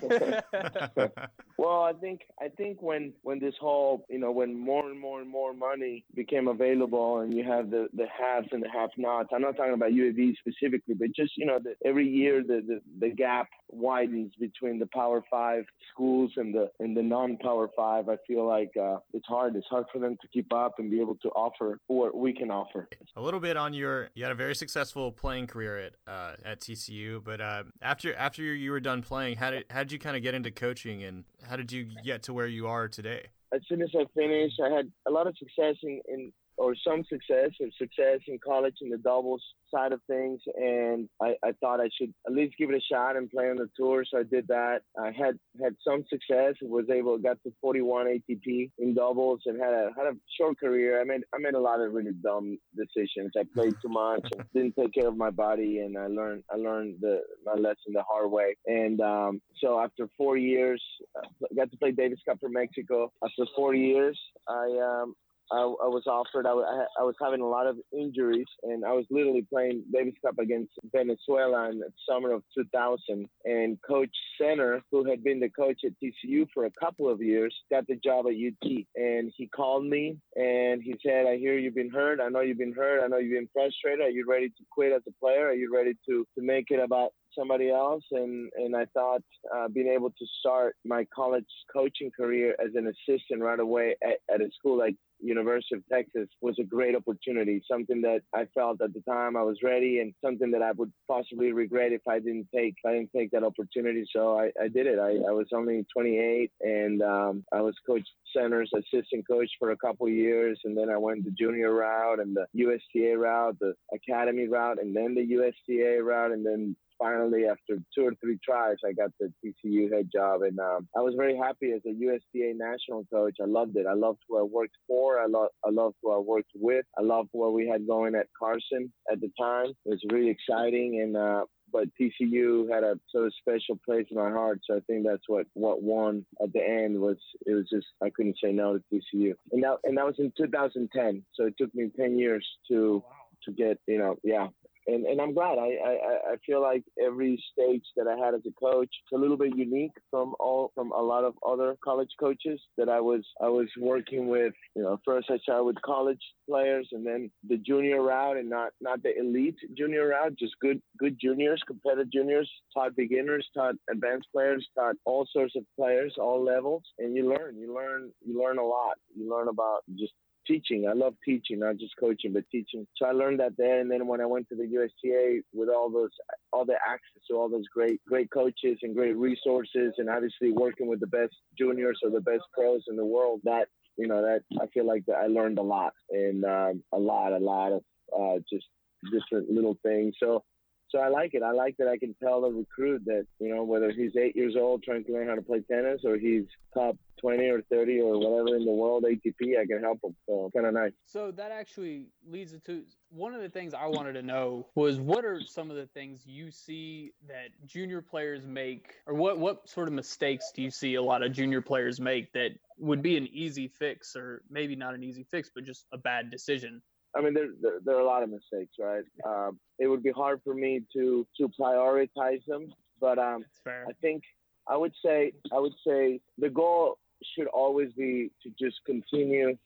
Well, 1.64 1.82
I 1.82 1.94
think 1.94 2.22
I 2.38 2.48
think 2.48 2.82
when 2.82 3.14
when 3.22 3.38
this 3.38 3.54
whole 3.60 4.04
you 4.10 4.18
know 4.18 4.32
when 4.32 4.58
more 4.58 4.90
and 4.90 5.00
more 5.00 5.20
and 5.20 5.30
more 5.30 5.54
money 5.54 6.04
became 6.14 6.48
available 6.48 7.20
and 7.20 7.32
you 7.32 7.44
have 7.44 7.70
the 7.70 7.88
the 7.94 8.06
haves 8.06 8.48
and 8.52 8.62
the 8.62 8.68
have-nots. 8.68 9.30
I'm 9.32 9.40
not 9.40 9.56
talking 9.56 9.72
about 9.72 9.92
UAB 9.92 10.36
specifically, 10.36 10.94
but 10.94 11.12
just 11.14 11.32
you 11.36 11.46
know 11.46 11.58
the, 11.58 11.74
every 11.82 12.06
year 12.06 12.42
the, 12.42 12.62
the 12.66 12.80
the 12.98 13.14
gap 13.14 13.48
widens 13.70 14.32
between 14.38 14.78
the 14.78 14.88
Power 14.92 15.22
Five 15.30 15.64
schools 15.90 16.32
and 16.36 16.54
the 16.54 16.70
and 16.80 16.96
the 16.96 17.02
non-Power 17.02 17.70
Five. 17.74 18.08
I 18.08 18.16
feel 18.26 18.46
like 18.46 18.72
uh, 18.76 18.98
it's 19.12 19.26
hard. 19.26 19.56
It's 19.56 19.68
hard 19.68 19.86
for 19.92 20.00
them 20.00 20.16
to 20.20 20.28
keep 20.28 20.52
up 20.52 20.78
and 20.78 20.90
be 20.90 21.00
able 21.00 21.16
to 21.22 21.28
offer 21.30 21.78
what 21.86 22.16
we 22.16 22.34
can 22.34 22.50
offer. 22.50 22.88
a 23.16 23.22
little 23.22 23.40
bit 23.40 23.56
on 23.56 23.72
your 23.72 24.10
you 24.14 24.24
had 24.24 24.32
a 24.32 24.34
very 24.34 24.54
successful 24.54 25.12
playing 25.12 25.46
career 25.54 25.78
at 25.78 25.92
uh, 26.12 26.32
at 26.44 26.60
TCU, 26.60 27.22
but 27.22 27.40
uh, 27.40 27.62
after 27.80 28.14
after 28.14 28.42
you 28.42 28.72
were 28.72 28.80
done 28.80 29.02
playing, 29.02 29.36
how 29.36 29.50
did 29.50 29.64
how 29.70 29.84
did 29.84 29.92
you 29.92 29.98
kind 29.98 30.16
of 30.16 30.22
get 30.22 30.34
into 30.34 30.50
coaching 30.50 31.04
and 31.04 31.24
how 31.48 31.56
did 31.56 31.70
you 31.70 31.86
get 32.04 32.24
to 32.24 32.32
where 32.32 32.48
you 32.48 32.66
are 32.66 32.88
today? 32.88 33.28
as 33.54 33.60
soon 33.68 33.82
as 33.82 33.90
I 33.94 34.04
finished, 34.14 34.60
I 34.60 34.68
had 34.68 34.90
a 35.06 35.10
lot 35.10 35.26
of 35.26 35.36
success 35.38 35.76
in, 35.82 36.00
in 36.08 36.32
or 36.56 36.74
some 36.86 37.04
success 37.04 37.50
or 37.60 37.68
success 37.78 38.20
in 38.28 38.38
college 38.44 38.76
in 38.80 38.90
the 38.90 38.98
doubles 38.98 39.42
side 39.74 39.92
of 39.92 40.00
things. 40.06 40.40
And 40.54 41.08
I, 41.20 41.34
I 41.44 41.52
thought 41.60 41.80
I 41.80 41.88
should 41.98 42.12
at 42.26 42.32
least 42.32 42.54
give 42.58 42.70
it 42.70 42.76
a 42.76 42.94
shot 42.94 43.16
and 43.16 43.30
play 43.30 43.44
on 43.50 43.56
the 43.56 43.68
tour. 43.76 44.04
So 44.08 44.20
I 44.20 44.22
did 44.22 44.46
that. 44.48 44.80
I 44.98 45.06
had 45.06 45.38
had 45.62 45.74
some 45.86 46.04
success. 46.08 46.54
Was 46.62 46.86
able 46.92 47.18
got 47.18 47.38
to 47.44 47.52
41 47.60 48.06
ATP 48.06 48.70
in 48.78 48.94
doubles 48.94 49.40
and 49.46 49.60
had 49.60 49.72
a 49.72 49.90
had 49.96 50.06
a 50.06 50.16
short 50.38 50.58
career. 50.58 51.00
I 51.00 51.04
made 51.04 51.22
I 51.34 51.38
made 51.38 51.54
a 51.54 51.60
lot 51.60 51.80
of 51.80 51.92
really 51.92 52.12
dumb 52.22 52.58
decisions. 52.76 53.32
I 53.36 53.44
played 53.54 53.74
too 53.82 53.88
much 53.88 54.26
and 54.36 54.44
didn't 54.54 54.74
take 54.78 54.94
care 54.94 55.08
of 55.08 55.16
my 55.16 55.30
body. 55.30 55.80
And 55.80 55.98
I 55.98 56.06
learned 56.06 56.44
I 56.52 56.56
learned 56.56 56.98
the 57.00 57.20
my 57.44 57.54
lesson 57.54 57.92
the 57.92 58.04
hard 58.08 58.30
way. 58.30 58.56
And 58.66 59.00
um, 59.00 59.40
so 59.60 59.80
after 59.80 60.08
four 60.16 60.36
years, 60.36 60.82
I 61.16 61.54
got 61.54 61.70
to 61.70 61.76
play 61.76 61.92
Davis 61.92 62.20
Cup 62.26 62.38
for 62.40 62.48
Mexico. 62.48 63.12
After 63.22 63.44
four 63.56 63.74
years, 63.74 64.18
I 64.48 65.02
um, 65.02 65.14
I, 65.52 65.58
I 65.58 65.88
was 65.88 66.04
offered. 66.06 66.46
I, 66.46 66.52
I, 66.52 67.04
was 67.04 67.14
having 67.20 67.40
a 67.40 67.46
lot 67.46 67.66
of 67.66 67.76
injuries, 67.92 68.46
and 68.62 68.84
I 68.84 68.92
was 68.92 69.04
literally 69.10 69.46
playing 69.50 69.84
Davis 69.92 70.14
Cup 70.24 70.38
against 70.38 70.72
Venezuela 70.92 71.70
in 71.70 71.80
the 71.80 71.90
summer 72.08 72.32
of 72.32 72.42
2000. 72.56 73.28
And 73.44 73.78
Coach 73.86 74.14
Center, 74.40 74.82
who 74.90 75.08
had 75.08 75.22
been 75.22 75.40
the 75.40 75.50
coach 75.50 75.80
at 75.84 75.92
TCU 76.02 76.46
for 76.52 76.64
a 76.64 76.70
couple 76.80 77.10
of 77.10 77.20
years, 77.20 77.54
got 77.70 77.86
the 77.86 77.96
job 77.96 78.26
at 78.26 78.32
UT. 78.32 78.84
And 78.96 79.32
he 79.36 79.46
called 79.48 79.84
me 79.84 80.16
and 80.36 80.82
he 80.82 80.94
said, 81.04 81.26
"I 81.26 81.36
hear 81.36 81.58
you've 81.58 81.74
been 81.74 81.90
hurt. 81.90 82.20
I 82.20 82.28
know 82.28 82.40
you've 82.40 82.58
been 82.58 82.72
hurt. 82.72 83.02
I 83.02 83.08
know 83.08 83.18
you've 83.18 83.38
been 83.38 83.48
frustrated. 83.52 84.00
Are 84.00 84.10
you 84.10 84.24
ready 84.28 84.48
to 84.48 84.64
quit 84.70 84.92
as 84.92 85.02
a 85.06 85.12
player? 85.20 85.48
Are 85.48 85.54
you 85.54 85.72
ready 85.74 85.92
to 86.08 86.26
to 86.36 86.44
make 86.44 86.70
it 86.70 86.80
about 86.80 87.12
somebody 87.36 87.70
else 87.70 88.04
and 88.12 88.50
and 88.56 88.76
I 88.76 88.86
thought 88.94 89.22
uh, 89.54 89.68
being 89.68 89.88
able 89.88 90.10
to 90.10 90.26
start 90.40 90.76
my 90.84 91.06
college 91.14 91.44
coaching 91.72 92.10
career 92.16 92.56
as 92.64 92.74
an 92.74 92.86
assistant 92.86 93.42
right 93.42 93.60
away 93.60 93.96
at, 94.02 94.34
at 94.34 94.40
a 94.40 94.50
school 94.58 94.78
like 94.78 94.96
University 95.20 95.76
of 95.76 95.82
Texas 95.90 96.28
was 96.40 96.56
a 96.60 96.64
great 96.64 96.94
opportunity 96.94 97.62
something 97.70 98.02
that 98.02 98.20
I 98.34 98.46
felt 98.54 98.80
at 98.82 98.92
the 98.92 99.02
time 99.08 99.36
I 99.36 99.42
was 99.42 99.58
ready 99.62 100.00
and 100.00 100.14
something 100.24 100.50
that 100.50 100.62
I 100.62 100.72
would 100.72 100.92
possibly 101.08 101.52
regret 101.52 101.92
if 101.92 102.02
I 102.08 102.18
didn't 102.18 102.48
take 102.54 102.74
I 102.86 102.92
didn't 102.92 103.10
take 103.16 103.30
that 103.30 103.44
opportunity. 103.44 104.04
So 104.14 104.38
I, 104.38 104.50
I 104.62 104.68
did 104.68 104.86
it. 104.86 104.98
I, 104.98 105.10
I 105.28 105.32
was 105.32 105.46
only 105.54 105.86
28 105.92 106.50
and 106.60 107.02
um, 107.02 107.44
I 107.52 107.60
was 107.60 107.74
coach 107.86 108.06
center's 108.36 108.70
assistant 108.76 109.26
coach 109.28 109.50
for 109.58 109.70
a 109.70 109.76
couple 109.76 110.08
years 110.08 110.60
and 110.64 110.76
then 110.76 110.90
I 110.90 110.96
went 110.96 111.24
the 111.24 111.30
junior 111.30 111.72
route 111.74 112.20
and 112.20 112.36
the 112.36 112.46
USTA 112.52 113.16
route 113.16 113.56
the 113.60 113.74
academy 113.92 114.48
route 114.48 114.78
and 114.80 114.94
then 114.94 115.14
the 115.14 115.24
USTA 115.24 116.02
route 116.02 116.32
and 116.32 116.44
then 116.44 116.76
finally, 116.98 117.46
after 117.46 117.78
two 117.94 118.06
or 118.06 118.12
three 118.20 118.38
tries, 118.44 118.76
I 118.84 118.92
got 118.92 119.10
the 119.18 119.32
TCU 119.44 119.92
head 119.92 120.08
job, 120.12 120.42
and 120.42 120.58
um, 120.58 120.88
I 120.96 121.00
was 121.00 121.14
very 121.16 121.36
happy 121.36 121.72
as 121.72 121.82
a 121.86 121.92
USTA 121.92 122.54
national 122.56 123.04
coach. 123.12 123.36
I 123.40 123.46
loved 123.46 123.76
it. 123.76 123.86
I 123.86 123.94
loved 123.94 124.20
who 124.28 124.38
I 124.38 124.42
worked 124.42 124.76
for. 124.86 125.18
I 125.20 125.26
loved 125.26 125.52
I 125.64 125.70
loved 125.70 125.96
who 126.02 126.12
I 126.12 126.18
worked 126.18 126.52
with. 126.54 126.84
I 126.98 127.02
loved 127.02 127.30
what 127.32 127.52
we 127.52 127.68
had 127.68 127.86
going 127.86 128.14
at 128.14 128.26
Carson 128.38 128.92
at 129.10 129.20
the 129.20 129.30
time. 129.38 129.68
It 129.84 129.90
was 129.90 130.02
really 130.10 130.30
exciting, 130.30 131.00
and 131.02 131.16
uh, 131.16 131.44
but 131.74 131.88
TCU 132.00 132.72
had 132.72 132.84
a 132.84 132.98
sort 133.10 133.26
of 133.26 133.34
special 133.34 133.78
place 133.84 134.06
in 134.10 134.16
my 134.16 134.30
heart. 134.30 134.60
So 134.64 134.76
I 134.76 134.80
think 134.86 135.04
that's 135.04 135.24
what 135.26 135.46
what 135.54 135.82
won 135.82 136.24
at 136.42 136.52
the 136.52 136.62
end 136.62 137.00
was 137.00 137.16
it 137.46 137.52
was 137.52 137.68
just 137.68 137.86
I 138.02 138.10
couldn't 138.10 138.36
say 138.42 138.52
no 138.52 138.78
to 138.78 138.84
TCU, 138.92 139.34
and 139.52 139.62
that 139.64 139.78
and 139.84 139.98
that 139.98 140.06
was 140.06 140.16
in 140.18 140.32
2010. 140.36 141.24
So 141.34 141.46
it 141.46 141.54
took 141.58 141.74
me 141.74 141.90
10 141.98 142.18
years 142.18 142.46
to 142.70 143.02
to 143.44 143.52
get 143.52 143.78
you 143.86 143.98
know 143.98 144.16
yeah 144.22 144.48
and 144.86 145.06
and 145.06 145.20
I'm 145.20 145.34
glad. 145.34 145.58
I, 145.58 145.70
I 145.84 146.32
I 146.32 146.36
feel 146.46 146.60
like 146.60 146.84
every 147.04 147.42
stage 147.52 147.84
that 147.96 148.06
I 148.06 148.16
had 148.16 148.34
as 148.34 148.42
a 148.46 148.52
coach 148.52 148.88
it's 148.88 149.12
a 149.12 149.18
little 149.18 149.36
bit 149.36 149.56
unique 149.56 149.92
from 150.10 150.34
all 150.40 150.72
from 150.74 150.92
a 150.92 151.02
lot 151.02 151.24
of 151.24 151.34
other 151.46 151.76
college 151.82 152.10
coaches 152.18 152.60
that 152.76 152.88
I 152.88 153.00
was 153.00 153.24
I 153.40 153.48
was 153.48 153.68
working 153.78 154.28
with. 154.28 154.52
You 154.74 154.82
know, 154.82 155.00
first 155.04 155.28
I 155.30 155.38
started 155.38 155.64
with 155.64 155.82
college 155.82 156.20
players, 156.48 156.88
and 156.92 157.06
then 157.06 157.30
the 157.48 157.56
junior 157.56 158.02
route, 158.02 158.36
and 158.36 158.50
not 158.50 158.70
not 158.80 159.02
the 159.02 159.16
elite 159.18 159.58
junior 159.76 160.08
route, 160.08 160.36
just 160.38 160.54
good 160.60 160.80
good 160.98 161.18
juniors, 161.20 161.62
competitive 161.66 162.12
juniors. 162.12 162.50
Taught 162.74 162.96
beginners, 162.96 163.46
taught 163.54 163.76
advanced 163.90 164.28
players, 164.32 164.66
taught 164.74 164.96
all 165.04 165.26
sorts 165.32 165.54
of 165.56 165.64
players, 165.78 166.14
all 166.18 166.42
levels, 166.44 166.82
and 166.98 167.16
you 167.16 167.28
learn. 167.28 167.56
You 167.56 167.74
learn. 167.74 168.10
You 168.24 168.40
learn 168.40 168.58
a 168.58 168.64
lot. 168.64 168.96
You 169.16 169.30
learn 169.30 169.48
about 169.48 169.80
just 169.98 170.12
teaching. 170.46 170.86
I 170.88 170.92
love 170.92 171.14
teaching, 171.24 171.60
not 171.60 171.76
just 171.78 171.94
coaching, 171.98 172.32
but 172.32 172.44
teaching. 172.50 172.86
So 172.96 173.06
I 173.06 173.12
learned 173.12 173.40
that 173.40 173.56
there. 173.56 173.80
And 173.80 173.90
then 173.90 174.06
when 174.06 174.20
I 174.20 174.26
went 174.26 174.48
to 174.48 174.56
the 174.56 174.66
USTA 174.66 175.42
with 175.52 175.68
all 175.68 175.90
those, 175.90 176.10
all 176.52 176.64
the 176.64 176.74
access 176.74 177.22
to 177.30 177.36
all 177.36 177.48
those 177.48 177.66
great, 177.72 178.00
great 178.06 178.30
coaches 178.30 178.78
and 178.82 178.94
great 178.94 179.16
resources, 179.16 179.94
and 179.98 180.08
obviously 180.08 180.52
working 180.52 180.86
with 180.86 181.00
the 181.00 181.06
best 181.06 181.34
juniors 181.58 181.98
or 182.02 182.10
the 182.10 182.20
best 182.20 182.42
pros 182.52 182.82
in 182.88 182.96
the 182.96 183.04
world, 183.04 183.40
that 183.44 183.68
you 183.96 184.08
know, 184.08 184.22
that 184.22 184.42
I 184.60 184.66
feel 184.68 184.86
like 184.86 185.06
that 185.06 185.16
I 185.16 185.26
learned 185.26 185.58
a 185.58 185.62
lot 185.62 185.92
and 186.10 186.44
um, 186.44 186.82
a 186.92 186.98
lot, 186.98 187.32
a 187.32 187.38
lot 187.38 187.72
of 187.72 187.82
uh, 188.18 188.38
just 188.50 188.66
different 189.12 189.50
little 189.50 189.78
things. 189.82 190.14
So. 190.22 190.44
So 190.88 190.98
I 191.00 191.08
like 191.08 191.34
it. 191.34 191.42
I 191.42 191.50
like 191.50 191.76
that 191.78 191.88
I 191.88 191.98
can 191.98 192.14
tell 192.22 192.42
the 192.42 192.50
recruit 192.50 193.02
that, 193.06 193.26
you 193.40 193.54
know, 193.54 193.64
whether 193.64 193.90
he's 193.90 194.16
eight 194.16 194.36
years 194.36 194.54
old 194.56 194.82
trying 194.82 195.04
to 195.04 195.12
learn 195.12 195.28
how 195.28 195.34
to 195.34 195.42
play 195.42 195.60
tennis 195.60 196.02
or 196.04 196.16
he's 196.16 196.44
top 196.72 196.96
20 197.20 197.48
or 197.48 197.62
30 197.62 198.00
or 198.00 198.18
whatever 198.18 198.56
in 198.56 198.64
the 198.64 198.72
world 198.72 199.04
ATP, 199.04 199.58
I 199.58 199.66
can 199.66 199.80
help 199.80 199.98
him. 200.04 200.14
So 200.26 200.50
kind 200.54 200.66
of 200.66 200.74
nice. 200.74 200.92
So 201.06 201.30
that 201.32 201.50
actually 201.50 202.08
leads 202.28 202.52
into 202.52 202.82
one 203.10 203.34
of 203.34 203.40
the 203.40 203.48
things 203.48 203.74
I 203.74 203.86
wanted 203.86 204.12
to 204.14 204.22
know 204.22 204.66
was 204.74 205.00
what 205.00 205.24
are 205.24 205.40
some 205.40 205.70
of 205.70 205.76
the 205.76 205.86
things 205.86 206.26
you 206.26 206.50
see 206.50 207.12
that 207.28 207.48
junior 207.66 208.02
players 208.02 208.46
make, 208.46 208.94
or 209.06 209.14
what 209.14 209.38
what 209.38 209.68
sort 209.68 209.88
of 209.88 209.94
mistakes 209.94 210.52
do 210.54 210.62
you 210.62 210.70
see 210.70 210.96
a 210.96 211.02
lot 211.02 211.22
of 211.22 211.32
junior 211.32 211.60
players 211.60 212.00
make 212.00 212.32
that 212.32 212.50
would 212.78 213.02
be 213.02 213.16
an 213.16 213.26
easy 213.32 213.68
fix, 213.68 214.16
or 214.16 214.42
maybe 214.50 214.76
not 214.76 214.94
an 214.94 215.02
easy 215.02 215.24
fix, 215.30 215.50
but 215.54 215.64
just 215.64 215.86
a 215.92 215.98
bad 215.98 216.30
decision? 216.30 216.82
I 217.16 217.20
mean, 217.20 217.34
there, 217.34 217.48
there, 217.60 217.78
there 217.84 217.96
are 217.96 218.00
a 218.00 218.06
lot 218.06 218.22
of 218.22 218.30
mistakes, 218.30 218.74
right? 218.78 219.04
Um, 219.26 219.58
it 219.78 219.86
would 219.86 220.02
be 220.02 220.10
hard 220.10 220.40
for 220.44 220.54
me 220.54 220.82
to 220.92 221.26
to 221.38 221.48
prioritize 221.60 222.44
them, 222.46 222.72
but 223.00 223.18
um, 223.18 223.44
I 223.66 223.92
think 224.00 224.22
I 224.68 224.76
would 224.76 224.92
say 225.04 225.32
I 225.52 225.58
would 225.58 225.74
say 225.86 226.20
the 226.38 226.50
goal 226.50 226.98
should 227.34 227.46
always 227.48 227.92
be 227.92 228.30
to 228.42 228.50
just 228.58 228.80
continue 228.84 229.56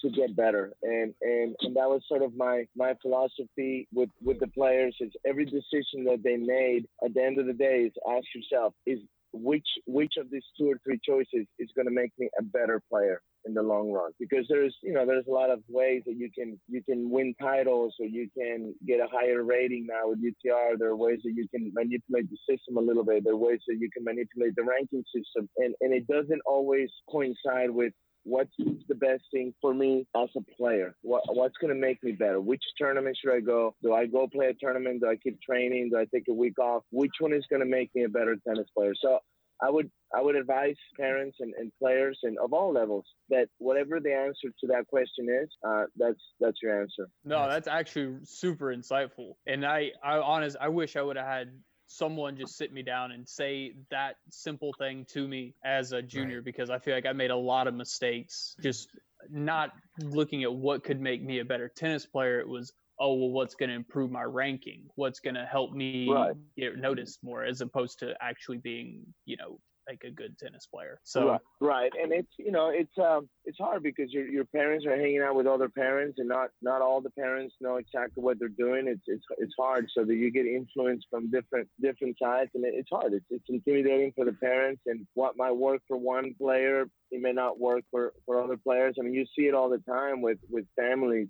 to 0.00 0.10
get 0.10 0.36
better, 0.36 0.72
and 0.82 1.14
and 1.22 1.56
and 1.60 1.76
that 1.76 1.88
was 1.88 2.02
sort 2.08 2.22
of 2.22 2.34
my 2.36 2.66
my 2.76 2.94
philosophy 3.02 3.88
with 3.92 4.10
with 4.22 4.40
the 4.40 4.48
players 4.48 4.96
is 5.00 5.12
every 5.26 5.44
decision 5.44 6.04
that 6.04 6.22
they 6.22 6.36
made 6.36 6.86
at 7.04 7.14
the 7.14 7.22
end 7.22 7.38
of 7.38 7.46
the 7.46 7.52
day 7.52 7.82
is 7.82 7.92
ask 8.08 8.26
yourself 8.34 8.74
is 8.86 8.98
which 9.32 9.66
which 9.86 10.14
of 10.18 10.30
these 10.30 10.44
two 10.58 10.70
or 10.70 10.80
three 10.84 10.98
choices 11.04 11.46
is 11.58 11.68
going 11.74 11.86
to 11.86 11.92
make 11.92 12.12
me 12.18 12.28
a 12.38 12.42
better 12.42 12.80
player 12.90 13.20
in 13.48 13.54
the 13.54 13.62
long 13.62 13.90
run 13.90 14.12
because 14.20 14.46
there's 14.48 14.76
you 14.82 14.92
know 14.92 15.06
there's 15.06 15.26
a 15.26 15.30
lot 15.30 15.50
of 15.50 15.60
ways 15.68 16.02
that 16.06 16.16
you 16.16 16.30
can 16.30 16.58
you 16.68 16.82
can 16.82 17.10
win 17.10 17.34
titles 17.40 17.94
or 17.98 18.06
you 18.06 18.28
can 18.36 18.74
get 18.86 19.00
a 19.00 19.08
higher 19.10 19.42
rating 19.42 19.86
now 19.88 20.08
with 20.10 20.22
UTR 20.22 20.78
there 20.78 20.88
are 20.90 20.96
ways 20.96 21.20
that 21.24 21.32
you 21.34 21.48
can 21.48 21.72
manipulate 21.74 22.26
the 22.30 22.36
system 22.48 22.76
a 22.76 22.80
little 22.80 23.04
bit 23.04 23.24
there 23.24 23.32
are 23.32 23.36
ways 23.36 23.60
that 23.66 23.78
you 23.80 23.90
can 23.90 24.04
manipulate 24.04 24.54
the 24.54 24.62
ranking 24.62 25.02
system 25.14 25.48
and 25.56 25.74
and 25.80 25.92
it 25.92 26.06
doesn't 26.06 26.42
always 26.46 26.90
coincide 27.10 27.70
with 27.70 27.92
what's 28.24 28.52
the 28.58 28.94
best 28.94 29.22
thing 29.32 29.54
for 29.60 29.72
me 29.72 30.06
as 30.14 30.28
a 30.36 30.40
player? 30.56 30.94
What, 31.02 31.22
what's 31.34 31.56
going 31.58 31.72
to 31.72 31.80
make 31.80 32.02
me 32.02 32.12
better? 32.12 32.40
Which 32.40 32.62
tournament 32.76 33.16
should 33.18 33.34
I 33.34 33.40
go? 33.40 33.74
Do 33.82 33.94
I 33.94 34.06
go 34.06 34.28
play 34.30 34.46
a 34.46 34.54
tournament? 34.54 35.00
Do 35.00 35.08
I 35.08 35.16
keep 35.16 35.40
training? 35.40 35.90
Do 35.90 35.98
I 35.98 36.04
take 36.12 36.24
a 36.28 36.34
week 36.34 36.58
off? 36.58 36.82
Which 36.90 37.12
one 37.20 37.32
is 37.32 37.44
going 37.48 37.60
to 37.60 37.66
make 37.66 37.90
me 37.94 38.04
a 38.04 38.08
better 38.08 38.36
tennis 38.46 38.66
player? 38.76 38.92
So 39.00 39.20
I 39.62 39.70
would 39.70 39.90
I 40.14 40.22
would 40.22 40.36
advise 40.36 40.76
parents 40.96 41.36
and, 41.40 41.52
and 41.58 41.70
players 41.78 42.18
and 42.22 42.38
of 42.38 42.52
all 42.52 42.72
levels 42.72 43.04
that 43.28 43.48
whatever 43.58 44.00
the 44.00 44.14
answer 44.14 44.48
to 44.60 44.66
that 44.68 44.86
question 44.86 45.28
is, 45.28 45.48
uh, 45.66 45.84
that's 45.96 46.20
that's 46.40 46.58
your 46.62 46.80
answer. 46.80 47.08
No, 47.24 47.48
that's 47.48 47.68
actually 47.68 48.18
super 48.24 48.66
insightful. 48.74 49.34
And 49.46 49.66
I, 49.66 49.92
I 50.02 50.18
honest, 50.18 50.56
I 50.60 50.68
wish 50.68 50.96
I 50.96 51.02
would 51.02 51.16
have 51.16 51.26
had 51.26 51.50
someone 51.88 52.36
just 52.36 52.56
sit 52.56 52.72
me 52.72 52.82
down 52.82 53.12
and 53.12 53.28
say 53.28 53.74
that 53.90 54.16
simple 54.30 54.74
thing 54.78 55.06
to 55.10 55.26
me 55.26 55.54
as 55.64 55.92
a 55.92 56.02
junior 56.02 56.36
right. 56.36 56.44
because 56.44 56.70
I 56.70 56.78
feel 56.78 56.94
like 56.94 57.06
I 57.06 57.12
made 57.12 57.30
a 57.30 57.36
lot 57.36 57.66
of 57.66 57.74
mistakes 57.74 58.56
just 58.62 58.88
not 59.30 59.72
looking 60.02 60.42
at 60.44 60.52
what 60.52 60.84
could 60.84 61.00
make 61.00 61.22
me 61.22 61.40
a 61.40 61.44
better 61.44 61.68
tennis 61.68 62.06
player. 62.06 62.40
It 62.40 62.48
was 62.48 62.72
oh 63.00 63.14
well 63.14 63.30
what's 63.30 63.54
going 63.54 63.70
to 63.70 63.74
improve 63.74 64.10
my 64.10 64.22
ranking? 64.22 64.84
What's 64.96 65.20
going 65.20 65.34
to 65.34 65.44
help 65.44 65.72
me 65.72 66.08
right. 66.10 66.34
get 66.56 66.76
noticed 66.78 67.18
more 67.22 67.44
as 67.44 67.60
opposed 67.60 67.98
to 68.00 68.14
actually 68.20 68.58
being 68.58 69.02
you 69.24 69.36
know 69.36 69.58
like 69.88 70.02
a 70.04 70.10
good 70.10 70.38
tennis 70.38 70.66
player? 70.66 71.00
So 71.04 71.28
right, 71.28 71.40
right. 71.60 71.92
and 72.00 72.12
it's 72.12 72.32
you 72.38 72.52
know 72.52 72.70
it's 72.70 72.96
um 72.98 73.28
it's 73.44 73.58
hard 73.58 73.82
because 73.82 74.12
your 74.12 74.26
your 74.26 74.44
parents 74.44 74.84
are 74.86 74.96
hanging 74.96 75.20
out 75.20 75.34
with 75.34 75.46
other 75.46 75.68
parents 75.68 76.18
and 76.18 76.28
not 76.28 76.50
not 76.60 76.82
all 76.82 77.00
the 77.00 77.10
parents 77.10 77.54
know 77.60 77.76
exactly 77.76 78.22
what 78.22 78.38
they're 78.38 78.48
doing. 78.48 78.88
It's 78.88 79.02
it's 79.06 79.24
it's 79.38 79.54
hard 79.58 79.88
so 79.94 80.04
that 80.04 80.14
you 80.14 80.30
get 80.30 80.46
influence 80.46 81.04
from 81.10 81.30
different 81.30 81.68
different 81.80 82.16
sides 82.20 82.50
and 82.54 82.64
it's 82.64 82.90
hard. 82.90 83.12
It's 83.12 83.26
it's 83.30 83.48
intimidating 83.48 84.12
for 84.14 84.24
the 84.24 84.32
parents 84.32 84.82
and 84.86 85.06
what 85.14 85.36
might 85.36 85.52
work 85.56 85.80
for 85.88 85.96
one 85.96 86.34
player 86.34 86.86
it 87.10 87.22
may 87.22 87.32
not 87.32 87.58
work 87.58 87.84
for 87.90 88.12
for 88.26 88.42
other 88.42 88.56
players. 88.56 88.96
I 88.98 89.02
mean 89.02 89.14
you 89.14 89.24
see 89.36 89.46
it 89.46 89.54
all 89.54 89.70
the 89.70 89.82
time 89.88 90.20
with 90.20 90.38
with 90.50 90.66
families 90.76 91.28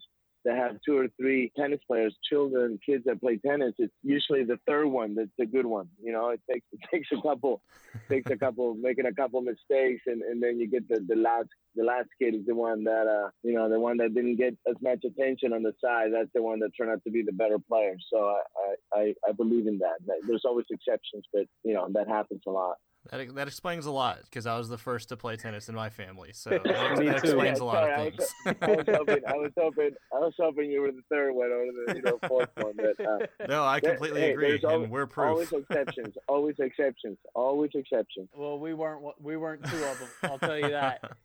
that 0.48 0.56
have 0.56 0.76
two 0.84 0.96
or 0.96 1.08
three 1.20 1.52
tennis 1.56 1.80
players, 1.86 2.16
children, 2.28 2.78
kids 2.84 3.04
that 3.04 3.20
play 3.20 3.36
tennis, 3.36 3.74
it's 3.78 3.92
usually 4.02 4.44
the 4.44 4.58
third 4.66 4.86
one 4.86 5.14
that's 5.14 5.28
the 5.38 5.44
good 5.44 5.66
one. 5.66 5.88
You 6.02 6.12
know, 6.12 6.30
it 6.30 6.40
takes 6.50 6.66
it 6.72 6.80
takes 6.90 7.08
a 7.12 7.20
couple, 7.20 7.60
takes 8.08 8.30
a 8.30 8.36
couple, 8.36 8.74
making 8.74 9.04
a 9.04 9.12
couple 9.12 9.42
mistakes, 9.42 10.02
and, 10.06 10.22
and 10.22 10.42
then 10.42 10.58
you 10.58 10.66
get 10.66 10.88
the, 10.88 11.04
the 11.06 11.16
last 11.16 11.48
the 11.76 11.84
last 11.84 12.08
kid 12.20 12.34
is 12.34 12.46
the 12.46 12.54
one 12.54 12.82
that 12.84 13.06
uh 13.06 13.28
you 13.42 13.52
know 13.52 13.68
the 13.68 13.78
one 13.78 13.98
that 13.98 14.14
didn't 14.14 14.36
get 14.36 14.56
as 14.66 14.76
much 14.80 15.04
attention 15.04 15.52
on 15.52 15.62
the 15.62 15.74
side. 15.84 16.08
That's 16.12 16.30
the 16.34 16.42
one 16.42 16.60
that 16.60 16.70
turned 16.76 16.90
out 16.90 17.04
to 17.04 17.10
be 17.10 17.22
the 17.22 17.32
better 17.32 17.58
player. 17.58 17.96
So 18.10 18.18
I 18.18 18.98
I, 18.98 19.14
I 19.28 19.32
believe 19.32 19.66
in 19.66 19.78
that. 19.78 19.98
There's 20.26 20.46
always 20.46 20.66
exceptions, 20.70 21.24
but 21.30 21.44
you 21.62 21.74
know 21.74 21.88
that 21.92 22.08
happens 22.08 22.40
a 22.46 22.50
lot. 22.50 22.76
That, 23.10 23.34
that 23.36 23.48
explains 23.48 23.86
a 23.86 23.90
lot 23.90 24.20
because 24.24 24.46
I 24.46 24.58
was 24.58 24.68
the 24.68 24.76
first 24.76 25.08
to 25.08 25.16
play 25.16 25.36
tennis 25.36 25.68
in 25.68 25.74
my 25.74 25.88
family, 25.88 26.30
so 26.34 26.50
that, 26.64 26.64
that 26.64 27.16
explains 27.16 27.58
yeah, 27.58 27.64
a 27.64 27.66
lot 27.66 27.74
sorry, 27.74 28.08
of 28.08 28.14
things. 28.14 28.34
I 28.46 28.50
was, 28.50 28.56
I 28.62 28.68
was, 28.68 28.84
hoping, 28.88 29.22
I 29.26 29.34
was 29.34 29.52
hoping, 29.58 29.90
I 30.14 30.18
was 30.18 30.34
hoping 30.38 30.70
you 30.70 30.80
were 30.82 30.92
the 30.92 31.02
third 31.10 31.32
one 31.32 31.50
or 31.50 31.64
the 31.86 31.96
you 31.96 32.02
know 32.02 32.18
fourth 32.28 32.50
one. 32.56 32.74
But 32.76 33.06
uh, 33.06 33.46
no, 33.48 33.64
I 33.64 33.80
completely 33.80 34.20
there, 34.20 34.32
agree, 34.32 34.58
hey, 34.58 34.74
and 34.74 34.90
we're 34.90 35.06
proof. 35.06 35.28
Always 35.28 35.52
exceptions, 35.52 36.16
always 36.28 36.56
exceptions, 36.58 37.16
always 37.34 37.70
exceptions. 37.74 38.28
Well, 38.34 38.58
we 38.58 38.74
weren't 38.74 39.02
we 39.22 39.36
weren't 39.36 39.64
two 39.64 39.84
of 39.84 39.98
them. 39.98 40.08
I'll 40.24 40.38
tell 40.38 40.58
you 40.58 40.68
that. 40.70 41.16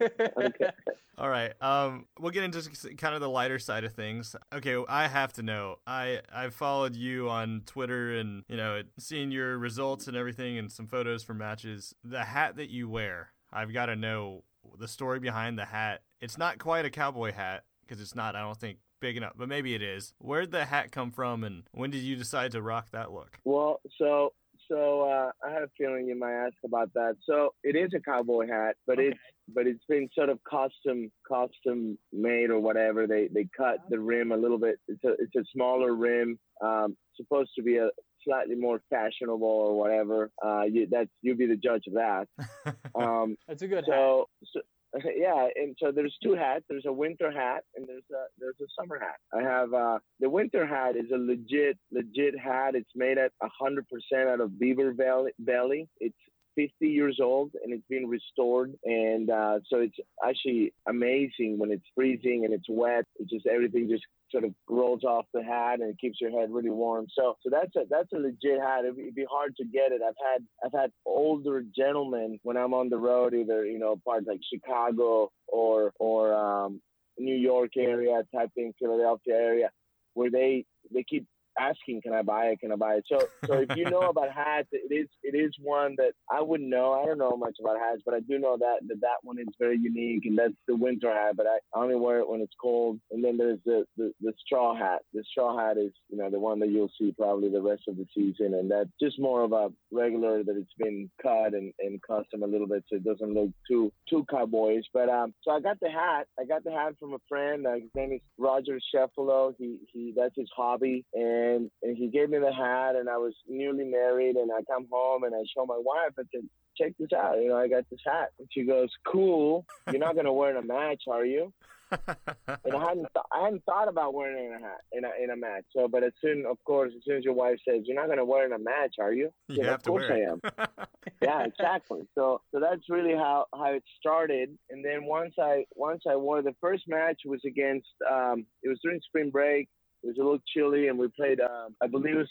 Okay. 0.00 0.70
All 1.18 1.28
right. 1.28 1.52
Um, 1.62 2.06
we'll 2.18 2.30
get 2.30 2.44
into 2.44 2.62
kind 2.96 3.14
of 3.14 3.20
the 3.20 3.28
lighter 3.28 3.58
side 3.58 3.84
of 3.84 3.94
things. 3.94 4.36
Okay, 4.52 4.76
I 4.88 5.08
have 5.08 5.32
to 5.34 5.42
know. 5.42 5.76
I 5.86 6.20
I've 6.32 6.54
followed 6.54 6.94
you 6.94 7.30
on 7.30 7.62
Twitter 7.64 8.18
and 8.18 8.44
you 8.48 8.56
know 8.56 8.82
seeing 8.98 9.30
your 9.30 9.56
results 9.58 10.08
and 10.08 10.16
everything 10.16 10.58
and 10.58 10.70
some 10.70 10.86
photos 10.86 11.22
from 11.22 11.38
matches. 11.38 11.94
The 12.04 12.24
hat 12.24 12.56
that 12.56 12.70
you 12.70 12.88
wear, 12.88 13.30
I've 13.52 13.72
got 13.72 13.86
to 13.86 13.96
know 13.96 14.44
the 14.78 14.88
story 14.88 15.18
behind 15.18 15.58
the 15.58 15.64
hat. 15.64 16.02
It's 16.20 16.36
not 16.36 16.58
quite 16.58 16.84
a 16.84 16.90
cowboy 16.90 17.32
hat 17.32 17.64
because 17.82 18.00
it's 18.00 18.14
not. 18.14 18.36
I 18.36 18.42
don't 18.42 18.58
think 18.58 18.78
big 19.00 19.16
enough, 19.16 19.34
but 19.36 19.48
maybe 19.48 19.74
it 19.74 19.82
is. 19.82 20.14
Where'd 20.18 20.50
the 20.50 20.64
hat 20.64 20.92
come 20.92 21.10
from, 21.10 21.44
and 21.44 21.62
when 21.72 21.90
did 21.90 22.02
you 22.02 22.16
decide 22.16 22.52
to 22.52 22.62
rock 22.62 22.90
that 22.92 23.12
look? 23.12 23.38
Well, 23.44 23.80
so 23.98 24.32
so 24.68 25.02
uh, 25.02 25.30
I 25.46 25.52
had 25.52 25.62
a 25.62 25.70
feeling 25.76 26.06
you 26.06 26.18
might 26.18 26.46
ask 26.46 26.56
about 26.64 26.92
that. 26.94 27.16
So 27.28 27.50
it 27.62 27.76
is 27.76 27.90
a 27.94 28.00
cowboy 28.00 28.48
hat, 28.48 28.76
but 28.86 28.98
okay. 28.98 29.08
it's 29.08 29.18
but 29.54 29.66
it's 29.66 29.84
been 29.88 30.08
sort 30.14 30.28
of 30.28 30.38
custom 30.48 31.10
custom 31.26 31.98
made 32.12 32.50
or 32.50 32.60
whatever. 32.60 33.06
They 33.06 33.28
they 33.32 33.48
cut 33.56 33.78
the 33.88 33.98
rim 33.98 34.32
a 34.32 34.36
little 34.36 34.58
bit. 34.58 34.78
It's 34.88 35.04
a 35.04 35.12
it's 35.18 35.36
a 35.36 35.44
smaller 35.52 35.94
rim. 35.94 36.38
Um, 36.62 36.96
supposed 37.16 37.50
to 37.56 37.62
be 37.62 37.76
a 37.76 37.88
slightly 38.26 38.56
more 38.56 38.80
fashionable 38.90 39.46
or 39.46 39.78
whatever. 39.78 40.30
Uh, 40.44 40.62
you, 40.62 40.88
that's 40.90 41.10
you'll 41.22 41.36
be 41.36 41.46
the 41.46 41.56
judge 41.56 41.84
of 41.86 41.94
that. 41.94 42.28
Um, 42.96 43.36
that's 43.46 43.60
a 43.60 43.68
good 43.68 43.84
so, 43.86 44.26
hat. 44.40 44.48
So, 44.54 44.60
yeah, 45.16 45.48
and 45.54 45.76
so 45.78 45.92
there's 45.92 46.16
two 46.22 46.34
hats. 46.34 46.64
There's 46.68 46.86
a 46.86 46.92
winter 46.92 47.30
hat 47.30 47.64
and 47.74 47.86
there's 47.86 48.04
a 48.10 48.24
there's 48.38 48.56
a 48.60 48.66
summer 48.78 48.98
hat. 48.98 49.16
I 49.34 49.42
have 49.42 49.72
uh, 49.74 49.98
the 50.20 50.30
winter 50.30 50.66
hat 50.66 50.96
is 50.96 51.10
a 51.12 51.18
legit 51.18 51.78
legit 51.90 52.38
hat. 52.38 52.74
It's 52.74 52.90
made 52.94 53.18
at 53.18 53.32
100% 53.42 53.82
out 54.28 54.40
of 54.40 54.58
beaver 54.58 54.92
belly. 54.92 55.32
belly. 55.38 55.88
It's 56.00 56.16
50 56.56 56.88
years 56.88 57.18
old 57.22 57.52
and 57.62 57.72
it's 57.72 57.86
been 57.88 58.08
restored. 58.08 58.72
And 58.84 59.30
uh, 59.30 59.60
so 59.68 59.78
it's 59.78 59.96
actually 60.26 60.72
amazing 60.88 61.58
when 61.58 61.70
it's 61.70 61.84
freezing 61.94 62.44
and 62.44 62.52
it's 62.52 62.66
wet. 62.68 63.04
It 63.16 63.28
just 63.28 63.46
everything 63.46 63.88
just 63.88 64.04
sort 64.30 64.44
of 64.44 64.52
rolls 64.68 65.04
off 65.04 65.26
the 65.32 65.42
hat 65.42 65.80
and 65.80 65.90
it 65.90 65.98
keeps 66.00 66.20
your 66.20 66.30
head 66.30 66.50
really 66.50 66.70
warm. 66.70 67.06
So 67.16 67.36
so 67.42 67.50
that's 67.50 67.74
a 67.76 67.86
that's 67.88 68.12
a 68.12 68.18
legit 68.18 68.60
hat. 68.60 68.84
It'd, 68.84 68.98
it'd 68.98 69.14
be 69.14 69.26
hard 69.30 69.54
to 69.56 69.64
get 69.64 69.92
it. 69.92 70.00
I've 70.02 70.14
had 70.32 70.42
I've 70.64 70.80
had 70.80 70.90
older 71.04 71.62
gentlemen 71.76 72.38
when 72.42 72.56
I'm 72.56 72.74
on 72.74 72.88
the 72.88 72.98
road, 72.98 73.34
either 73.34 73.64
you 73.64 73.78
know 73.78 74.00
parts 74.04 74.26
like 74.26 74.40
Chicago 74.52 75.30
or 75.46 75.92
or 75.98 76.34
um, 76.34 76.80
New 77.18 77.36
York 77.36 77.76
area 77.76 78.22
type 78.34 78.50
thing, 78.54 78.72
Philadelphia 78.78 79.34
area, 79.34 79.70
where 80.14 80.30
they 80.30 80.64
they 80.92 81.04
keep 81.04 81.26
asking, 81.58 82.02
"Can 82.02 82.12
I 82.12 82.22
buy 82.22 82.46
it? 82.46 82.60
Can 82.60 82.72
I 82.72 82.76
buy 82.76 82.94
it?" 82.96 83.04
So, 83.06 83.18
so 83.46 83.54
if 83.54 83.76
you 83.76 83.84
know 83.90 84.00
about 84.10 84.32
hats, 84.32 84.68
it 84.72 84.92
is 84.92 85.08
it 85.22 85.36
is 85.36 85.52
one 85.60 85.94
that 85.98 86.12
I 86.30 86.42
wouldn't 86.42 86.68
know. 86.68 86.92
I 86.92 87.04
don't 87.06 87.18
know 87.18 87.36
much 87.36 87.56
about 87.60 87.78
hats, 87.78 88.02
but 88.04 88.14
I 88.14 88.20
do 88.20 88.38
know 88.38 88.56
that 88.58 88.78
that, 88.88 89.00
that 89.00 89.18
one 89.22 89.38
is 89.38 89.48
very 89.58 89.78
unique, 89.78 90.24
and 90.26 90.38
that's 90.38 90.54
the 90.66 90.76
winter 90.76 91.12
hat. 91.12 91.36
But 91.36 91.46
I 91.46 91.58
only 91.74 91.96
wear 91.96 92.18
it 92.18 92.28
when 92.28 92.40
it's 92.40 92.54
cold. 92.60 93.00
And 93.10 93.24
then 93.24 93.36
there's 93.36 93.60
the, 93.64 93.84
the 93.96 94.12
the 94.20 94.32
straw 94.44 94.74
hat. 94.74 95.02
The 95.14 95.24
straw 95.30 95.56
hat 95.58 95.78
is 95.78 95.92
you 96.08 96.18
know 96.18 96.30
the 96.30 96.40
one 96.40 96.60
that 96.60 96.68
you'll 96.68 96.90
see 96.98 97.14
probably 97.18 97.50
the 97.50 97.62
rest 97.62 97.82
of 97.88 97.96
the 97.96 98.06
season, 98.14 98.54
and 98.54 98.70
that's 98.70 98.90
just 99.00 99.18
more 99.18 99.42
of 99.42 99.52
a 99.52 99.68
regular 99.92 100.42
that 100.42 100.56
it's 100.56 100.72
been 100.78 101.10
cut 101.22 101.54
and, 101.54 101.72
and 101.78 102.00
custom 102.02 102.42
a 102.42 102.46
little 102.46 102.66
bit, 102.66 102.84
so 102.88 102.96
it 102.96 103.04
doesn't 103.04 103.34
look 103.34 103.50
too 103.68 103.92
too 104.08 104.24
cowboyish. 104.30 104.84
But 104.92 105.08
um, 105.08 105.34
so 105.42 105.52
I 105.52 105.60
got 105.60 105.78
the 105.80 105.90
hat. 105.90 106.26
I 106.38 106.44
got 106.44 106.64
the 106.64 106.72
hat 106.72 106.94
from 106.98 107.14
a 107.14 107.18
friend. 107.28 107.66
Uh, 107.66 107.74
his 107.74 107.90
name 107.94 108.12
is 108.12 108.20
Roger 108.38 108.78
Sheffalo. 108.94 109.54
He 109.58 109.78
he 109.92 110.12
that's 110.16 110.34
his 110.36 110.50
hobby, 110.56 111.04
and 111.14 111.45
and 111.46 111.70
and 111.82 111.96
he 111.96 112.08
gave 112.08 112.30
me 112.30 112.38
the 112.38 112.52
hat 112.52 112.96
and 112.96 113.08
I 113.08 113.16
was 113.16 113.34
newly 113.48 113.84
married 113.84 114.36
and 114.36 114.50
I 114.52 114.62
come 114.70 114.86
home 114.90 115.24
and 115.24 115.34
I 115.34 115.42
show 115.54 115.66
my 115.66 115.78
wife 115.78 116.12
I 116.18 116.22
said 116.32 116.48
check 116.76 116.92
this 116.98 117.08
out 117.16 117.38
you 117.38 117.48
know 117.48 117.56
I 117.56 117.68
got 117.68 117.84
this 117.90 118.00
hat. 118.04 118.30
And 118.38 118.48
she 118.52 118.64
goes 118.64 118.90
cool 119.06 119.66
you're 119.90 120.00
not 120.00 120.16
gonna 120.16 120.32
wear 120.32 120.54
it 120.54 120.58
in 120.58 120.64
a 120.64 120.66
match 120.66 121.02
are 121.10 121.24
you? 121.24 121.52
And 121.90 122.74
I 122.74 122.80
hadn't 122.80 123.06
th- 123.14 123.26
I 123.32 123.44
hadn't 123.44 123.64
thought 123.64 123.88
about 123.88 124.12
wearing 124.12 124.36
it 124.42 124.46
in 124.48 124.54
a 124.54 124.66
hat 124.66 124.80
in 124.92 125.04
a 125.04 125.10
in 125.22 125.30
a 125.30 125.36
match 125.36 125.64
so 125.74 125.88
but 125.88 126.02
as 126.02 126.12
soon 126.20 126.44
of 126.46 126.58
course 126.64 126.92
as 126.96 127.04
soon 127.04 127.16
as 127.18 127.24
your 127.24 127.34
wife 127.34 127.58
says 127.66 127.82
you're 127.84 128.00
not 128.00 128.08
gonna 128.08 128.24
wear 128.24 128.44
it 128.44 128.46
in 128.46 128.52
a 128.52 128.58
match 128.58 128.96
are 128.98 129.12
you? 129.12 129.30
You 129.48 129.64
have 129.64 129.74
of 129.74 129.82
course 129.84 130.04
I 130.10 130.20
am. 130.20 130.40
Yeah 131.22 131.44
exactly. 131.44 132.02
So 132.14 132.42
so 132.52 132.60
that's 132.60 132.90
really 132.90 133.14
how 133.14 133.46
how 133.54 133.72
it 133.72 133.84
started. 133.98 134.50
And 134.70 134.84
then 134.84 135.04
once 135.04 135.34
I 135.40 135.64
once 135.74 136.02
I 136.10 136.16
wore 136.16 136.42
the 136.42 136.54
first 136.60 136.84
match 136.88 137.20
was 137.24 137.40
against 137.46 137.88
um 138.10 138.44
it 138.62 138.68
was 138.68 138.78
during 138.82 139.00
spring 139.00 139.30
break 139.30 139.68
it 140.06 140.10
was 140.10 140.18
a 140.18 140.22
little 140.22 140.42
chilly, 140.54 140.88
and 140.88 140.98
we 140.98 141.08
played. 141.08 141.40
Um, 141.40 141.74
I 141.82 141.86
believe 141.86 142.14
it 142.14 142.18
was 142.18 142.30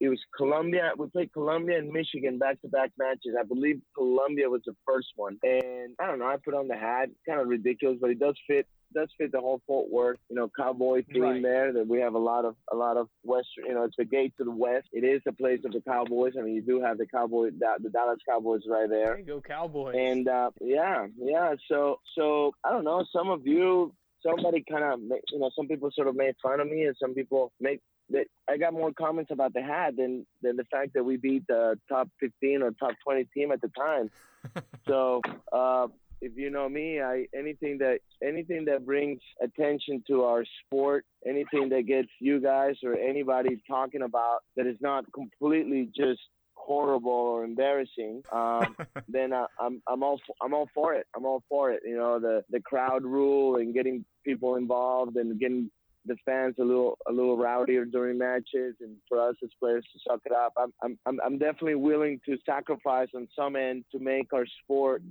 it 0.00 0.08
was 0.08 0.20
Columbia. 0.36 0.92
We 0.96 1.08
played 1.08 1.32
Columbia 1.32 1.78
and 1.78 1.90
Michigan 1.90 2.38
back 2.38 2.60
to 2.62 2.68
back 2.68 2.90
matches. 2.98 3.34
I 3.38 3.44
believe 3.44 3.80
Columbia 3.94 4.48
was 4.48 4.62
the 4.66 4.76
first 4.86 5.08
one. 5.16 5.38
And 5.42 5.94
I 5.98 6.06
don't 6.06 6.18
know, 6.18 6.26
I 6.26 6.36
put 6.36 6.54
on 6.54 6.68
the 6.68 6.76
hat, 6.76 7.08
kind 7.26 7.40
of 7.40 7.48
ridiculous, 7.48 7.98
but 8.00 8.10
it 8.10 8.18
does 8.18 8.36
fit 8.46 8.66
does 8.94 9.08
fit 9.18 9.32
the 9.32 9.40
whole 9.40 9.60
Fort 9.66 9.90
Worth, 9.90 10.18
you 10.30 10.36
know, 10.36 10.48
cowboy 10.56 11.02
theme 11.12 11.22
right. 11.22 11.42
there. 11.42 11.72
That 11.72 11.88
we 11.88 12.00
have 12.00 12.14
a 12.14 12.18
lot 12.18 12.44
of 12.44 12.56
a 12.72 12.76
lot 12.76 12.96
of 12.96 13.08
western, 13.24 13.66
you 13.66 13.74
know, 13.74 13.84
it's 13.84 13.96
the 13.96 14.04
gate 14.04 14.34
to 14.38 14.44
the 14.44 14.50
west. 14.50 14.86
It 14.92 15.04
is 15.04 15.22
the 15.24 15.32
place 15.32 15.60
of 15.64 15.72
the 15.72 15.80
Cowboys. 15.80 16.34
I 16.38 16.42
mean, 16.42 16.54
you 16.54 16.62
do 16.62 16.80
have 16.80 16.98
the 16.98 17.06
Cowboy, 17.06 17.50
the 17.50 17.90
Dallas 17.90 18.18
Cowboys 18.28 18.62
right 18.68 18.88
there. 18.88 19.06
there 19.06 19.18
you 19.18 19.24
go 19.24 19.40
Cowboys. 19.40 19.96
And 19.98 20.28
uh, 20.28 20.50
yeah, 20.60 21.06
yeah. 21.18 21.54
So 21.70 22.00
so 22.16 22.52
I 22.64 22.70
don't 22.70 22.84
know. 22.84 23.04
Some 23.12 23.28
of 23.28 23.46
you 23.46 23.92
somebody 24.24 24.64
kind 24.68 24.84
of, 24.84 25.00
you 25.00 25.38
know, 25.38 25.50
some 25.54 25.68
people 25.68 25.90
sort 25.94 26.08
of 26.08 26.16
made 26.16 26.34
fun 26.42 26.60
of 26.60 26.68
me, 26.68 26.84
and 26.84 26.96
some 27.00 27.14
people 27.14 27.52
make 27.60 27.80
that 28.10 28.26
I 28.48 28.56
got 28.56 28.72
more 28.72 28.92
comments 28.92 29.30
about 29.30 29.52
the 29.52 29.62
hat 29.62 29.96
than 29.96 30.26
than 30.42 30.56
the 30.56 30.64
fact 30.64 30.94
that 30.94 31.04
we 31.04 31.16
beat 31.16 31.46
the 31.46 31.78
top 31.88 32.08
15 32.20 32.62
or 32.62 32.70
top 32.72 32.92
20 33.04 33.24
team 33.34 33.52
at 33.52 33.60
the 33.60 33.68
time. 33.68 34.10
so 34.86 35.20
uh, 35.52 35.88
if 36.20 36.32
you 36.36 36.50
know 36.50 36.68
me, 36.68 37.00
I 37.00 37.26
anything 37.34 37.78
that 37.78 38.00
anything 38.22 38.64
that 38.66 38.86
brings 38.86 39.20
attention 39.42 40.02
to 40.08 40.24
our 40.24 40.44
sport, 40.64 41.04
anything 41.26 41.68
that 41.70 41.86
gets 41.86 42.08
you 42.20 42.40
guys 42.40 42.76
or 42.84 42.94
anybody 42.94 43.60
talking 43.68 44.02
about 44.02 44.40
that 44.56 44.66
is 44.66 44.78
not 44.80 45.04
completely 45.12 45.90
just 45.96 46.20
horrible 46.66 47.10
or 47.12 47.44
embarrassing, 47.44 48.22
um, 48.32 48.76
then 49.08 49.32
uh, 49.32 49.46
I'm 49.60 49.80
I'm 49.88 50.02
all 50.02 50.20
I'm 50.42 50.52
all 50.52 50.68
for 50.74 50.94
it. 50.94 51.06
I'm 51.14 51.24
all 51.24 51.42
for 51.48 51.70
it. 51.72 51.82
You 51.84 51.96
know, 51.96 52.18
the 52.18 52.44
the 52.50 52.60
crowd 52.60 53.04
rule 53.04 53.56
and 53.56 53.72
getting 53.72 54.04
people 54.24 54.56
involved 54.56 55.16
and 55.16 55.38
getting 55.38 55.70
the 56.06 56.16
fans 56.24 56.54
a 56.60 56.64
little 56.64 56.98
a 57.08 57.12
little 57.12 57.36
rowdier 57.36 57.84
during 57.90 58.18
matches, 58.18 58.74
and 58.80 58.96
for 59.08 59.18
us 59.28 59.34
as 59.42 59.50
players 59.60 59.84
to 59.92 59.98
suck 60.08 60.20
it 60.26 60.32
up. 60.32 60.52
I'm 60.56 60.72
I'm 60.82 60.98
I'm- 61.06 61.20
I'm 61.24 61.38
definitely 61.38 61.76
willing 61.76 62.20
to 62.26 62.36
sacrifice 62.44 63.08
on 63.14 63.28
some 63.38 63.56
end 63.56 63.84
to 63.92 63.98
make 63.98 64.32
our 64.32 64.46
sport 64.62 65.02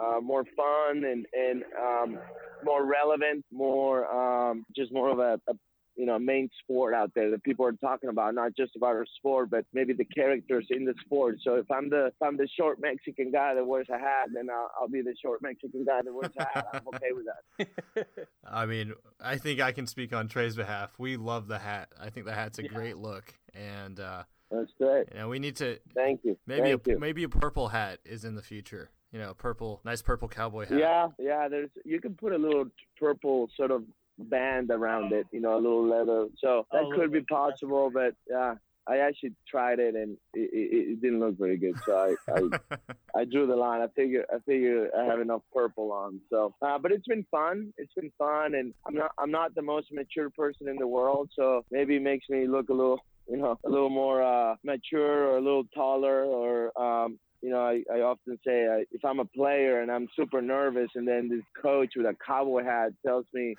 uh, 0.00 0.20
more 0.20 0.44
fun 0.56 1.04
and 1.04 1.26
and 1.32 1.62
um, 1.80 2.18
more 2.64 2.84
relevant, 2.84 3.44
more 3.52 3.98
um, 4.20 4.64
just 4.76 4.92
more 4.92 5.10
of 5.10 5.18
a, 5.18 5.40
a 5.48 5.54
you 5.96 6.06
know 6.06 6.18
main 6.18 6.48
sport 6.60 6.94
out 6.94 7.10
there 7.14 7.30
that 7.30 7.42
people 7.44 7.64
are 7.66 7.72
talking 7.72 8.08
about, 8.10 8.34
not 8.34 8.54
just 8.56 8.76
about 8.76 8.96
our 8.96 9.06
sport, 9.16 9.50
but 9.50 9.64
maybe 9.72 9.92
the 9.92 10.04
characters 10.04 10.66
in 10.70 10.84
the 10.84 10.94
sport. 11.04 11.36
So 11.42 11.54
if 11.56 11.70
I'm 11.70 11.88
the 11.90 12.06
if 12.06 12.14
I'm 12.22 12.36
the 12.36 12.48
short 12.58 12.80
Mexican 12.80 13.30
guy 13.30 13.54
that 13.54 13.64
wears 13.66 13.88
a 13.90 13.98
hat, 13.98 14.28
then 14.34 14.48
I'll, 14.50 14.70
I'll 14.80 14.88
be 14.88 15.02
the 15.02 15.14
short 15.22 15.42
Mexican 15.42 15.84
guy 15.84 16.00
that 16.02 16.12
wears 16.12 16.32
a 16.36 16.44
hat. 16.44 16.66
I'm 16.72 16.88
okay 16.94 17.12
with 17.12 17.26
that. 17.26 18.06
I 18.48 18.66
mean, 18.66 18.94
I 19.20 19.36
think 19.36 19.60
I 19.60 19.72
can 19.72 19.86
speak 19.86 20.12
on 20.12 20.28
Trey's 20.28 20.56
behalf. 20.56 20.92
We 20.98 21.16
love 21.16 21.48
the 21.48 21.58
hat. 21.58 21.88
I 22.00 22.10
think 22.10 22.26
the 22.26 22.34
hat's 22.34 22.58
a 22.58 22.62
Yeah. 22.64 22.68
great 22.68 22.96
look, 22.98 23.34
and 23.54 24.00
uh, 24.00 24.24
That's 24.50 24.72
great. 24.78 25.08
you 25.12 25.18
know, 25.18 25.28
we 25.28 25.38
need 25.38 25.56
to 25.56 25.78
Thank 25.94 26.20
you. 26.24 26.36
maybe 26.46 26.70
Thank 26.70 26.86
a 26.86 26.90
you. 26.90 26.98
maybe 26.98 27.24
a 27.24 27.28
purple 27.28 27.68
hat 27.68 28.00
is 28.04 28.24
in 28.24 28.34
the 28.34 28.42
future. 28.42 28.90
You 29.12 29.20
know, 29.20 29.32
purple, 29.32 29.80
nice 29.84 30.02
purple 30.02 30.26
cowboy 30.26 30.66
hat. 30.66 30.76
Yeah, 30.78 31.08
yeah. 31.20 31.46
There's 31.48 31.70
you 31.84 32.00
can 32.00 32.14
put 32.14 32.32
a 32.32 32.36
little 32.38 32.64
purple 32.98 33.48
sort 33.56 33.70
of 33.70 33.84
band 34.18 34.70
around 34.70 35.12
it, 35.12 35.26
you 35.32 35.40
know, 35.40 35.54
a 35.54 35.60
little 35.60 35.86
leather. 35.86 36.28
So 36.38 36.66
that 36.72 36.82
Oh, 36.84 36.92
could 36.94 37.12
be 37.12 37.22
possible, 37.22 37.90
but 37.92 38.14
yeah, 38.28 38.54
I 38.86 38.98
actually 38.98 39.32
tried 39.48 39.78
it 39.78 39.94
and 39.94 40.16
it, 40.34 40.50
it, 40.52 40.88
it 40.92 41.02
didn't 41.02 41.20
look 41.20 41.38
very 41.38 41.56
good. 41.56 41.78
So 41.86 41.94
I, 41.96 42.32
I 42.32 42.40
I 43.16 43.24
drew 43.24 43.46
the 43.46 43.56
line. 43.56 43.80
I 43.80 43.86
figure 43.94 44.24
I 44.32 44.38
figure 44.40 44.88
I 44.96 45.04
have 45.04 45.20
enough 45.20 45.42
purple 45.52 45.92
on. 45.92 46.20
So, 46.30 46.54
uh, 46.60 46.78
but 46.78 46.90
it's 46.92 47.06
been 47.06 47.24
fun. 47.30 47.72
It's 47.78 47.94
been 47.94 48.10
fun, 48.18 48.54
and 48.54 48.74
I'm 48.86 48.94
not 48.94 49.12
I'm 49.18 49.30
not 49.30 49.54
the 49.54 49.62
most 49.62 49.88
mature 49.92 50.30
person 50.30 50.68
in 50.68 50.76
the 50.76 50.86
world, 50.88 51.30
so 51.36 51.64
maybe 51.70 51.96
it 51.96 52.02
makes 52.02 52.28
me 52.28 52.46
look 52.46 52.68
a 52.70 52.74
little 52.74 53.00
you 53.28 53.36
know 53.36 53.58
a 53.64 53.68
little 53.68 53.90
more 53.90 54.22
uh, 54.22 54.56
mature 54.64 55.28
or 55.28 55.36
a 55.38 55.40
little 55.40 55.64
taller 55.74 56.24
or 56.24 56.76
um, 56.80 57.18
you 57.44 57.50
know, 57.50 57.60
I, 57.60 57.82
I 57.92 58.00
often 58.00 58.38
say 58.44 58.66
uh, 58.66 58.84
if 58.90 59.04
I'm 59.04 59.20
a 59.20 59.26
player 59.26 59.82
and 59.82 59.92
I'm 59.92 60.08
super 60.16 60.40
nervous, 60.40 60.88
and 60.94 61.06
then 61.06 61.28
this 61.28 61.44
coach 61.60 61.92
with 61.94 62.06
a 62.06 62.16
cowboy 62.26 62.64
hat 62.64 62.92
tells 63.04 63.26
me, 63.34 63.54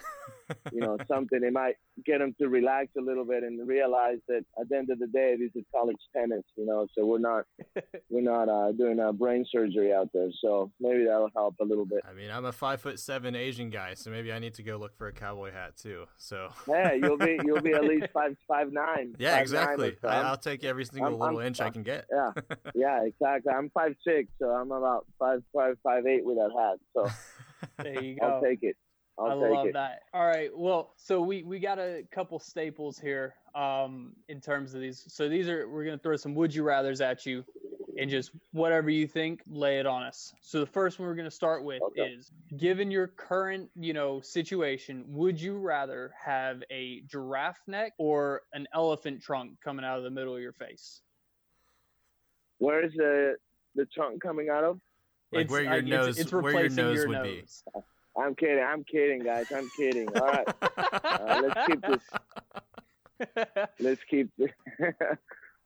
you 0.71 0.79
know, 0.81 0.97
something, 1.07 1.43
it 1.43 1.53
might 1.53 1.75
get 2.05 2.19
them 2.19 2.35
to 2.39 2.47
relax 2.49 2.89
a 2.97 3.01
little 3.01 3.25
bit 3.25 3.43
and 3.43 3.67
realize 3.67 4.17
that 4.27 4.43
at 4.59 4.69
the 4.69 4.77
end 4.77 4.89
of 4.89 4.99
the 4.99 5.07
day, 5.07 5.35
this 5.39 5.49
is 5.55 5.63
college 5.73 5.95
tennis, 6.15 6.43
you 6.55 6.65
know. 6.65 6.87
So 6.97 7.05
we're 7.05 7.19
not 7.19 7.45
we're 8.09 8.21
not 8.21 8.49
uh, 8.49 8.71
doing 8.73 8.99
uh, 8.99 9.11
brain 9.11 9.45
surgery 9.51 9.93
out 9.93 10.09
there. 10.13 10.29
So 10.41 10.71
maybe 10.79 11.05
that'll 11.05 11.29
help 11.35 11.55
a 11.61 11.65
little 11.65 11.85
bit. 11.85 11.99
I 12.09 12.13
mean, 12.13 12.29
I'm 12.31 12.45
a 12.45 12.51
five 12.51 12.81
foot 12.81 12.99
seven 12.99 13.35
Asian 13.35 13.69
guy, 13.69 13.93
so 13.95 14.09
maybe 14.11 14.31
I 14.31 14.39
need 14.39 14.53
to 14.55 14.63
go 14.63 14.77
look 14.77 14.95
for 14.95 15.07
a 15.07 15.13
cowboy 15.13 15.51
hat 15.51 15.77
too. 15.77 16.05
So 16.17 16.49
Yeah, 16.67 16.93
you'll 16.93 17.17
be 17.17 17.39
you'll 17.43 17.61
be 17.61 17.73
at 17.73 17.83
least 17.91 18.07
five 18.13 18.35
five 18.47 18.71
nine. 18.71 19.15
yeah, 19.17 19.33
five, 19.33 19.41
exactly. 19.41 19.87
Nine 19.87 19.97
so. 20.01 20.07
I, 20.07 20.15
I'm- 20.17 20.25
I'll 20.27 20.37
take 20.37 20.63
every 20.63 20.85
single 20.85 21.05
I'm- 21.11 21.19
little 21.19 21.37
I'm- 21.39 21.47
inch 21.47 21.61
I 21.61 21.69
can 21.69 21.83
get. 21.83 22.05
yeah, 22.11 22.31
yeah, 22.75 23.03
exactly. 23.03 23.51
I'm 23.53 23.69
five 23.71 23.95
six, 24.05 24.29
so 24.39 24.49
I'm 24.49 24.71
about 24.71 25.05
five 25.17 25.41
five 25.53 25.77
five 25.83 26.05
eight 26.05 26.25
with 26.25 26.37
that 26.37 26.51
hat. 26.57 26.79
So 26.93 27.09
There 27.83 28.03
you 28.03 28.19
go. 28.19 28.25
I'll 28.27 28.41
take 28.41 28.59
it. 28.63 28.75
I'll 29.17 29.27
I 29.43 29.47
take 29.47 29.55
love 29.55 29.67
it. 29.67 29.73
that. 29.73 30.01
All 30.13 30.25
right. 30.27 30.49
Well, 30.55 30.93
so 30.97 31.21
we 31.21 31.43
we 31.43 31.59
got 31.59 31.79
a 31.79 32.03
couple 32.11 32.39
staples 32.39 32.99
here 32.99 33.35
um 33.55 34.13
in 34.27 34.41
terms 34.41 34.73
of 34.73 34.81
these. 34.81 35.05
So 35.07 35.29
these 35.29 35.47
are 35.47 35.69
we're 35.69 35.85
going 35.85 35.97
to 35.97 36.03
throw 36.03 36.15
some 36.17 36.35
would 36.35 36.53
you 36.53 36.63
rathers 36.63 36.99
at 37.03 37.25
you 37.25 37.45
and 37.97 38.09
just 38.09 38.31
whatever 38.51 38.89
you 38.89 39.07
think, 39.07 39.41
lay 39.47 39.79
it 39.79 39.85
on 39.85 40.03
us. 40.03 40.33
So 40.41 40.59
the 40.59 40.65
first 40.65 40.99
one 40.99 41.07
we're 41.07 41.15
going 41.15 41.29
to 41.29 41.31
start 41.31 41.63
with 41.63 41.81
Okay. 41.81 42.01
is 42.01 42.29
given 42.57 42.91
your 42.91 43.07
current, 43.07 43.69
you 43.79 43.93
know, 43.93 44.19
situation, 44.19 45.05
would 45.07 45.39
you 45.39 45.57
rather 45.57 46.11
have 46.21 46.61
a 46.69 47.03
giraffe 47.07 47.61
neck 47.67 47.93
or 47.97 48.41
an 48.51 48.67
elephant 48.73 49.21
trunk 49.21 49.53
coming 49.63 49.85
out 49.85 49.97
of 49.97 50.03
the 50.03 50.09
middle 50.09 50.35
of 50.35 50.41
your 50.41 50.51
face? 50.51 50.99
Where's 52.57 52.91
the 52.95 53.35
the 53.75 53.85
trunk 53.85 54.21
coming 54.21 54.49
out 54.49 54.65
of? 54.65 54.81
Like 55.31 55.49
where 55.49 55.63
your 55.63 55.73
it's- 55.75 55.89
nose- 55.89 56.19
it's, 56.19 56.31
where 56.33 56.41
your 56.41 56.51
replacing 56.51 56.83
nose 56.83 56.95
your 56.97 57.07
would 57.07 57.23
be. 57.23 57.43
I'm 58.17 58.35
kidding. 58.35 58.63
I'm 58.63 58.83
kidding, 58.83 59.23
guys. 59.23 59.47
I'm 59.55 59.69
kidding. 59.69 60.07
All 60.15 60.27
right. 60.27 60.47
Uh, 61.19 61.41
let's 61.43 61.59
keep 61.67 61.81
this. 61.81 61.99
Let's 63.79 64.01
keep 64.09 64.31
this. 64.37 64.51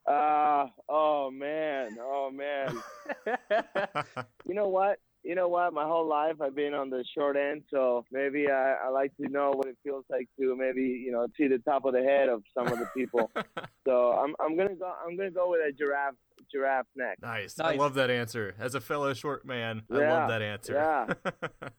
uh, 0.07 0.67
oh 0.87 1.31
man. 1.31 1.97
Oh 2.01 2.31
man. 2.31 2.83
You 4.45 4.55
know 4.55 4.69
what? 4.69 4.99
You 5.23 5.35
know 5.35 5.49
what? 5.49 5.73
My 5.73 5.83
whole 5.83 6.07
life 6.07 6.35
I've 6.41 6.55
been 6.55 6.73
on 6.73 6.89
the 6.89 7.03
short 7.15 7.35
end, 7.35 7.63
so 7.69 8.05
maybe 8.11 8.49
I, 8.49 8.75
I 8.85 8.89
like 8.89 9.15
to 9.17 9.27
know 9.27 9.51
what 9.53 9.67
it 9.67 9.77
feels 9.83 10.05
like 10.09 10.29
to 10.39 10.55
maybe 10.55 10.81
you 10.81 11.11
know 11.11 11.27
see 11.37 11.47
the 11.47 11.59
top 11.59 11.85
of 11.85 11.93
the 11.93 12.01
head 12.01 12.29
of 12.29 12.43
some 12.53 12.67
of 12.67 12.79
the 12.79 12.87
people. 12.95 13.29
so 13.85 14.13
I'm 14.13 14.33
I'm 14.39 14.57
gonna 14.57 14.75
go 14.75 14.91
I'm 15.05 15.17
gonna 15.17 15.31
go 15.31 15.51
with 15.51 15.59
a 15.59 15.71
giraffe 15.71 16.15
giraffe 16.51 16.87
neck. 16.95 17.17
Nice. 17.21 17.59
I 17.59 17.75
love 17.75 17.95
that 17.95 18.09
answer. 18.09 18.55
As 18.59 18.75
a 18.75 18.81
fellow 18.81 19.13
short 19.13 19.45
man, 19.45 19.83
I 19.91 19.95
love 19.95 20.29
that 20.29 20.41
answer. 20.41 20.73
yeah. 20.73 21.13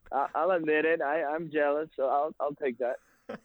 I, 0.13 0.27
I'll 0.35 0.51
admit 0.51 0.85
it. 0.85 1.01
I 1.01 1.25
I'm 1.25 1.51
jealous, 1.51 1.89
so 1.97 2.05
I'll 2.05 2.35
I'll 2.41 2.55
take 2.55 2.77
that. 2.79 2.97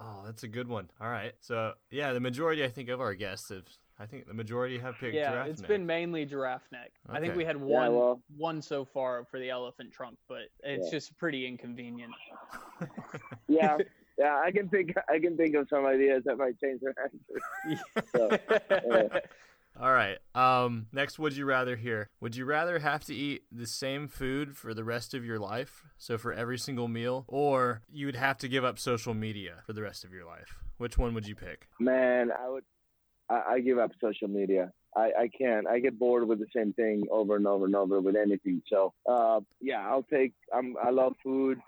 oh, 0.00 0.22
that's 0.24 0.42
a 0.42 0.48
good 0.48 0.68
one. 0.68 0.90
All 1.00 1.08
right. 1.10 1.34
So 1.40 1.74
yeah, 1.90 2.12
the 2.12 2.20
majority 2.20 2.64
I 2.64 2.68
think 2.68 2.88
of 2.88 3.00
our 3.00 3.14
guests 3.14 3.50
have. 3.50 3.64
I 3.98 4.06
think 4.06 4.26
the 4.26 4.34
majority 4.34 4.78
have 4.78 4.96
picked 4.98 5.14
yeah, 5.14 5.30
giraffe 5.30 5.48
it's 5.48 5.60
neck. 5.60 5.68
been 5.68 5.86
mainly 5.86 6.24
giraffe 6.24 6.66
neck. 6.72 6.90
I 7.08 7.20
think 7.20 7.36
we 7.36 7.44
had 7.44 7.56
Yeah, 7.56 7.62
one 7.62 7.94
well- 7.94 8.22
one 8.36 8.60
so 8.62 8.84
far 8.84 9.24
for 9.30 9.38
the 9.38 9.50
elephant 9.50 9.92
trunk, 9.92 10.18
but 10.28 10.42
it's 10.64 10.86
Yeah. 10.86 10.90
just 10.98 11.16
pretty 11.16 11.46
inconvenient. 11.46 12.12
Yeah. 13.48 13.78
Yeah, 14.18 14.40
I 14.44 14.50
can 14.52 14.68
think 14.68 14.94
I 15.08 15.18
can 15.18 15.36
think 15.36 15.54
of 15.56 15.68
some 15.68 15.84
ideas 15.86 16.22
that 16.24 16.36
might 16.38 16.58
change 16.60 16.80
their 16.80 16.94
answer. 17.02 17.78
So, 18.14 18.30
yeah. 18.88 19.20
All 19.80 19.90
right. 19.92 20.18
Um, 20.36 20.86
next, 20.92 21.18
would 21.18 21.36
you 21.36 21.44
rather 21.46 21.74
hear? 21.74 22.08
Would 22.20 22.36
you 22.36 22.44
rather 22.44 22.78
have 22.78 23.02
to 23.06 23.14
eat 23.14 23.42
the 23.50 23.66
same 23.66 24.06
food 24.06 24.56
for 24.56 24.72
the 24.72 24.84
rest 24.84 25.14
of 25.14 25.24
your 25.24 25.38
life, 25.40 25.82
so 25.98 26.16
for 26.16 26.32
every 26.32 26.58
single 26.58 26.86
meal, 26.86 27.24
or 27.26 27.82
you 27.90 28.06
would 28.06 28.14
have 28.14 28.38
to 28.38 28.48
give 28.48 28.64
up 28.64 28.78
social 28.78 29.14
media 29.14 29.62
for 29.66 29.72
the 29.72 29.82
rest 29.82 30.04
of 30.04 30.12
your 30.12 30.24
life? 30.24 30.58
Which 30.78 30.96
one 30.96 31.12
would 31.14 31.26
you 31.26 31.34
pick? 31.34 31.66
Man, 31.80 32.30
I 32.30 32.48
would. 32.48 32.64
I, 33.30 33.42
I 33.54 33.60
give 33.60 33.78
up 33.78 33.92
social 34.00 34.28
media. 34.28 34.72
I, 34.96 35.10
I 35.22 35.28
can't. 35.36 35.66
I 35.66 35.80
get 35.80 35.98
bored 35.98 36.26
with 36.28 36.38
the 36.38 36.46
same 36.54 36.72
thing 36.72 37.04
over 37.10 37.36
and 37.36 37.46
over 37.46 37.64
and 37.66 37.74
over 37.74 38.00
with 38.00 38.16
anything. 38.16 38.62
So, 38.68 38.94
uh, 39.08 39.40
yeah, 39.60 39.88
I'll 39.88 40.04
take. 40.04 40.34
I'm. 40.54 40.76
I 40.82 40.90
love 40.90 41.14
food. 41.22 41.58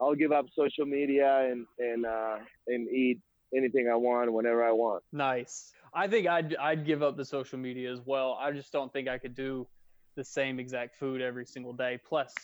I'll 0.00 0.14
give 0.14 0.32
up 0.32 0.46
social 0.56 0.86
media 0.86 1.50
and 1.50 1.66
and 1.78 2.04
uh, 2.06 2.38
and 2.66 2.88
eat 2.88 3.20
anything 3.56 3.88
I 3.88 3.94
want 3.94 4.32
whenever 4.32 4.64
I 4.64 4.72
want. 4.72 5.04
nice. 5.12 5.72
I 5.94 6.08
think 6.08 6.26
I'd 6.26 6.56
I'd 6.56 6.84
give 6.84 7.02
up 7.02 7.16
the 7.16 7.24
social 7.24 7.58
media 7.58 7.92
as 7.92 8.00
well. 8.04 8.36
I 8.40 8.50
just 8.50 8.72
don't 8.72 8.92
think 8.92 9.08
I 9.08 9.18
could 9.18 9.34
do 9.34 9.68
the 10.16 10.24
same 10.24 10.58
exact 10.58 10.96
food 10.96 11.20
every 11.20 11.46
single 11.46 11.72
day. 11.72 11.98
Plus, 12.04 12.34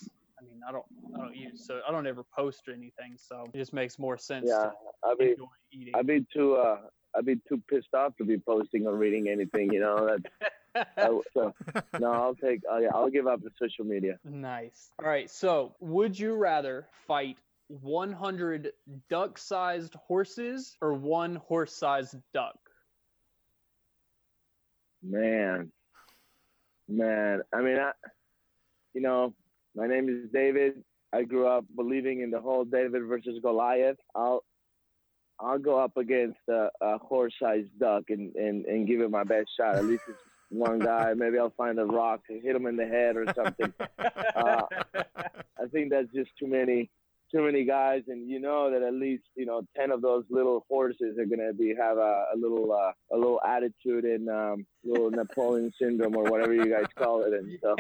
I 0.41 0.45
mean, 0.45 0.61
I 0.69 0.71
don't 0.71 0.85
I 1.17 1.25
don't 1.25 1.37
use 1.37 1.67
so 1.67 1.81
I 1.87 1.91
don't 1.91 2.07
ever 2.07 2.25
post 2.35 2.69
or 2.69 2.73
anything, 2.73 3.17
so 3.17 3.45
it 3.53 3.59
just 3.59 3.73
makes 3.73 3.99
more 3.99 4.17
sense 4.17 4.47
Yeah, 4.49 4.71
to 4.71 4.73
I'd 5.07 5.19
be 5.19 5.31
enjoy 5.31 5.45
eating. 5.73 5.93
I'd 5.97 6.07
be 6.07 6.27
too 6.33 6.55
uh 6.55 6.79
I'd 7.17 7.27
be 7.27 7.37
too 7.49 7.63
pissed 7.69 7.95
off 7.95 8.17
to 8.17 8.25
be 8.25 8.39
posting 8.39 8.87
or 8.87 8.95
reading 8.95 9.29
anything. 9.29 9.73
You 9.73 9.81
know 9.81 10.07
that. 10.75 10.89
I, 10.97 11.21
so 11.35 11.55
no, 11.99 12.13
I'll 12.13 12.35
take. 12.35 12.61
Uh, 12.71 12.79
yeah, 12.79 12.91
I'll 12.95 13.11
give 13.11 13.27
up 13.27 13.43
the 13.43 13.51
social 13.59 13.85
media. 13.85 14.19
Nice. 14.25 14.91
All 15.03 15.09
right. 15.09 15.31
So, 15.31 15.75
would 15.81 16.19
you 16.19 16.35
rather 16.35 16.87
fight 17.07 17.39
100 17.69 18.73
duck 19.09 19.39
sized 19.39 19.95
horses 19.95 20.77
or 20.81 20.95
one 20.95 21.37
horse 21.37 21.75
sized 21.75 22.17
duck? 22.33 22.59
Man, 25.03 25.73
man. 26.89 27.43
I 27.55 27.61
mean, 27.63 27.79
I, 27.79 27.93
you 28.95 29.01
know, 29.01 29.35
my 29.75 29.87
name 29.87 30.09
is 30.09 30.31
David. 30.33 30.83
I 31.13 31.23
grew 31.23 31.47
up 31.47 31.65
believing 31.75 32.21
in 32.21 32.31
the 32.31 32.41
whole 32.41 32.65
David 32.65 33.05
versus 33.05 33.39
Goliath. 33.43 33.97
I'll, 34.15 34.45
I'll 35.41 35.59
go 35.59 35.79
up 35.79 35.97
against 35.97 36.39
a, 36.49 36.69
a 36.81 36.99
horse-sized 36.99 37.79
duck 37.79 38.05
and, 38.11 38.35
and, 38.37 38.65
and 38.67 38.87
give 38.87 39.01
it 39.01 39.11
my 39.11 39.25
best 39.25 39.49
shot. 39.57 39.77
At 39.77 39.85
least 39.87 40.03
it's 40.09 40.19
one 40.51 40.81
guy. 40.81 41.15
Maybe 41.17 41.39
I'll 41.39 41.55
find 41.57 41.79
a 41.79 41.85
rock 41.85 42.21
and 42.29 42.43
hit 42.43 42.55
him 42.55 42.67
in 42.67 42.77
the 42.77 42.87
head 42.87 43.17
or 43.17 43.27
something. 43.35 43.73
Uh, 44.37 44.63
I 45.61 45.67
think 45.71 45.91
that's 45.91 46.11
just 46.15 46.31
too 46.39 46.47
many 46.47 46.89
too 47.33 47.43
many 47.43 47.65
guys 47.65 48.03
and 48.09 48.29
you 48.29 48.41
know 48.41 48.71
that 48.71 48.83
at 48.83 48.95
least 48.95 49.25
you 49.37 49.47
know 49.47 49.63
10 49.77 49.91
of 49.91 50.03
those 50.03 50.25
little 50.31 50.65
horses 50.69 51.19
are 51.19 51.27
going 51.27 51.39
to 51.39 51.53
be 51.53 51.75
have 51.79 51.97
a, 51.97 52.25
a 52.35 52.37
little 52.37 52.73
uh, 52.73 52.93
a 53.15 53.17
little 53.17 53.41
attitude 53.47 54.05
and 54.05 54.29
um 54.29 54.67
little 54.85 55.11
napoleon 55.11 55.73
syndrome 55.81 56.17
or 56.17 56.25
whatever 56.25 56.55
you 56.55 56.69
guys 56.69 56.87
call 56.97 57.23
it 57.23 57.33
and 57.33 57.59
so 57.63 57.77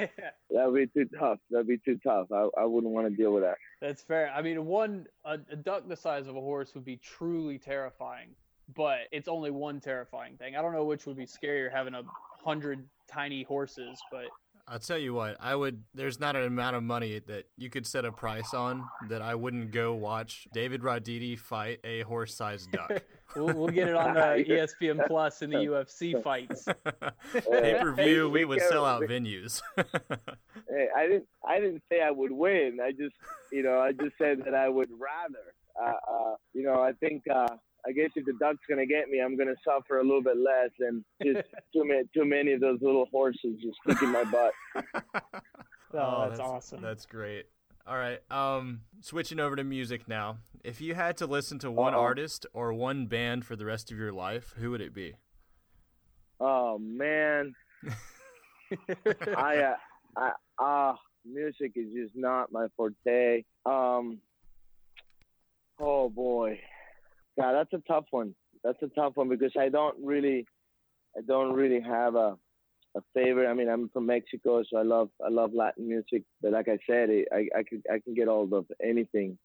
that 0.50 0.70
would 0.70 0.74
be 0.74 0.86
too 0.86 1.08
tough. 1.18 1.38
That'd 1.50 1.66
be 1.66 1.78
too 1.78 1.98
tough. 2.02 2.26
I, 2.32 2.48
I 2.58 2.64
wouldn't 2.64 2.92
want 2.92 3.08
to 3.08 3.14
deal 3.14 3.32
with 3.32 3.42
that. 3.42 3.56
That's 3.80 4.02
fair. 4.02 4.32
I 4.34 4.42
mean, 4.42 4.66
one 4.66 5.06
a, 5.24 5.38
a 5.50 5.56
duck 5.56 5.88
the 5.88 5.96
size 5.96 6.26
of 6.26 6.36
a 6.36 6.40
horse 6.40 6.74
would 6.74 6.84
be 6.84 6.96
truly 6.96 7.58
terrifying, 7.58 8.30
but 8.74 9.00
it's 9.12 9.28
only 9.28 9.50
one 9.50 9.80
terrifying 9.80 10.36
thing. 10.36 10.56
I 10.56 10.62
don't 10.62 10.72
know 10.72 10.84
which 10.84 11.06
would 11.06 11.16
be 11.16 11.26
scarier, 11.26 11.70
having 11.70 11.94
a 11.94 12.02
hundred 12.44 12.84
tiny 13.08 13.42
horses, 13.42 14.00
but 14.10 14.26
I'll 14.70 14.78
tell 14.78 14.98
you 14.98 15.12
what, 15.12 15.36
I 15.40 15.56
would. 15.56 15.82
There's 15.94 16.20
not 16.20 16.36
an 16.36 16.44
amount 16.44 16.76
of 16.76 16.84
money 16.84 17.20
that 17.26 17.46
you 17.56 17.68
could 17.68 17.84
set 17.84 18.04
a 18.04 18.12
price 18.12 18.54
on 18.54 18.84
that 19.08 19.20
I 19.20 19.34
wouldn't 19.34 19.72
go 19.72 19.94
watch 19.94 20.46
David 20.52 20.82
Roditi 20.82 21.36
fight 21.36 21.80
a 21.82 22.02
horse-sized 22.02 22.70
duck. 22.70 23.02
we'll, 23.36 23.52
we'll 23.52 23.68
get 23.68 23.88
it 23.88 23.96
on 23.96 24.14
the 24.14 24.36
E 24.38 24.44
ESPN 24.44 25.04
Plus 25.08 25.42
in 25.42 25.50
the 25.50 25.56
UFC 25.56 26.22
fights. 26.22 26.66
Pay 27.32 27.78
per 27.80 27.92
view, 27.92 28.30
we 28.30 28.44
would 28.44 28.62
sell 28.62 28.84
out 28.84 29.02
venues. 29.02 29.60
Hey, 29.76 30.86
I 30.96 31.08
didn't. 31.08 31.26
I 31.44 31.58
didn't 31.58 31.82
say 31.90 32.00
I 32.02 32.12
would 32.12 32.30
win. 32.30 32.78
I 32.80 32.92
just, 32.92 33.16
you 33.50 33.64
know, 33.64 33.80
I 33.80 33.90
just 33.90 34.16
said 34.18 34.44
that 34.44 34.54
I 34.54 34.68
would 34.68 34.90
rather. 35.00 35.52
Uh, 35.80 36.12
uh, 36.12 36.34
you 36.54 36.62
know, 36.62 36.80
I 36.80 36.92
think. 36.92 37.24
Uh, 37.28 37.48
I 37.86 37.92
guess 37.92 38.10
if 38.14 38.24
the 38.26 38.34
duck's 38.40 38.60
gonna 38.68 38.86
get 38.86 39.08
me, 39.08 39.20
I'm 39.20 39.36
gonna 39.36 39.54
suffer 39.64 39.98
a 39.98 40.02
little 40.02 40.22
bit 40.22 40.36
less 40.36 40.70
than 40.78 41.04
just 41.22 41.48
too 41.72 41.84
many, 41.84 42.02
too 42.14 42.24
many 42.24 42.52
of 42.52 42.60
those 42.60 42.78
little 42.82 43.06
horses 43.10 43.56
just 43.62 43.78
kicking 43.86 44.10
my 44.10 44.24
butt. 44.24 44.52
Oh, 45.92 46.28
that's 46.28 46.38
awesome. 46.38 46.80
That's 46.82 47.04
great. 47.04 47.46
All 47.86 47.96
right. 47.96 48.20
Um, 48.30 48.82
switching 49.00 49.40
over 49.40 49.56
to 49.56 49.64
music 49.64 50.06
now. 50.06 50.38
If 50.62 50.80
you 50.80 50.94
had 50.94 51.16
to 51.16 51.26
listen 51.26 51.58
to 51.60 51.70
one 51.70 51.94
Uh-oh. 51.94 52.00
artist 52.00 52.46
or 52.52 52.72
one 52.72 53.06
band 53.06 53.44
for 53.44 53.56
the 53.56 53.64
rest 53.64 53.90
of 53.90 53.98
your 53.98 54.12
life, 54.12 54.54
who 54.58 54.70
would 54.70 54.80
it 54.80 54.94
be? 54.94 55.14
Oh 56.38 56.78
man, 56.78 57.54
I, 59.36 59.56
uh, 59.58 59.76
I, 60.16 60.30
ah, 60.58 60.96
music 61.26 61.72
is 61.74 61.92
just 61.92 62.14
not 62.14 62.50
my 62.50 62.66
forte. 62.76 63.42
Um, 63.66 64.20
oh 65.78 66.08
boy, 66.08 66.60
God, 67.40 67.52
that's 67.54 67.72
a 67.72 67.82
tough 67.88 68.04
one. 68.10 68.34
That's 68.64 68.82
a 68.82 68.88
tough 68.88 69.12
one 69.16 69.28
because 69.28 69.52
I 69.58 69.68
don't 69.68 69.96
really, 70.02 70.46
I 71.16 71.20
don't 71.26 71.54
really 71.54 71.80
have 71.80 72.14
a, 72.14 72.36
a 72.96 73.00
favorite. 73.14 73.48
I 73.48 73.54
mean, 73.54 73.68
I'm 73.68 73.88
from 73.90 74.06
Mexico, 74.06 74.62
so 74.68 74.76
I 74.78 74.82
love, 74.82 75.10
I 75.24 75.28
love 75.30 75.52
Latin 75.54 75.88
music. 75.88 76.24
But 76.42 76.52
like 76.52 76.68
I 76.68 76.78
said, 76.88 77.10
it, 77.10 77.28
I, 77.32 77.48
I 77.58 77.62
can, 77.62 77.82
I 77.90 78.00
can 78.00 78.14
get 78.14 78.28
hold 78.28 78.52
of 78.52 78.66
anything. 78.82 79.38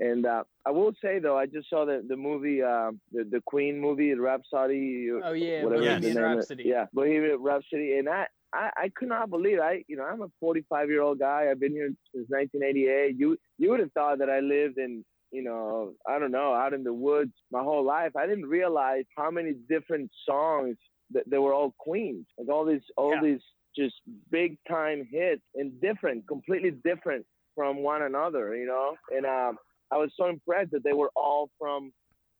And 0.00 0.24
uh, 0.24 0.44
I 0.64 0.70
will 0.70 0.92
say 1.02 1.18
though, 1.18 1.36
I 1.36 1.44
just 1.44 1.68
saw 1.68 1.84
the 1.84 2.02
the 2.08 2.16
movie, 2.16 2.62
uh, 2.62 2.92
the 3.12 3.24
the 3.30 3.42
Queen 3.44 3.78
movie, 3.78 4.14
Rhapsody. 4.14 5.10
Oh 5.22 5.32
yeah, 5.32 5.62
whatever 5.62 5.82
Yes. 5.82 6.00
the 6.00 6.08
name 6.08 6.16
is. 6.16 6.36
Rhapsody. 6.36 6.64
Yeah, 6.66 6.86
Bohemian 6.94 7.42
Rhapsody, 7.42 7.98
and 7.98 8.08
I, 8.08 8.26
I, 8.54 8.70
I 8.76 8.90
could 8.96 9.08
not 9.08 9.28
believe 9.30 9.58
I, 9.60 9.84
you 9.88 9.96
know, 9.96 10.04
I'm 10.04 10.22
a 10.22 10.28
45 10.40 10.88
year 10.88 11.02
old 11.02 11.18
guy. 11.18 11.48
I've 11.50 11.60
been 11.60 11.72
here 11.72 11.88
since 12.14 12.26
1988. 12.28 13.16
You, 13.18 13.36
you 13.58 13.70
would 13.70 13.80
have 13.80 13.92
thought 13.92 14.18
that 14.18 14.30
I 14.30 14.40
lived 14.40 14.78
in, 14.78 15.04
you 15.32 15.42
know, 15.42 15.92
I 16.06 16.18
don't 16.18 16.30
know, 16.30 16.52
out 16.54 16.74
in 16.74 16.84
the 16.84 16.92
woods 16.92 17.32
my 17.50 17.62
whole 17.62 17.84
life. 17.84 18.12
I 18.16 18.26
didn't 18.26 18.46
realize 18.46 19.04
how 19.16 19.30
many 19.30 19.54
different 19.68 20.10
songs 20.28 20.76
that 21.12 21.24
they 21.28 21.38
were 21.38 21.54
all 21.54 21.74
Queens, 21.78 22.26
like 22.38 22.48
all 22.48 22.64
these, 22.64 22.82
all 22.96 23.14
Yeah. 23.14 23.22
these 23.22 23.40
just 23.74 23.94
big 24.30 24.58
time 24.68 25.06
hits 25.10 25.42
and 25.54 25.80
different, 25.80 26.28
completely 26.28 26.70
different 26.84 27.24
from 27.54 27.78
one 27.78 28.02
another, 28.02 28.54
you 28.54 28.66
know. 28.66 28.94
And 29.16 29.24
um, 29.26 29.58
I 29.90 29.96
was 29.96 30.10
so 30.16 30.26
impressed 30.28 30.70
that 30.72 30.84
they 30.84 30.92
were 30.92 31.10
all 31.16 31.50
from 31.58 31.92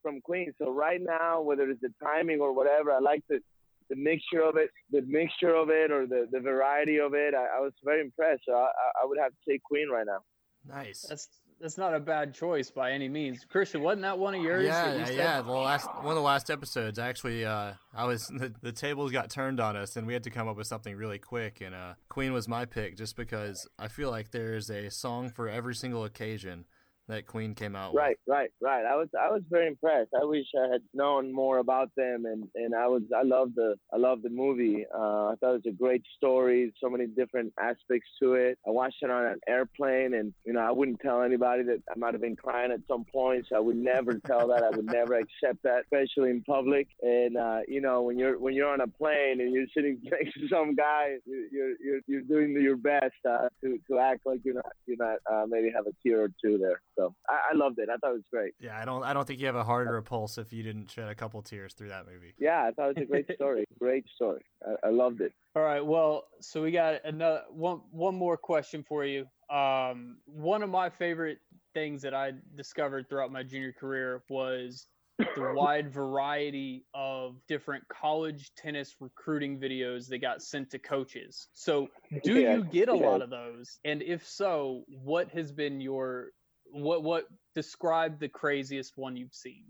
from 0.03 0.21
Queens. 0.21 0.55
So 0.59 0.71
right 0.71 1.01
now, 1.01 1.41
whether 1.43 1.71
it's 1.71 1.81
the 1.81 1.95
timing 2.03 2.41
or 2.41 2.53
whatever, 2.53 2.93
I 2.93 2.99
like 2.99 3.23
the 3.29 3.41
the 3.89 3.97
mixture 3.97 4.43
of 4.43 4.57
it, 4.57 4.71
the 4.91 5.03
mixture 5.03 5.55
of 5.55 5.69
it, 5.71 5.91
or 5.91 6.07
the, 6.07 6.27
the 6.31 6.41
variety 6.41 6.99
of 6.99 7.15
it. 7.15 7.35
I, 7.35 7.45
I 7.57 7.61
was 7.61 7.73
very 7.85 8.01
impressed. 8.01 8.43
So 8.47 8.53
I, 8.55 8.65
I- 8.85 9.03
I 9.03 9.07
would 9.07 9.19
have 9.19 9.33
to 9.33 9.39
say 9.49 9.59
Queen 9.65 9.89
right 9.91 10.07
now. 10.07 10.21
Nice. 10.67 11.03
That's 11.09 11.29
that's 11.63 11.79
not 11.79 11.95
a 11.95 12.01
bad 12.01 12.35
choice 12.35 12.71
by 12.71 12.91
any 12.91 13.09
means. 13.09 13.47
Christian, 13.49 13.83
wasn't 13.83 14.03
that 14.03 14.19
one 14.19 14.35
of 14.35 14.43
yours? 14.43 14.65
Yeah, 14.65 14.97
yeah, 14.97 15.11
yeah. 15.11 15.43
The 15.43 15.53
last 15.53 15.87
one 15.87 16.09
of 16.09 16.17
the 16.17 16.21
last 16.21 16.51
episodes, 16.51 16.99
actually, 16.99 17.45
uh, 17.45 17.75
I 17.95 18.05
was 18.05 18.27
the, 18.37 18.53
the 18.61 18.73
tables 18.73 19.13
got 19.13 19.31
turned 19.31 19.61
on 19.61 19.77
us, 19.77 19.97
and 19.97 20.07
we 20.07 20.13
had 20.13 20.25
to 20.25 20.31
come 20.31 20.49
up 20.49 20.57
with 20.57 20.67
something 20.67 20.97
really 20.97 21.19
quick. 21.19 21.61
And 21.61 21.75
uh, 21.75 21.95
Queen 22.09 22.33
was 22.33 22.49
my 22.49 22.65
pick, 22.65 22.97
just 22.97 23.17
because 23.17 23.67
I 23.79 23.87
feel 23.89 24.11
like 24.11 24.33
there's 24.33 24.71
a 24.71 24.91
song 24.91 25.31
for 25.31 25.49
every 25.49 25.77
single 25.77 26.05
occasion 26.05 26.65
that 27.09 27.27
Queen 27.27 27.55
came 27.55 27.75
out 27.77 27.95
Right, 27.95 28.17
right, 28.27 28.51
right. 28.61 28.85
I 28.85 28.97
was 28.97 29.09
I 29.19 29.31
was 29.31 29.43
very 29.51 29.67
impressed. 29.67 30.11
I 30.21 30.25
wish 30.25 30.47
I 30.59 30.73
had 30.73 30.83
known 30.95 31.33
more 31.33 31.59
about 31.59 31.91
them, 31.97 32.25
and 32.27 32.49
and 32.55 32.75
I 32.75 32.87
was 32.87 33.03
I 33.15 33.23
love 33.23 33.51
the 33.55 33.75
I 33.93 33.97
love 33.97 34.23
the 34.23 34.31
movie. 34.31 34.85
Uh, 34.95 35.27
I 35.29 35.35
thought 35.41 35.55
it 35.55 35.63
was 35.65 35.67
a 35.69 35.73
great 35.73 36.03
story. 36.17 36.73
So 36.83 36.89
many 36.89 37.07
different 37.07 37.53
aspects 37.61 38.09
to 38.23 38.35
it. 38.35 38.59
I 38.67 38.71
watched 38.71 39.03
it 39.03 39.11
on 39.11 39.27
an 39.27 39.41
airplane, 39.49 40.15
and 40.15 40.33
you 40.45 40.53
know 40.53 40.61
I 40.61 40.71
wouldn't 40.71 41.01
tell 41.01 41.23
anybody 41.23 41.65
that 41.65 41.83
I 41.91 41.99
might 41.99 42.15
have 42.15 42.23
been 42.23 42.37
crying 42.37 42.73
at 42.73 42.81
some 42.89 43.05
points. 43.05 43.49
I 43.55 43.59
would 43.61 43.77
never 43.77 44.19
tell 44.27 44.49
that. 44.49 44.63
I 44.63 44.71
would 44.71 44.87
never 44.87 45.15
accept 45.15 45.63
that, 45.65 45.83
especially 45.85 46.31
in 46.31 46.43
public. 46.45 46.89
And 47.03 47.37
uh, 47.37 47.61
you 47.69 47.81
know 47.81 48.03
when 48.03 48.19
you're 48.19 48.39
when 48.39 48.55
you're 48.55 48.73
on 48.73 48.81
a 48.81 48.89
plane 48.89 49.41
and 49.41 49.53
you're 49.53 49.67
sitting 49.75 49.99
next 50.05 50.35
to 50.35 50.49
some 50.49 50.75
guy, 50.75 51.17
you- 51.27 51.49
you're 51.53 51.75
you're 51.85 52.01
you're 52.07 52.23
doing 52.23 52.53
your 52.63 52.77
best 52.77 53.13
uh, 53.29 53.49
to 53.63 53.79
to 53.91 53.99
act 53.99 54.21
like 54.25 54.41
you're 54.45 54.55
not 54.55 54.73
you're 54.87 54.97
not 54.99 55.19
uh, 55.31 55.45
maybe 55.49 55.71
have 55.75 55.87
a 55.87 55.93
tear 56.07 56.23
or 56.25 56.29
two 56.43 56.59
there. 56.59 56.81
So 56.99 57.15
I, 57.29 57.53
I 57.53 57.57
loved 57.57 57.79
it. 57.79 57.89
I 57.89 57.97
thought 57.97 58.11
it 58.11 58.15
was 58.15 58.23
great. 58.31 58.55
Yeah, 58.61 58.79
I 58.79 58.85
don't. 58.85 59.03
I 59.03 59.13
don't 59.13 59.27
think 59.27 59.41
you 59.41 59.47
have 59.47 59.57
a 59.57 59.65
harder 59.65 60.01
pulse 60.03 60.39
if 60.39 60.53
you 60.53 60.63
didn't 60.63 60.91
shed 60.91 61.09
a 61.09 61.15
couple 61.15 61.41
tears 61.43 61.75
through 61.75 61.89
that 61.89 62.07
movie. 62.07 62.35
Yeah, 62.39 62.65
I 62.65 62.71
thought 62.73 62.91
it 62.91 62.97
was 62.99 63.05
a 63.05 63.07
great 63.07 63.31
story. 63.35 63.65
great 63.79 64.05
story. 64.15 64.43
I, 64.67 64.89
I 64.89 64.91
loved 64.91 65.21
it. 65.21 65.33
All 65.55 65.63
right. 65.63 65.85
Well, 65.85 66.25
so 66.41 66.63
we 66.63 66.71
got 66.71 67.05
another 67.05 67.45
one. 67.51 67.81
One 67.91 68.15
more 68.15 68.37
question 68.37 68.83
for 68.83 69.05
you. 69.05 69.27
Um, 69.51 70.19
one 70.25 70.63
of 70.63 70.71
my 70.71 70.91
favorite 70.91 71.39
things 71.75 72.03
that 72.03 72.15
I 72.15 72.33
discovered 72.55 73.09
throughout 73.09 73.33
my 73.33 73.43
junior 73.43 73.73
career 73.73 74.23
was 74.29 74.87
the 75.19 75.43
wide 75.55 75.93
variety 75.93 76.85
of 76.95 77.37
different 77.47 77.85
college 77.89 78.53
tennis 78.57 78.97
recruiting 79.01 79.59
videos 79.59 80.09
that 80.09 80.19
got 80.19 80.43
sent 80.43 80.71
to 80.71 80.79
coaches. 80.79 81.49
So, 81.53 81.89
do 82.23 82.39
Yeah, 82.41 82.57
you 82.57 82.65
get 82.65 82.89
a 82.89 82.95
yeah. 82.95 83.07
lot 83.07 83.23
of 83.23 83.31
those? 83.31 83.79
And 83.85 84.03
if 84.03 84.27
so, 84.27 84.85
what 84.89 85.29
has 85.31 85.53
been 85.53 85.81
your 85.81 86.31
what 86.73 87.03
what 87.03 87.27
describe 87.55 88.19
the 88.19 88.29
craziest 88.29 88.97
one 88.97 89.17
you've 89.17 89.35
seen 89.35 89.65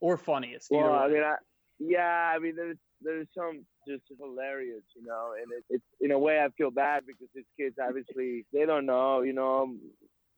or 0.00 0.16
funniest? 0.16 0.68
Well, 0.70 0.92
I 0.92 1.08
mean, 1.08 1.22
I, 1.22 1.36
yeah, 1.78 2.32
I 2.34 2.38
mean, 2.38 2.56
there's 2.56 2.76
there's 3.00 3.28
some 3.36 3.64
just 3.86 4.02
hilarious, 4.18 4.82
you 4.96 5.04
know, 5.06 5.32
and 5.40 5.50
it, 5.52 5.64
it's 5.70 5.84
in 6.00 6.10
a 6.10 6.18
way 6.18 6.40
I 6.40 6.48
feel 6.58 6.70
bad 6.70 7.04
because 7.06 7.28
these 7.34 7.44
kids 7.58 7.76
obviously 7.80 8.44
they 8.52 8.66
don't 8.66 8.86
know, 8.86 9.22
you 9.22 9.32
know, 9.32 9.74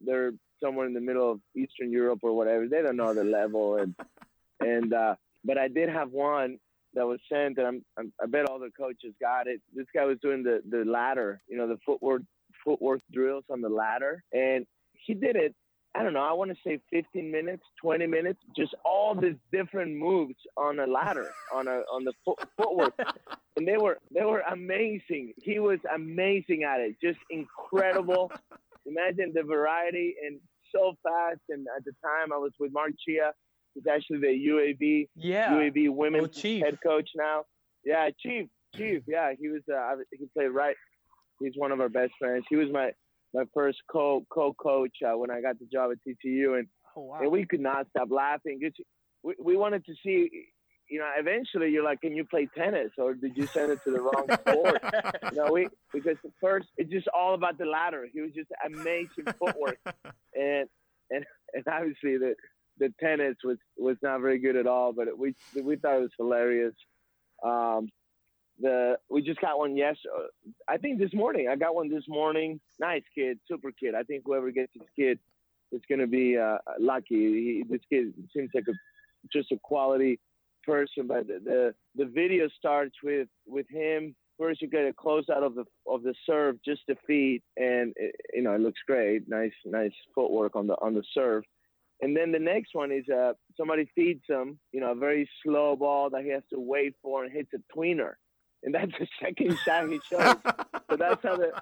they're 0.01 0.33
somewhere 0.63 0.87
in 0.87 0.95
the 0.95 1.01
middle 1.01 1.33
of 1.33 1.41
Eastern 1.57 1.91
Europe 1.91 2.21
or 2.23 2.37
whatever. 2.37 2.69
They 2.69 2.83
don't 2.83 2.97
know 2.97 3.15
the 3.15 3.25
level, 3.25 3.77
and 3.77 3.95
and 4.61 4.93
uh, 4.93 5.15
but 5.45 5.59
I 5.59 5.69
did 5.69 5.89
have 5.89 6.11
one 6.11 6.59
that 6.95 7.07
was 7.07 7.21
sent, 7.31 7.59
and 7.59 7.67
I'm, 7.67 7.85
I'm 7.99 8.13
I 8.23 8.27
bet 8.27 8.49
all 8.49 8.59
the 8.59 8.71
coaches 8.71 9.15
got 9.21 9.47
it. 9.47 9.61
This 9.75 9.87
guy 9.95 10.05
was 10.05 10.19
doing 10.21 10.43
the 10.43 10.63
the 10.69 10.85
ladder, 10.85 11.41
you 11.49 11.57
know, 11.57 11.67
the 11.67 11.79
footwork 11.87 12.23
footwork 12.65 13.01
drills 13.11 13.45
on 13.51 13.63
the 13.63 13.69
ladder, 13.69 14.23
and 14.33 14.67
he 14.93 15.15
did 15.15 15.37
it 15.37 15.55
I 15.95 16.03
don't 16.05 16.13
know, 16.13 16.21
I 16.23 16.33
want 16.33 16.51
to 16.53 16.57
say 16.65 16.79
15 16.93 17.31
minutes, 17.33 17.65
20 17.83 18.07
minutes, 18.07 18.39
just 18.57 18.75
all 18.85 19.15
these 19.15 19.35
different 19.53 19.97
moves 19.97 20.37
on 20.57 20.79
a 20.79 20.87
ladder, 20.87 21.31
on 21.55 21.67
a 21.67 21.83
on 21.93 22.05
the 22.05 22.13
foot, 22.25 22.39
footwork, 22.57 22.95
and 23.57 23.67
they 23.67 23.77
were 23.77 23.99
they 24.15 24.25
were 24.25 24.41
amazing. 24.41 25.33
He 25.43 25.59
was 25.59 25.81
amazing 25.93 26.63
at 26.63 26.81
it, 26.81 26.97
just 27.03 27.19
incredible. 27.31 28.31
Imagine 28.87 29.33
the 29.35 29.43
variety 29.43 30.15
and 30.27 30.41
so 30.75 30.95
fast. 31.03 31.41
And 31.49 31.67
at 31.77 31.85
the 31.85 31.93
time, 32.05 32.33
I 32.33 32.37
was 32.39 32.53
with 32.59 32.73
Mark 32.73 32.93
Chia, 33.07 33.33
who's 33.75 33.85
actually 33.93 34.19
the 34.21 34.49
UAB 34.49 35.09
yeah. 35.17 35.51
UAB 35.53 35.89
Oh, 35.89 35.93
women's 35.93 36.37
Chief. 36.37 36.65
head 36.65 36.79
coach 36.83 37.11
now. 37.17 37.43
Yeah, 37.85 38.11
Chief, 38.19 38.47
Chief. 38.77 39.03
Yeah, 39.09 39.33
he 39.39 39.49
was. 39.49 39.63
Uh, 39.69 39.97
he 40.13 40.27
played 40.37 40.49
right. 40.51 40.77
He's 41.41 41.53
one 41.57 41.73
of 41.73 41.81
our 41.81 41.89
best 41.89 42.13
friends. 42.19 42.45
He 42.49 42.57
was 42.57 42.69
my 42.71 42.93
my 43.35 43.45
first 43.55 43.79
co 43.91 44.25
co 44.31 44.53
coach 44.55 44.97
uh, 45.07 45.17
when 45.17 45.31
I 45.31 45.41
got 45.41 45.59
the 45.59 45.67
job 45.73 45.91
at 45.93 45.99
TCU, 46.07 46.59
and, 46.59 46.67
Oh, 46.97 47.03
wow. 47.03 47.21
and 47.21 47.31
we 47.31 47.47
could 47.47 47.61
not 47.61 47.87
stop 47.91 48.09
laughing. 48.11 48.59
We, 49.23 49.35
we 49.43 49.57
wanted 49.57 49.85
to 49.87 49.95
see. 50.05 50.29
You 50.93 50.99
know, 50.99 51.09
eventually 51.17 51.71
you're 51.71 51.85
like, 51.85 52.01
can 52.01 52.17
you 52.17 52.25
play 52.25 52.49
tennis, 52.53 52.91
or 52.99 53.15
did 53.15 53.37
you 53.37 53.47
send 53.47 53.71
it 53.71 53.79
to 53.85 53.93
the 53.93 54.01
wrong 54.01 54.27
sport? 54.41 54.83
no, 55.35 55.53
we 55.53 55.69
because 55.93 56.17
first 56.41 56.67
it's 56.77 56.91
just 56.91 57.07
all 57.17 57.35
about 57.35 57.59
the 57.59 57.65
ladder. 57.65 58.09
He 58.13 58.21
was 58.21 58.33
just 58.33 58.49
amazing 58.67 59.27
footwork, 59.39 59.79
and 60.35 60.69
and 61.11 61.25
and 61.55 61.65
obviously 61.69 62.19
the 62.19 62.35
the 62.79 62.93
tennis 62.99 63.37
was 63.45 63.59
was 63.79 63.99
not 64.03 64.21
very 64.21 64.41
good 64.41 64.57
at 64.57 64.67
all. 64.67 64.93
But 64.93 65.17
we 65.17 65.37
we 65.63 65.77
thought 65.77 65.95
it 65.99 66.01
was 66.01 66.11
hilarious. 66.19 66.75
Um, 67.45 67.89
the 68.61 68.99
we 69.09 69.23
just 69.23 69.41
got 69.41 69.59
one 69.59 69.77
yes, 69.77 69.97
I 70.69 70.77
think 70.77 70.99
this 70.99 71.15
morning. 71.15 71.49
I 71.49 71.57
got 71.57 71.75
one 71.75 71.91
this 71.91 72.05
morning. 72.09 72.61
Nice 72.79 73.03
kid, 73.15 73.39
super 73.49 73.71
kid. 73.73 73.95
I 73.95 74.03
think 74.03 74.23
whoever 74.25 74.51
gets 74.51 74.73
this 74.75 74.89
kid 74.97 75.19
is 75.73 75.83
going 75.89 76.01
to 76.01 76.07
be 76.07 76.37
uh, 76.37 76.59
lucky. 76.79 77.15
He, 77.15 77.65
this 77.69 77.81
kid 77.89 78.13
seems 78.35 78.51
like 78.55 78.67
a 78.69 78.73
just 79.33 79.53
a 79.53 79.59
quality 79.63 80.19
person. 80.65 81.07
But 81.07 81.27
the, 81.27 81.41
the 81.45 81.75
the 81.97 82.11
video 82.11 82.49
starts 82.59 82.97
with 83.03 83.29
with 83.47 83.69
him. 83.69 84.15
First, 84.39 84.63
you 84.63 84.69
get 84.69 84.87
a 84.87 84.93
close 84.93 85.29
out 85.29 85.43
of 85.43 85.55
the 85.55 85.65
of 85.87 86.03
the 86.03 86.15
serve, 86.27 86.57
just 86.65 86.83
the 86.89 86.97
feet, 87.07 87.43
and 87.57 87.93
it, 87.97 88.17
you 88.33 88.43
know 88.43 88.55
it 88.55 88.61
looks 88.61 88.81
great. 88.87 89.29
Nice, 89.29 89.53
nice 89.65 89.93
footwork 90.15 90.57
on 90.57 90.67
the 90.67 90.75
on 90.75 90.95
the 90.95 91.05
serve. 91.15 91.45
And 92.03 92.17
then 92.17 92.33
the 92.33 92.39
next 92.39 92.71
one 92.73 92.91
is 92.91 93.07
uh, 93.09 93.35
somebody 93.57 93.91
feeds 93.95 94.23
him, 94.27 94.59
you 94.73 94.81
know, 94.81 94.93
a 94.93 94.95
very 94.95 95.29
slow 95.43 95.77
ball 95.77 96.09
that 96.11 96.25
he 96.25 96.31
has 96.31 96.43
to 96.51 96.59
wait 96.59 96.95
for 97.03 97.25
and 97.25 97.33
hits 97.33 97.51
a 97.55 97.77
tweener. 97.77 98.15
And 98.63 98.75
that's 98.75 98.93
the 98.99 99.07
second 99.23 99.57
shot 99.65 99.89
he 99.89 100.01
shows. 100.11 100.37
so 100.91 100.97
that's 100.97 101.23
how 101.23 101.37
the 101.37 101.53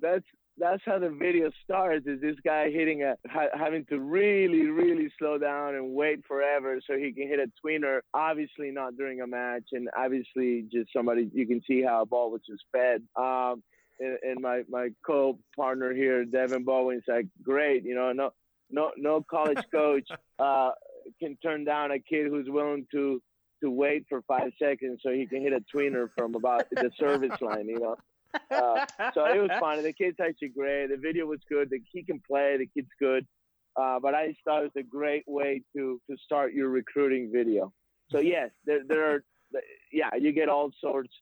that's 0.00 0.24
that's 0.58 0.82
how 0.84 0.98
the 0.98 1.10
video 1.10 1.50
starts. 1.64 2.06
Is 2.06 2.20
this 2.20 2.36
guy 2.44 2.70
hitting 2.70 3.02
a 3.02 3.16
ha- 3.28 3.56
having 3.56 3.84
to 3.86 3.98
really 4.00 4.66
really 4.66 5.10
slow 5.18 5.38
down 5.38 5.74
and 5.74 5.94
wait 5.94 6.24
forever 6.26 6.80
so 6.86 6.96
he 6.96 7.12
can 7.12 7.28
hit 7.28 7.38
a 7.40 7.50
tweener? 7.64 8.00
Obviously 8.12 8.70
not 8.70 8.96
during 8.96 9.20
a 9.20 9.26
match, 9.26 9.68
and 9.72 9.88
obviously 9.96 10.66
just 10.70 10.92
somebody 10.92 11.30
you 11.32 11.46
can 11.46 11.62
see 11.66 11.82
how 11.82 12.02
a 12.02 12.06
ball 12.06 12.30
was 12.30 12.42
just 12.48 12.64
fed. 12.72 13.02
Um, 13.16 13.62
and, 14.00 14.18
and 14.22 14.40
my 14.40 14.62
my 14.68 14.90
co-partner 15.06 15.92
here, 15.92 16.24
Devin 16.24 16.64
Bowen's 16.64 17.04
like, 17.08 17.26
great, 17.42 17.84
you 17.84 17.94
know, 17.94 18.12
no 18.12 18.32
no 18.70 18.92
no 18.96 19.22
college 19.22 19.62
coach 19.72 20.08
uh, 20.38 20.70
can 21.20 21.36
turn 21.42 21.64
down 21.64 21.90
a 21.90 21.98
kid 21.98 22.26
who's 22.28 22.48
willing 22.48 22.86
to 22.92 23.22
to 23.62 23.70
wait 23.70 24.06
for 24.08 24.22
five 24.22 24.52
seconds 24.60 25.00
so 25.02 25.10
he 25.10 25.26
can 25.26 25.42
hit 25.42 25.52
a 25.52 25.62
tweener 25.74 26.08
from 26.16 26.34
about 26.34 26.68
the 26.70 26.90
service 26.98 27.36
line, 27.40 27.66
you 27.68 27.78
know. 27.78 27.96
Uh, 28.50 28.84
so 29.14 29.24
it 29.24 29.40
was 29.40 29.50
fun. 29.58 29.82
The 29.82 29.92
kid's 29.92 30.18
actually 30.20 30.48
great. 30.48 30.88
The 30.88 30.96
video 30.96 31.26
was 31.26 31.40
good. 31.48 31.70
The, 31.70 31.80
he 31.92 32.02
can 32.02 32.20
play. 32.26 32.56
The 32.58 32.66
kid's 32.66 32.90
good. 33.00 33.26
Uh, 33.76 33.98
but 34.00 34.14
I 34.14 34.28
just 34.28 34.40
thought 34.44 34.60
it 34.60 34.72
was 34.74 34.82
a 34.82 34.82
great 34.82 35.24
way 35.26 35.62
to 35.76 36.00
to 36.10 36.16
start 36.24 36.52
your 36.52 36.68
recruiting 36.68 37.30
video. 37.32 37.72
So 38.10 38.18
yes, 38.18 38.50
there 38.64 38.80
there 38.86 39.14
are 39.14 39.24
yeah 39.92 40.10
you 40.18 40.32
get 40.32 40.48
all 40.48 40.70
sorts 40.80 41.12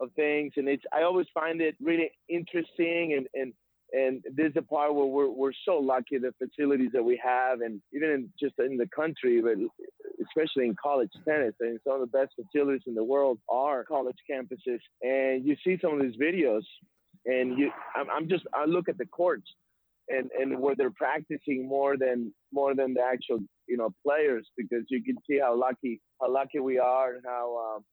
of 0.00 0.10
things, 0.16 0.52
and 0.56 0.68
it's 0.68 0.84
I 0.92 1.02
always 1.02 1.26
find 1.34 1.60
it 1.60 1.76
really 1.80 2.10
interesting 2.28 3.14
and 3.14 3.26
and 3.34 3.52
and 3.92 4.22
this 4.34 4.48
is 4.48 4.54
the 4.54 4.62
part 4.62 4.94
where 4.94 5.06
we're, 5.06 5.30
we're 5.30 5.52
so 5.64 5.78
lucky 5.78 6.18
the 6.18 6.34
facilities 6.38 6.90
that 6.92 7.02
we 7.02 7.20
have 7.22 7.60
and 7.60 7.80
even 7.94 8.10
in 8.10 8.28
just 8.38 8.54
in 8.58 8.76
the 8.76 8.88
country 8.88 9.40
but 9.40 9.56
especially 10.26 10.66
in 10.66 10.74
college 10.82 11.10
tennis 11.26 11.54
and 11.60 11.78
some 11.84 12.00
of 12.00 12.00
the 12.00 12.18
best 12.18 12.32
facilities 12.34 12.82
in 12.86 12.94
the 12.94 13.04
world 13.04 13.38
are 13.48 13.84
college 13.84 14.16
campuses. 14.30 14.80
And 15.02 15.46
you 15.46 15.56
see 15.64 15.78
some 15.80 15.94
of 15.94 16.02
these 16.02 16.16
videos 16.16 16.62
and 17.24 17.58
you 17.58 17.70
I'm, 17.94 18.08
I'm 18.10 18.28
just 18.28 18.44
i 18.54 18.64
look 18.64 18.88
at 18.88 18.98
the 18.98 19.06
courts 19.06 19.48
and 20.08 20.30
and 20.38 20.60
where 20.60 20.74
they're 20.76 20.90
practicing 20.90 21.66
more 21.68 21.96
than 21.96 22.32
more 22.52 22.74
than 22.74 22.94
the 22.94 23.02
actual 23.02 23.40
you 23.66 23.76
know 23.76 23.90
players 24.04 24.46
because 24.56 24.84
you 24.88 25.02
can 25.02 25.16
see 25.28 25.38
how 25.38 25.58
lucky 25.58 26.00
how 26.20 26.32
lucky 26.32 26.60
we 26.60 26.78
are 26.78 27.14
and 27.14 27.24
how 27.26 27.76
um, 27.76 27.84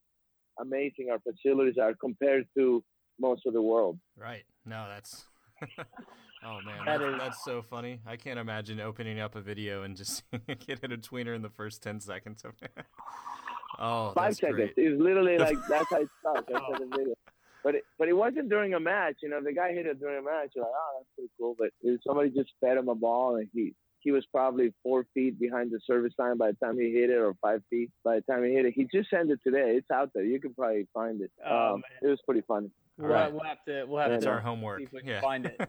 amazing 0.60 1.10
our 1.12 1.20
facilities 1.20 1.78
are 1.82 1.94
compared 1.96 2.46
to 2.56 2.84
most 3.20 3.46
of 3.46 3.54
the 3.54 3.62
world. 3.62 3.98
Right. 4.18 4.44
No 4.66 4.86
that's 4.88 5.26
oh 6.46 6.60
man, 6.66 6.86
that 6.86 7.02
is... 7.02 7.18
that's 7.18 7.44
so 7.44 7.62
funny. 7.62 8.00
I 8.06 8.16
can't 8.16 8.40
imagine 8.40 8.80
opening 8.80 9.20
up 9.20 9.36
a 9.36 9.42
video 9.42 9.84
and 9.84 9.96
just 9.96 10.24
getting 10.68 10.92
a 10.92 10.98
tweener 10.98 11.36
in 11.36 11.42
the 11.42 11.50
first 11.50 11.82
ten 11.82 12.00
seconds 12.00 12.44
of 12.44 12.54
it. 12.62 12.72
Oh, 13.80 14.12
five 14.14 14.36
seconds. 14.36 14.56
Great. 14.56 14.74
It's 14.78 15.02
literally 15.02 15.40
like 15.40 15.58
that's 15.68 15.90
how 15.90 16.02
it 16.02 16.08
starts. 16.20 16.48
That's 16.48 16.64
oh. 16.64 16.78
the 16.78 16.96
video. 16.96 17.16
But 17.64 17.74
it, 17.74 17.84
but 17.98 18.08
it 18.08 18.14
wasn't 18.14 18.50
during 18.50 18.76
a 18.76 18.80
match. 18.80 19.16
You 19.24 19.30
know, 19.30 19.42
the 19.42 19.52
guy 19.52 19.72
hit 19.72 19.88
it 19.88 20.00
during 20.00 20.20
a 20.20 20.22
match. 20.22 20.52
You're 20.56 20.66
like, 20.66 20.74
oh, 20.76 21.00
that's 21.00 21.10
pretty 21.16 21.32
cool. 21.40 21.56
But 21.58 21.70
somebody 22.06 22.30
just 22.30 22.52
fed 22.62 22.78
him 22.78 22.88
a 22.88 22.94
ball, 22.94 23.38
and 23.38 23.50
he 23.52 23.74
he 24.02 24.12
was 24.12 24.26
probably 24.32 24.74
four 24.84 25.06
feet 25.14 25.40
behind 25.40 25.72
the 25.72 25.80
service 25.88 26.14
line 26.20 26.38
by 26.38 26.52
the 26.52 26.58
time 26.64 26.78
he 26.78 26.92
hit 26.92 27.10
it, 27.10 27.16
or 27.18 27.34
five 27.42 27.64
feet 27.70 27.90
by 28.04 28.16
the 28.16 28.22
time 28.22 28.44
he 28.44 28.54
hit 28.54 28.66
it. 28.66 28.74
He 28.76 28.88
just 28.94 29.10
sent 29.10 29.32
it 29.32 29.40
today. 29.44 29.76
It's 29.78 29.90
out 29.90 30.12
there. 30.14 30.24
You 30.24 30.40
can 30.40 30.54
probably 30.54 30.88
find 30.94 31.22
it. 31.22 31.32
Oh, 31.44 31.76
um, 31.76 31.84
it 32.02 32.08
was 32.08 32.20
pretty 32.26 32.44
funny. 32.48 32.70
We'll, 32.98 33.10
right. 33.10 33.32
we'll 33.32 33.44
have 33.44 33.64
to. 33.66 33.86
We'll 33.86 34.02
have 34.02 34.12
That's 34.12 34.26
to. 34.26 34.32
our 34.32 34.40
homework. 34.40 34.80
See 34.80 34.84
if 34.86 34.94
we 34.94 35.00
can 35.00 35.10
yeah. 35.10 35.22
find 35.22 35.46
it. 35.46 35.56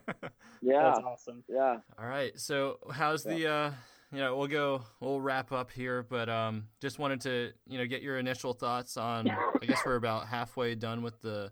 yeah. 0.62 0.82
That's 0.82 0.98
awesome. 0.98 1.42
Yeah. 1.48 1.78
All 1.98 2.06
right. 2.06 2.38
So 2.38 2.78
how's 2.92 3.24
yeah. 3.24 3.34
the? 3.34 3.48
uh 3.48 3.70
you 4.14 4.20
know, 4.20 4.36
we'll 4.36 4.46
go. 4.46 4.82
We'll 5.00 5.20
wrap 5.20 5.50
up 5.50 5.72
here, 5.72 6.04
but 6.08 6.28
um, 6.28 6.68
just 6.80 7.00
wanted 7.00 7.20
to 7.22 7.50
you 7.66 7.78
know 7.78 7.86
get 7.86 8.00
your 8.00 8.16
initial 8.18 8.52
thoughts 8.52 8.96
on. 8.96 9.28
I 9.62 9.66
guess 9.66 9.80
we're 9.84 9.96
about 9.96 10.28
halfway 10.28 10.76
done 10.76 11.02
with 11.02 11.20
the 11.20 11.50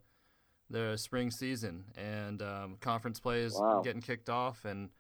the 0.71 0.97
spring 0.97 1.33
season, 1.33 1.85
and 1.97 2.41
um, 2.41 2.77
conference 2.81 3.19
play 3.19 3.41
is 3.41 3.55
wow. 3.59 3.83
getting 3.83 4.01
kicked 4.01 4.31
off, 4.31 4.65
and 4.65 4.91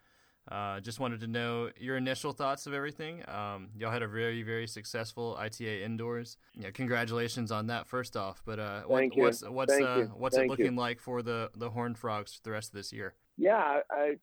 uh, 0.50 0.80
just 0.80 0.98
wanted 0.98 1.20
to 1.20 1.26
know 1.26 1.70
your 1.78 1.96
initial 1.96 2.32
thoughts 2.32 2.66
of 2.66 2.74
everything. 2.74 3.22
Um, 3.28 3.68
y'all 3.76 3.92
had 3.92 4.02
a 4.02 4.08
very, 4.08 4.42
very 4.42 4.66
successful 4.66 5.36
ITA 5.38 5.84
indoors. 5.84 6.36
Yeah, 6.58 6.70
congratulations 6.70 7.52
on 7.52 7.68
that. 7.68 7.86
First 7.86 8.16
off, 8.16 8.42
but 8.44 8.58
uh, 8.58 8.82
what, 8.82 9.04
what's 9.14 9.42
what's 9.48 9.72
uh, 9.72 10.08
what's 10.16 10.36
Thank 10.36 10.46
it 10.46 10.50
looking 10.50 10.74
you. 10.74 10.80
like 10.80 11.00
for 11.00 11.22
the 11.22 11.50
the 11.56 11.70
Horned 11.70 11.96
Frogs 11.96 12.40
the 12.42 12.50
rest 12.50 12.70
of 12.70 12.74
this 12.74 12.92
year? 12.92 13.14
Yeah, 13.36 13.80
I, 13.90 14.16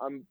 I'm 0.00 0.26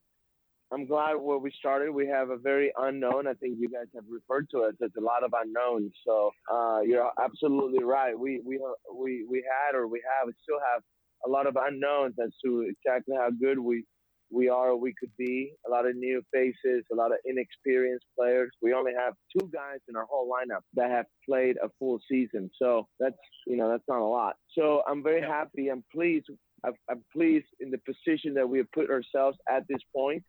I'm 0.71 0.87
glad 0.87 1.13
where 1.15 1.37
we 1.37 1.51
started. 1.51 1.91
We 1.91 2.07
have 2.07 2.29
a 2.29 2.37
very 2.37 2.73
unknown. 2.77 3.27
I 3.27 3.33
think 3.33 3.57
you 3.59 3.69
guys 3.69 3.85
have 3.93 4.03
referred 4.09 4.49
to 4.51 4.63
it 4.63 4.75
as 4.83 4.91
a 4.97 5.01
lot 5.01 5.23
of 5.23 5.33
unknowns. 5.39 5.93
So 6.05 6.31
uh, 6.51 6.81
you're 6.81 7.09
absolutely 7.23 7.83
right. 7.83 8.17
We 8.17 8.41
we 8.43 8.59
we 8.91 9.25
we 9.29 9.43
had 9.45 9.77
or 9.77 9.87
we 9.87 10.01
have 10.17 10.27
we 10.27 10.33
still 10.41 10.59
have 10.73 10.81
a 11.25 11.29
lot 11.29 11.47
of 11.47 11.55
unknowns 11.55 12.15
as 12.23 12.31
to 12.43 12.61
exactly 12.69 13.15
how 13.15 13.29
good 13.29 13.59
we 13.59 13.85
we 14.29 14.49
are 14.49 14.75
we 14.75 14.93
could 14.99 15.11
be. 15.17 15.53
A 15.65 15.69
lot 15.69 15.87
of 15.87 15.95
new 15.95 16.21
faces, 16.33 16.83
a 16.91 16.95
lot 16.95 17.11
of 17.11 17.17
inexperienced 17.25 18.05
players. 18.17 18.51
We 18.61 18.73
only 18.73 18.93
have 18.97 19.13
two 19.37 19.49
guys 19.53 19.79
in 19.87 19.95
our 19.95 20.05
whole 20.05 20.29
lineup 20.29 20.61
that 20.75 20.89
have 20.91 21.05
played 21.25 21.57
a 21.63 21.69
full 21.79 21.99
season. 22.09 22.49
So 22.61 22.87
that's 22.99 23.15
you 23.45 23.57
know 23.57 23.69
that's 23.69 23.87
not 23.87 23.99
a 23.99 24.05
lot. 24.05 24.35
So 24.57 24.83
I'm 24.87 25.03
very 25.03 25.21
happy. 25.21 25.69
I'm 25.69 25.83
pleased. 25.93 26.27
I'm 26.63 27.03
pleased 27.13 27.45
in 27.59 27.71
the 27.71 27.77
position 27.77 28.33
that 28.33 28.49
we 28.49 28.57
have 28.57 28.71
put 28.71 28.89
ourselves 28.89 29.37
at 29.49 29.63
this 29.69 29.79
point. 29.95 30.23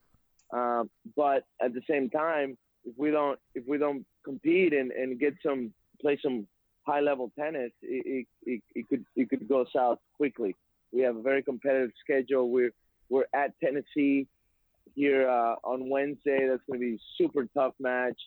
Um, 0.52 0.90
but 1.16 1.44
at 1.60 1.74
the 1.74 1.82
same 1.88 2.10
time, 2.10 2.56
if 2.84 2.94
we 2.96 3.10
don't 3.10 3.38
if 3.54 3.64
we 3.66 3.78
don't 3.78 4.04
compete 4.24 4.72
and, 4.72 4.92
and 4.92 5.18
get 5.18 5.34
some 5.44 5.72
play 6.00 6.18
some 6.22 6.46
high 6.86 7.00
level 7.00 7.32
tennis, 7.38 7.72
it, 7.82 8.26
it, 8.44 8.62
it 8.74 8.88
could 8.88 9.04
it 9.16 9.28
could 9.28 9.48
go 9.48 9.66
south 9.74 9.98
quickly. 10.16 10.54
We 10.92 11.02
have 11.02 11.16
a 11.16 11.22
very 11.22 11.42
competitive 11.42 11.90
schedule. 12.02 12.50
We're 12.50 12.72
we're 13.08 13.26
at 13.34 13.58
Tennessee 13.62 14.26
here 14.94 15.28
uh, 15.28 15.54
on 15.64 15.88
Wednesday. 15.88 16.46
That's 16.48 16.62
going 16.66 16.80
to 16.80 16.86
be 16.86 16.98
super 17.16 17.46
tough 17.54 17.74
match. 17.78 18.18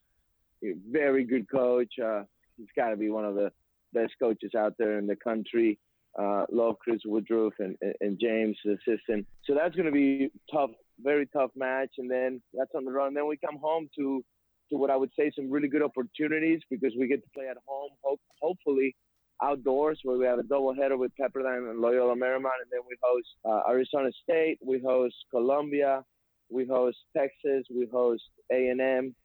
Very 0.90 1.24
good 1.24 1.50
coach. 1.50 1.94
Uh, 2.04 2.24
he's 2.58 2.68
got 2.76 2.90
to 2.90 2.98
be 2.98 3.10
one 3.10 3.26
of 3.26 3.36
the 3.36 3.52
best 3.94 4.14
coaches 4.20 4.52
out 4.58 4.76
there 4.78 4.98
in 5.00 5.08
the 5.08 5.16
country. 5.16 5.80
Uh, 6.18 6.46
love 6.52 6.76
Chris 6.80 7.02
Woodruff 7.06 7.54
and, 7.60 7.78
and 8.02 8.20
James, 8.20 8.58
the 8.66 8.74
assistant. 8.74 9.26
So 9.46 9.56
that's 9.56 9.76
going 9.76 9.86
to 9.86 9.92
be 9.92 10.30
tough, 10.52 10.72
very 11.02 11.26
tough 11.28 11.52
match. 11.56 11.92
And 11.98 12.10
then 12.10 12.42
that's 12.54 12.72
on 12.76 12.86
the 12.86 12.92
run. 12.92 13.14
Then 13.14 13.28
we 13.28 13.38
come 13.38 13.58
home 13.58 13.90
to 13.98 14.24
to 14.72 14.78
what 14.78 14.90
I 14.90 14.96
would 14.96 15.12
say 15.20 15.32
some 15.36 15.52
really 15.52 15.68
good 15.68 15.84
opportunities 15.84 16.62
because 16.70 16.94
we 16.98 17.08
get 17.08 17.22
to 17.22 17.30
play 17.36 17.48
at 17.50 17.58
home. 17.68 17.90
Hope, 18.02 18.22
hopefully, 18.42 18.96
outdoors 19.44 20.00
where 20.04 20.18
we 20.18 20.26
have 20.26 20.40
a 20.40 20.44
doubleheader 20.44 20.98
with 20.98 21.12
Pepperdine 21.20 21.70
and 21.70 21.80
Loyola 21.80 22.16
Marymount, 22.16 22.62
and 22.62 22.72
then 22.72 22.82
we 22.88 22.96
host 23.02 23.28
uh, 23.46 23.70
Arizona 23.70 24.10
State, 24.24 24.60
we 24.64 24.80
host 24.80 25.16
Columbia, 25.32 26.04
we 26.50 26.66
host 26.66 26.98
Texas, 27.16 27.66
we 27.74 27.88
host 27.92 28.24
A&M, 28.52 29.16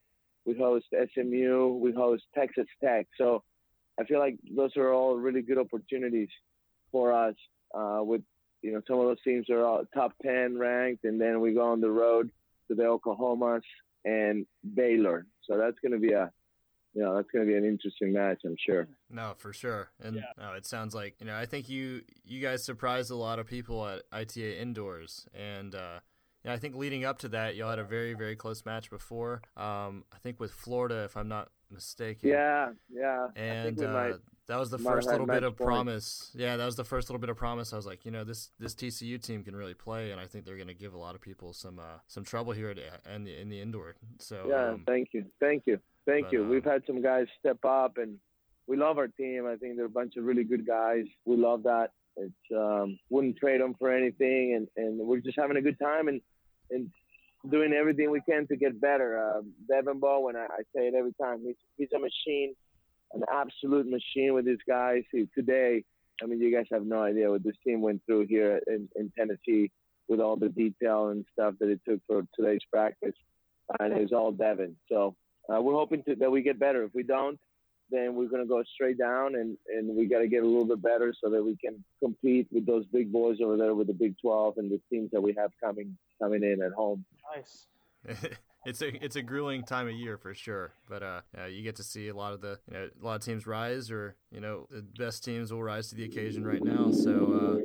we 0.45 0.57
host 0.57 0.87
SMU, 1.15 1.79
we 1.83 1.93
host 1.93 2.23
Texas 2.35 2.67
Tech. 2.83 3.07
So 3.19 3.43
I 4.01 4.05
feel 4.05 4.19
like 4.19 4.39
those 4.55 4.77
are 4.77 4.93
all 4.93 5.17
really 5.17 5.43
good 5.43 5.59
opportunities 5.59 6.29
for 6.93 7.13
us. 7.13 7.35
Uh, 7.75 7.99
with 8.01 8.23
you 8.63 8.73
know 8.73 8.81
some 8.87 8.99
of 8.99 9.07
those 9.07 9.23
teams 9.23 9.51
are 9.51 9.65
all 9.65 9.85
top 9.93 10.13
ten 10.23 10.57
ranked, 10.57 11.05
and 11.05 11.21
then 11.21 11.41
we 11.41 11.53
go 11.53 11.67
on 11.73 11.81
the 11.81 11.91
road 11.91 12.31
to 12.69 12.75
the 12.75 12.85
Oklahomas 12.85 13.63
and 14.05 14.47
Baylor. 14.75 15.27
So 15.43 15.59
that's 15.59 15.77
going 15.81 15.93
to 15.93 15.99
be 15.99 16.13
a 16.13 16.31
you 16.97 17.03
know 17.03 17.15
that's 17.15 17.31
going 17.31 17.45
to 17.45 17.53
be 17.53 17.57
an 17.57 17.65
interesting 17.65 18.15
match, 18.15 18.41
I'm 18.45 18.57
sure. 18.59 18.89
No, 19.11 19.35
for 19.37 19.53
sure. 19.53 19.91
And 20.03 20.17
yeah. 20.17 20.23
no, 20.39 20.55
it 20.55 20.65
sounds 20.65 20.95
like 20.95 21.17
you 21.21 21.27
know 21.27 21.37
I 21.37 21.45
think 21.45 21.69
you 21.69 22.01
you 22.25 22.41
guys 22.41 22.65
surprised 22.65 23.11
a 23.11 23.17
lot 23.17 23.39
of 23.39 23.47
people 23.47 23.87
at 23.87 24.03
ITA 24.13 24.59
indoors, 24.59 25.29
and 25.35 25.75
uh, 25.75 26.01
yeah, 26.43 26.55
I 26.55 26.57
think 26.57 26.75
leading 26.75 27.05
up 27.05 27.19
to 27.19 27.29
that, 27.29 27.55
y'all 27.55 27.69
had 27.69 27.79
a 27.79 27.85
very 27.85 28.15
very 28.15 28.35
close 28.35 28.65
match 28.65 28.89
before. 28.89 29.43
Um, 29.59 30.05
I 30.11 30.17
think 30.23 30.41
with 30.41 30.53
Florida, 30.53 31.05
if 31.05 31.19
I'm 31.19 31.29
not 31.29 31.51
mistaken. 31.71 32.31
Yeah, 32.31 32.71
yeah. 32.91 33.29
And 33.37 33.79
uh, 33.83 33.93
might, 33.93 34.15
that 34.47 34.59
was 34.59 34.71
the 34.71 34.79
first 34.79 35.07
little 35.07 35.27
bit 35.27 35.43
of 35.43 35.59
point. 35.59 35.67
promise. 35.69 36.31
Yeah, 36.35 36.57
that 36.57 36.65
was 36.65 36.77
the 36.77 36.85
first 36.85 37.11
little 37.11 37.21
bit 37.21 37.29
of 37.29 37.37
promise. 37.37 37.75
I 37.75 37.77
was 37.77 37.85
like, 37.85 38.07
you 38.07 38.11
know, 38.11 38.25
this 38.25 38.53
this 38.59 38.75
TCU 38.75 39.23
team 39.23 39.45
can 39.45 39.55
really 39.55 39.75
play, 39.75 40.13
and 40.13 40.21
I 40.21 40.27
think 40.27 40.47
they're 40.47 40.57
going 40.57 40.69
to 40.69 40.75
give 40.75 40.95
a 40.95 40.99
lot 40.99 41.15
of 41.15 41.21
people 41.21 41.53
some 41.53 41.79
uh, 41.79 41.99
some 42.07 42.25
trouble 42.25 42.55
here 42.55 42.71
at, 42.71 42.79
in 43.15 43.25
the 43.25 43.39
in 43.39 43.51
the 43.51 43.61
indoor. 43.61 43.97
So 44.19 44.47
yeah, 44.49 44.71
um, 44.71 44.85
thank 44.87 45.11
you, 45.13 45.27
thank 45.41 45.65
you. 45.67 45.79
Thank 46.07 46.27
but, 46.27 46.33
you. 46.33 46.45
Uh, 46.45 46.49
We've 46.49 46.65
had 46.65 46.83
some 46.87 47.03
guys 47.03 47.27
step 47.39 47.59
up, 47.65 47.99
and 47.99 48.19
we 48.67 48.77
love 48.77 48.99
our 48.99 49.09
team. 49.09 49.47
I 49.47 49.57
think 49.57 49.77
they're 49.77 49.87
a 49.87 49.91
bunch 49.91 50.17
of 50.17 50.25
really 50.25 50.45
good 50.45 50.67
guys. 50.67 51.05
We 51.25 51.37
love 51.37 51.65
that. 51.65 51.91
It's 52.17 52.33
um, 52.57 52.99
wouldn't 53.11 53.37
trade 53.37 53.61
them 53.61 53.75
for 53.79 53.93
anything, 53.93 54.55
and, 54.55 54.69
and 54.77 54.99
we're 55.07 55.21
just 55.21 55.39
having 55.39 55.57
a 55.57 55.63
good 55.63 55.79
time 55.79 56.09
and 56.09 56.21
and 56.71 56.91
doing 57.51 57.73
everything 57.73 58.11
we 58.11 58.23
can 58.23 58.47
to 58.49 58.57
get 58.57 58.81
better. 58.81 59.19
Uh, 59.23 59.43
Devin 59.69 60.01
Bowen, 60.01 60.35
I, 60.35 60.47
I 60.47 60.63
say 60.75 60.89
it 60.89 60.95
every 60.95 61.13
time. 61.21 61.43
He's 61.45 61.57
he's 61.77 61.89
a 61.95 61.99
machine, 61.99 62.55
an 63.13 63.23
absolute 63.31 63.87
machine 63.87 64.33
with 64.33 64.47
these 64.47 64.65
guys. 64.67 65.03
He, 65.13 65.29
today, 65.35 65.85
I 66.23 66.27
mean, 66.27 66.41
you 66.41 66.55
guys 66.55 66.67
have 66.73 66.87
no 66.87 67.03
idea 67.03 67.31
what 67.31 67.45
this 67.45 67.57
team 67.65 67.83
went 67.83 68.01
through 68.07 68.27
here 68.29 68.61
in, 68.67 68.89
in 68.97 69.13
Tennessee 69.17 69.71
with 70.09 70.21
all 70.21 70.37
the 70.37 70.49
detail 70.49 71.09
and 71.09 71.25
stuff 71.33 71.55
that 71.61 71.69
it 71.69 71.81
took 71.87 72.01
for 72.07 72.23
today's 72.35 72.61
practice 72.73 73.15
and 73.81 73.93
it's 73.93 74.13
all 74.13 74.33
Devin. 74.33 74.77
So 74.89 75.17
uh, 75.53 75.61
we're 75.61 75.75
hoping 75.75 76.03
to, 76.05 76.15
that 76.17 76.31
we 76.31 76.43
get 76.43 76.59
better. 76.59 76.85
If 76.85 76.95
we 76.95 77.03
don't, 77.03 77.39
then 77.91 78.15
we're 78.15 78.29
gonna 78.29 78.47
go 78.47 78.63
straight 78.75 78.99
down, 78.99 79.37
and 79.37 79.57
and 79.69 79.97
we 79.97 80.07
got 80.07 80.19
to 80.19 80.29
get 80.29 80.43
a 80.43 80.47
little 80.47 80.67
bit 80.67 80.83
better 80.83 81.15
so 81.21 81.31
that 81.31 81.43
we 81.43 81.57
can 81.57 81.83
compete 82.03 82.49
with 82.51 82.67
those 82.67 82.85
big 82.87 83.13
boys 83.13 83.39
over 83.43 83.57
there 83.57 83.75
with 83.75 83.87
the 83.87 83.93
Big 83.93 84.17
12 84.21 84.59
and 84.59 84.71
the 84.71 84.81
teams 84.91 85.11
that 85.13 85.21
we 85.21 85.35
have 85.35 85.51
coming 85.63 85.97
coming 86.21 86.43
in 86.43 86.63
at 86.63 86.73
home. 86.73 87.05
Nice. 87.35 87.67
it's 88.67 88.83
a 88.83 89.05
it's 89.05 89.17
a 89.17 89.23
grueling 89.23 89.63
time 89.63 89.87
of 89.89 89.95
year 89.95 90.19
for 90.19 90.35
sure, 90.35 90.73
but 90.89 91.03
uh, 91.03 91.21
yeah, 91.35 91.47
you 91.47 91.63
get 91.63 91.77
to 91.77 91.85
see 91.85 92.09
a 92.09 92.15
lot 92.15 92.33
of 92.33 92.41
the 92.41 92.59
you 92.69 92.77
know 92.77 92.89
a 93.01 93.05
lot 93.05 93.15
of 93.15 93.23
teams 93.23 93.47
rise, 93.47 93.91
or 93.91 94.17
you 94.31 94.41
know 94.41 94.67
the 94.71 94.83
best 94.83 95.25
teams 95.25 95.53
will 95.53 95.63
rise 95.63 95.89
to 95.89 95.95
the 95.95 96.05
occasion 96.05 96.45
right 96.45 96.63
now. 96.63 96.91
So, 96.91 97.63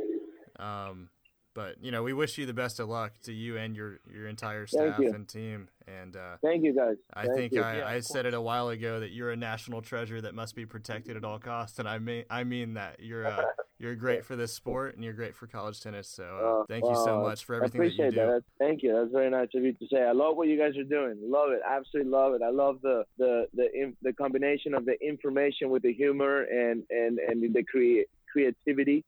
uh, 0.59 0.63
um, 0.63 1.09
but 1.53 1.75
you 1.81 1.91
know 1.91 2.03
we 2.03 2.13
wish 2.13 2.37
you 2.37 2.45
the 2.45 2.53
best 2.53 2.79
of 2.79 2.87
luck 2.89 3.13
to 3.23 3.33
you 3.33 3.57
and 3.57 3.75
your 3.75 3.99
your 4.11 4.27
entire 4.27 4.65
staff 4.67 4.99
and 4.99 5.27
team. 5.27 5.67
And 5.87 6.15
uh, 6.15 6.37
Thank 6.41 6.63
you 6.63 6.73
guys. 6.73 6.95
I 7.13 7.25
Thank 7.25 7.35
think 7.37 7.53
you. 7.53 7.61
I, 7.61 7.77
Yeah, 7.79 7.87
I 7.87 7.99
said 7.99 8.25
it 8.25 8.33
a 8.33 8.39
while 8.41 8.69
ago 8.69 8.99
that 9.01 9.11
you're 9.11 9.31
a 9.31 9.35
national 9.35 9.81
treasure 9.81 10.21
that 10.21 10.33
must 10.33 10.55
be 10.55 10.65
protected 10.65 11.17
at 11.17 11.23
all 11.25 11.39
costs, 11.39 11.79
and 11.79 11.87
I 11.89 11.99
mean 11.99 12.23
I 12.29 12.43
mean 12.43 12.75
that 12.75 12.99
you're 13.01 13.25
uh, 13.27 13.43
you're 13.79 13.95
great 13.95 14.23
for 14.23 14.35
this 14.35 14.53
sport 14.53 14.93
and 14.95 15.03
you're 15.03 15.13
great 15.13 15.35
for 15.35 15.47
college 15.47 15.81
tennis. 15.81 16.07
So 16.07 16.23
uh, 16.23 16.61
Uh, 16.61 16.65
thank 16.67 16.85
you 16.85 16.95
so 16.95 17.19
much 17.19 17.43
for 17.43 17.55
I 17.55 17.57
everything 17.57 17.81
that 17.81 17.87
you 17.97 18.03
appreciate 18.05 18.11
do. 18.25 18.31
that. 18.31 18.43
Thank 18.59 18.83
you. 18.83 18.93
That's 18.93 19.11
very 19.11 19.29
nice 19.31 19.49
of 19.55 19.63
you 19.63 19.73
to 19.73 19.87
say. 19.91 20.03
I 20.03 20.11
love 20.11 20.37
what 20.37 20.47
you 20.47 20.57
guys 20.57 20.77
are 20.77 20.83
doing. 20.83 21.17
Love 21.21 21.51
it. 21.51 21.61
Absolutely 21.67 22.11
love 22.11 22.35
it. 22.35 22.41
I 22.43 22.51
love 22.51 22.79
the 22.83 23.03
the 23.17 23.47
the 23.53 23.93
the 24.03 24.13
combination 24.13 24.73
of 24.75 24.85
the 24.85 24.95
information 25.05 25.69
with 25.71 25.81
the 25.81 25.91
humor 25.93 26.43
and 26.43 26.83
and 26.91 27.19
and 27.19 27.53
the 27.53 27.63
crea- 27.63 28.05
creativity 28.31 29.03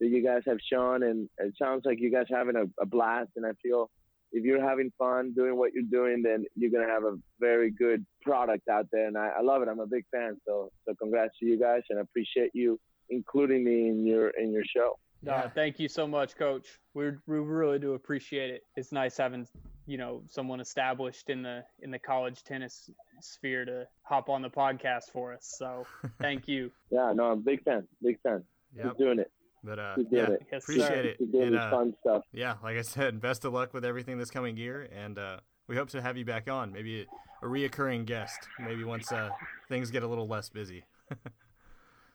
that 0.00 0.08
you 0.08 0.22
guys 0.24 0.42
have 0.46 0.58
shown. 0.72 1.02
And 1.02 1.28
it 1.38 1.54
sounds 1.60 1.82
like 1.84 1.98
you 2.00 2.10
guys 2.10 2.26
having 2.30 2.56
a, 2.56 2.64
a 2.82 2.86
blast. 2.86 3.30
And 3.36 3.44
I 3.46 3.50
feel 3.62 3.90
if 4.32 4.44
you're 4.44 4.62
having 4.62 4.92
fun 4.98 5.32
doing 5.34 5.56
what 5.56 5.72
you're 5.72 5.84
doing, 5.90 6.22
then 6.22 6.44
you're 6.54 6.70
gonna 6.70 6.92
have 6.92 7.04
a 7.04 7.16
very 7.40 7.70
good 7.70 8.04
product 8.22 8.68
out 8.68 8.86
there. 8.92 9.06
And 9.06 9.16
I, 9.16 9.30
I 9.38 9.42
love 9.42 9.62
it. 9.62 9.68
I'm 9.68 9.80
a 9.80 9.86
big 9.86 10.04
fan. 10.12 10.36
So 10.46 10.70
so 10.86 10.94
congrats 10.94 11.38
to 11.40 11.46
you 11.46 11.58
guys, 11.58 11.82
and 11.90 11.98
I 11.98 12.02
appreciate 12.02 12.50
you 12.54 12.78
including 13.10 13.64
me 13.64 13.88
in 13.88 14.06
your 14.06 14.28
in 14.30 14.52
your 14.52 14.64
show. 14.64 14.98
No, 15.22 15.32
Yeah. 15.32 15.48
thank 15.48 15.80
you 15.80 15.88
so 15.88 16.06
much, 16.06 16.36
Coach. 16.36 16.78
We 16.94 17.12
we 17.26 17.38
really 17.38 17.78
do 17.78 17.94
appreciate 17.94 18.50
it. 18.50 18.62
It's 18.76 18.92
nice 18.92 19.16
having 19.16 19.48
you 19.86 19.96
know 19.96 20.22
someone 20.28 20.60
established 20.60 21.30
in 21.30 21.42
the 21.42 21.64
in 21.80 21.90
the 21.90 21.98
college 21.98 22.44
tennis 22.44 22.90
sphere 23.22 23.64
to 23.64 23.88
hop 24.02 24.28
on 24.28 24.42
the 24.42 24.50
podcast 24.50 25.04
for 25.10 25.32
us. 25.32 25.54
So 25.58 25.86
thank 26.20 26.46
you. 26.46 26.70
Yeah, 26.90 27.12
no, 27.16 27.32
I'm 27.32 27.38
a 27.38 27.40
big 27.40 27.64
fan. 27.64 27.88
Big 28.02 28.20
fan. 28.20 28.44
Yep. 28.76 28.84
Keep 28.84 28.98
doing 28.98 29.18
it. 29.20 29.30
But 29.64 29.78
uh, 29.78 29.96
yeah, 30.10 30.30
it. 30.30 30.46
Yes, 30.52 30.62
appreciate 30.62 30.88
sir. 30.88 31.14
it. 31.18 31.34
And, 31.34 31.58
uh, 31.58 31.70
fun 31.70 31.94
stuff. 32.00 32.22
yeah, 32.32 32.54
like 32.62 32.76
I 32.76 32.82
said, 32.82 33.20
best 33.22 33.44
of 33.44 33.52
luck 33.52 33.74
with 33.74 33.84
everything 33.84 34.18
this 34.18 34.30
coming 34.30 34.56
year, 34.56 34.88
and 34.94 35.18
uh, 35.18 35.38
we 35.66 35.76
hope 35.76 35.90
to 35.90 36.02
have 36.02 36.16
you 36.16 36.24
back 36.24 36.48
on, 36.48 36.72
maybe 36.72 37.02
a, 37.42 37.46
a 37.46 37.48
reoccurring 37.48 38.06
guest, 38.06 38.48
maybe 38.58 38.84
once 38.84 39.10
uh, 39.12 39.30
things 39.68 39.90
get 39.90 40.02
a 40.02 40.08
little 40.08 40.28
less 40.28 40.48
busy. 40.48 40.84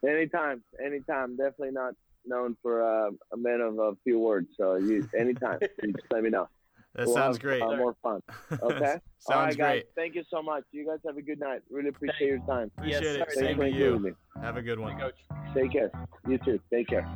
Anytime, 0.07 0.61
anytime. 0.85 1.37
Definitely 1.37 1.71
not 1.71 1.93
known 2.25 2.57
for 2.61 2.83
uh, 2.83 3.11
a 3.31 3.37
man 3.37 3.61
of 3.61 3.79
a 3.79 3.93
few 4.03 4.19
words. 4.19 4.47
So 4.57 4.75
you, 4.75 5.07
anytime, 5.17 5.59
you 5.83 5.93
just 5.93 6.07
let 6.11 6.23
me 6.23 6.29
know. 6.29 6.49
That 6.95 7.07
We'll 7.07 7.15
sounds 7.15 7.37
have, 7.37 7.41
great. 7.41 7.61
Uh, 7.61 7.75
more 7.75 7.95
fun. 8.03 8.21
Okay. 8.61 8.79
sounds 8.85 9.01
All 9.29 9.35
right, 9.37 9.57
guys. 9.57 9.57
great. 9.57 9.85
Thank 9.95 10.15
you 10.15 10.23
so 10.29 10.43
much. 10.43 10.63
You 10.71 10.85
guys 10.85 10.99
have 11.05 11.17
a 11.17 11.21
good 11.23 11.39
night. 11.39 11.61
Really 11.71 11.89
appreciate 11.89 12.17
Thank- 12.19 12.47
your 12.47 12.55
time. 12.57 12.71
Appreciate 12.77 13.01
Yes, 13.03 13.15
it. 13.29 13.33
sir. 13.33 13.39
Same 13.41 13.55
for 13.57 13.63
to 13.63 13.71
you. 13.71 13.99
me. 13.99 14.11
Have 14.41 14.57
a 14.57 14.61
good 14.61 14.79
one. 14.79 14.99
Coach. 14.99 15.15
Take 15.55 15.71
care. 15.71 15.91
You 16.27 16.37
too. 16.39 16.59
Take 16.71 16.87
care. 16.89 17.07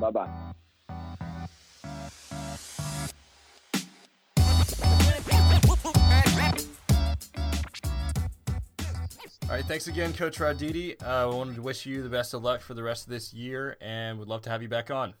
Bye 0.00 0.10
bye. 0.10 0.52
All 9.48 9.52
right, 9.54 9.64
thanks 9.64 9.86
again, 9.86 10.12
Coach 10.12 10.38
Roditi. 10.38 10.96
Uh, 11.02 11.28
we 11.30 11.36
wanted 11.36 11.54
to 11.56 11.62
wish 11.62 11.86
you 11.86 12.02
the 12.02 12.08
best 12.08 12.34
of 12.34 12.42
luck 12.42 12.60
for 12.60 12.74
the 12.74 12.82
rest 12.82 13.04
of 13.04 13.10
this 13.10 13.32
year, 13.32 13.76
and 13.80 14.18
would 14.18 14.26
love 14.28 14.42
to 14.42 14.50
have 14.50 14.60
you 14.60 14.68
back 14.68 14.90
on. 14.90 15.14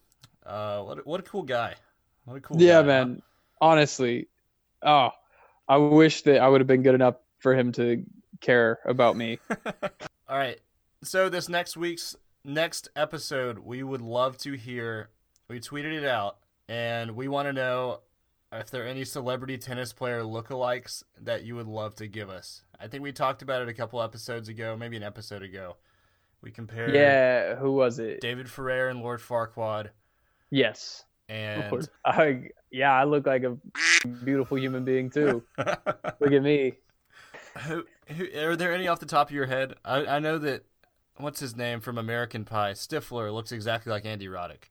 Uh, 0.44 0.80
what, 0.82 0.98
a- 0.98 1.02
what 1.02 1.20
a 1.20 1.22
cool 1.22 1.42
guy! 1.42 1.74
What 2.24 2.36
a 2.36 2.40
cool 2.40 2.60
Yeah, 2.60 2.80
guy, 2.82 2.86
man. 2.88 3.22
Honestly, 3.60 4.28
oh, 4.82 5.10
I 5.68 5.76
wish 5.76 6.22
that 6.22 6.40
I 6.40 6.48
would 6.48 6.60
have 6.60 6.68
been 6.68 6.82
good 6.82 6.94
enough 6.94 7.16
for 7.38 7.54
him 7.54 7.72
to 7.72 8.04
care 8.40 8.78
about 8.84 9.16
me. 9.16 9.38
All 10.28 10.38
right. 10.38 10.58
So 11.02 11.28
this 11.28 11.48
next 11.48 11.76
week's 11.76 12.16
next 12.44 12.88
episode, 12.96 13.58
we 13.58 13.82
would 13.82 14.00
love 14.00 14.36
to 14.38 14.52
hear. 14.52 15.10
We 15.48 15.60
tweeted 15.60 15.92
it 15.92 16.04
out, 16.04 16.38
and 16.68 17.12
we 17.14 17.28
want 17.28 17.46
to 17.46 17.52
know 17.52 18.00
if 18.52 18.70
there 18.70 18.84
are 18.84 18.88
any 18.88 19.04
celebrity 19.04 19.58
tennis 19.58 19.92
player 19.92 20.22
lookalikes 20.22 21.02
that 21.20 21.44
you 21.44 21.54
would 21.56 21.68
love 21.68 21.94
to 21.96 22.08
give 22.08 22.30
us. 22.30 22.62
I 22.80 22.88
think 22.88 23.02
we 23.02 23.12
talked 23.12 23.42
about 23.42 23.62
it 23.62 23.68
a 23.68 23.74
couple 23.74 24.02
episodes 24.02 24.48
ago, 24.48 24.76
maybe 24.76 24.96
an 24.96 25.02
episode 25.02 25.42
ago. 25.42 25.76
We 26.42 26.50
compared 26.50 26.94
yeah, 26.94 27.56
who 27.56 27.72
was 27.72 27.98
it? 27.98 28.20
David 28.20 28.48
Ferrer 28.48 28.88
and 28.88 29.00
Lord 29.00 29.20
Farquaad, 29.20 29.90
Yes. 30.50 31.04
And 31.28 31.88
I, 32.04 32.48
yeah, 32.70 32.92
I 32.92 33.04
look 33.04 33.26
like 33.26 33.42
a 33.44 33.56
beautiful 34.24 34.58
human 34.58 34.84
being 34.84 35.10
too. 35.10 35.42
Look 35.58 36.32
at 36.32 36.42
me. 36.42 36.74
who, 37.66 37.84
who, 38.08 38.26
are 38.38 38.56
there 38.56 38.72
any 38.72 38.86
off 38.88 39.00
the 39.00 39.06
top 39.06 39.28
of 39.30 39.34
your 39.34 39.46
head? 39.46 39.74
I, 39.84 40.06
I 40.06 40.18
know 40.18 40.38
that 40.38 40.64
what's 41.16 41.40
his 41.40 41.56
name 41.56 41.80
from 41.80 41.98
American 41.98 42.44
Pie, 42.44 42.72
Stifler 42.72 43.32
looks 43.32 43.52
exactly 43.52 43.90
like 43.90 44.04
Andy 44.04 44.26
Roddick. 44.26 44.70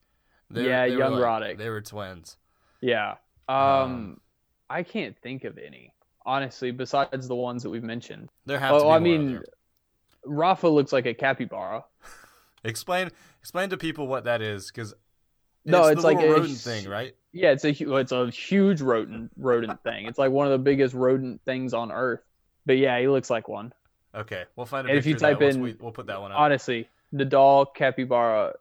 Yeah, 0.54 0.82
were 0.82 0.88
young 0.88 1.14
like- 1.14 1.24
Roddick. 1.24 1.58
They 1.58 1.70
were 1.70 1.82
twins. 1.82 2.38
Yeah. 2.82 3.16
Um, 3.50 3.58
Um, 3.58 4.22
I 4.70 4.84
can't 4.84 5.18
think 5.22 5.44
of 5.44 5.58
any 5.58 5.92
honestly 6.26 6.72
besides 6.72 7.28
the 7.28 7.36
ones 7.36 7.64
that 7.64 7.70
we've 7.70 7.84
mentioned. 7.84 8.30
There 8.46 8.60
have 8.60 8.72
to 8.80 8.84
Oh, 8.84 8.90
be 8.90 8.94
I 8.96 9.00
mean. 9.00 9.42
Rafa 10.26 10.68
looks 10.68 10.92
like 10.92 11.06
a 11.06 11.14
capybara. 11.14 11.84
explain 12.64 13.12
explain 13.40 13.70
to 13.70 13.78
people 13.78 14.08
what 14.08 14.24
that 14.24 14.42
is, 14.42 14.68
because 14.72 14.94
No, 15.66 15.86
it's 15.88 16.02
the 16.02 16.08
like 16.08 16.20
a 16.22 16.30
rodent 16.30 16.58
thing, 16.58 16.88
right? 16.88 17.16
Yeah, 17.32 17.52
it's 17.52 17.66
a 17.66 17.70
it's 17.98 18.12
a 18.12 18.30
huge 18.30 18.82
rodent 18.82 19.32
rodent 19.38 19.82
thing. 19.84 20.06
It's 20.06 20.20
like 20.20 20.32
one 20.32 20.46
of 20.46 20.52
the 20.52 20.60
biggest 20.60 20.94
rodent 20.94 21.42
things 21.44 21.74
on 21.74 21.92
earth. 21.92 22.22
But 22.66 22.78
yeah, 22.78 23.00
he 23.00 23.08
looks 23.08 23.30
like 23.30 23.48
one. 23.48 23.74
Okay, 24.14 24.46
we'll 24.56 24.66
find 24.66 24.88
a 24.88 24.92
And 24.92 24.98
if 24.98 25.06
you 25.06 25.16
type 25.16 25.42
in- 25.42 25.62
we, 25.62 25.76
we'll 25.80 25.92
put 25.92 26.08
that 26.08 26.22
one 26.22 26.32
up. 26.32 26.40
Honestly, 26.40 26.88
Nadal, 27.14 27.74
capybara. 27.74 28.54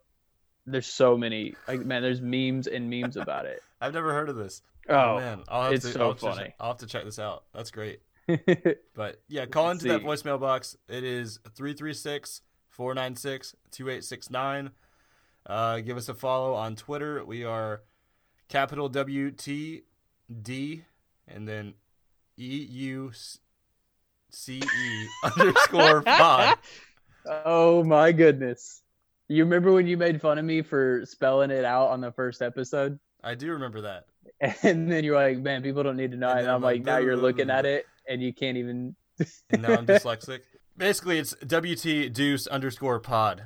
There's 0.67 0.87
so 0.87 1.17
many. 1.17 1.55
Like 1.69 1.85
man, 1.85 2.03
there's 2.03 2.21
memes 2.21 2.67
and 2.67 2.91
memes 2.91 3.17
about 3.17 3.47
it. 3.47 3.63
I've 3.81 3.93
never 3.95 4.13
heard 4.13 4.29
of 4.29 4.37
this. 4.37 4.63
Oh, 4.89 4.95
oh, 4.95 5.17
man, 5.19 5.45
I'll 5.49 5.65
have 5.65 5.73
it's 5.75 5.85
to, 5.87 5.93
so 5.93 6.01
I'll 6.01 6.09
have 6.09 6.19
to- 6.21 6.27
funny. 6.27 6.55
I'll 6.59 6.69
have 6.69 6.79
to 6.79 6.87
check 6.87 7.05
this 7.05 7.19
out. 7.19 7.45
That's 7.55 7.71
great. 7.71 8.01
But 8.95 9.21
yeah, 9.29 9.45
call 9.47 9.67
Let's 9.67 9.83
into 9.85 9.99
that 9.99 10.03
voicemail 10.07 10.41
box. 10.41 10.77
It 10.89 11.05
is 11.05 11.39
336 11.57 12.41
496 12.71 13.55
2869. 13.71 14.71
Uh, 15.47 15.81
give 15.81 15.97
us 15.97 16.09
a 16.09 16.15
follow 16.15 16.55
on 16.55 16.77
Twitter. 16.77 17.25
We 17.25 17.45
are 17.45 17.83
capital 18.49 18.89
W 18.89 19.31
T 19.31 19.83
D 20.43 20.85
and 21.29 21.47
then 21.47 21.75
E 22.39 22.67
U 22.71 23.13
C 24.31 24.57
E 24.63 25.07
underscore 25.39 26.03
pod. 26.03 26.59
oh 27.45 27.85
my 27.85 28.13
goodness. 28.13 28.83
You 29.29 29.45
remember 29.45 29.73
when 29.73 29.87
you 29.87 29.97
made 29.97 30.21
fun 30.21 30.39
of 30.39 30.45
me 30.45 30.63
for 30.63 31.03
spelling 31.07 31.51
it 31.51 31.65
out 31.65 31.89
on 31.89 32.01
the 32.01 32.13
first 32.13 32.43
episode? 32.43 32.99
I 33.23 33.35
do 33.35 33.53
remember 33.53 33.83
that. 33.83 34.07
And 34.63 34.91
then 34.91 35.05
you're 35.05 35.17
like, 35.17 35.39
man, 35.39 35.63
people 35.63 35.83
don't 35.83 35.97
need 35.97 36.11
to 36.11 36.17
know. 36.17 36.29
And 36.31 36.41
And, 36.41 36.49
I'm 36.49 36.57
I'm 36.57 36.63
like, 36.63 36.79
like, 36.79 36.85
now 36.87 36.99
you're 36.99 37.17
looking 37.17 37.51
at 37.51 37.65
it 37.65 37.87
and 38.09 38.23
you 38.23 38.33
can't 38.35 38.57
even. 38.57 38.95
And 39.51 39.63
now 39.63 39.75
I'm 39.75 39.87
dyslexic. 39.87 40.41
Basically, 40.77 41.19
it's 41.19 41.35
WT 41.47 42.13
deuce 42.13 42.47
underscore 42.47 43.01
pod. 43.01 43.45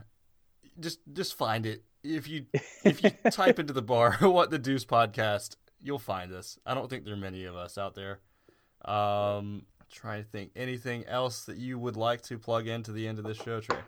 Just 0.80 1.00
just 1.12 1.34
find 1.36 1.66
it. 1.66 1.84
If 2.08 2.28
you 2.28 2.46
if 2.84 3.02
you 3.02 3.10
type 3.30 3.58
into 3.58 3.72
the 3.72 3.82
bar 3.82 4.12
what 4.20 4.50
the 4.50 4.58
deuce 4.58 4.84
podcast, 4.84 5.56
you'll 5.82 5.98
find 5.98 6.32
us. 6.32 6.58
I 6.64 6.74
don't 6.74 6.88
think 6.88 7.04
there 7.04 7.14
are 7.14 7.18
many 7.18 7.44
of 7.44 7.56
us 7.56 7.78
out 7.78 7.94
there. 7.94 8.20
Um, 8.84 9.66
trying 9.90 10.22
to 10.22 10.28
think 10.28 10.52
anything 10.56 11.04
else 11.06 11.44
that 11.44 11.56
you 11.56 11.78
would 11.78 11.96
like 11.96 12.22
to 12.22 12.38
plug 12.38 12.68
into 12.68 12.92
the 12.92 13.08
end 13.08 13.18
of 13.18 13.24
this 13.24 13.36
show, 13.36 13.60
Trey. 13.60 13.78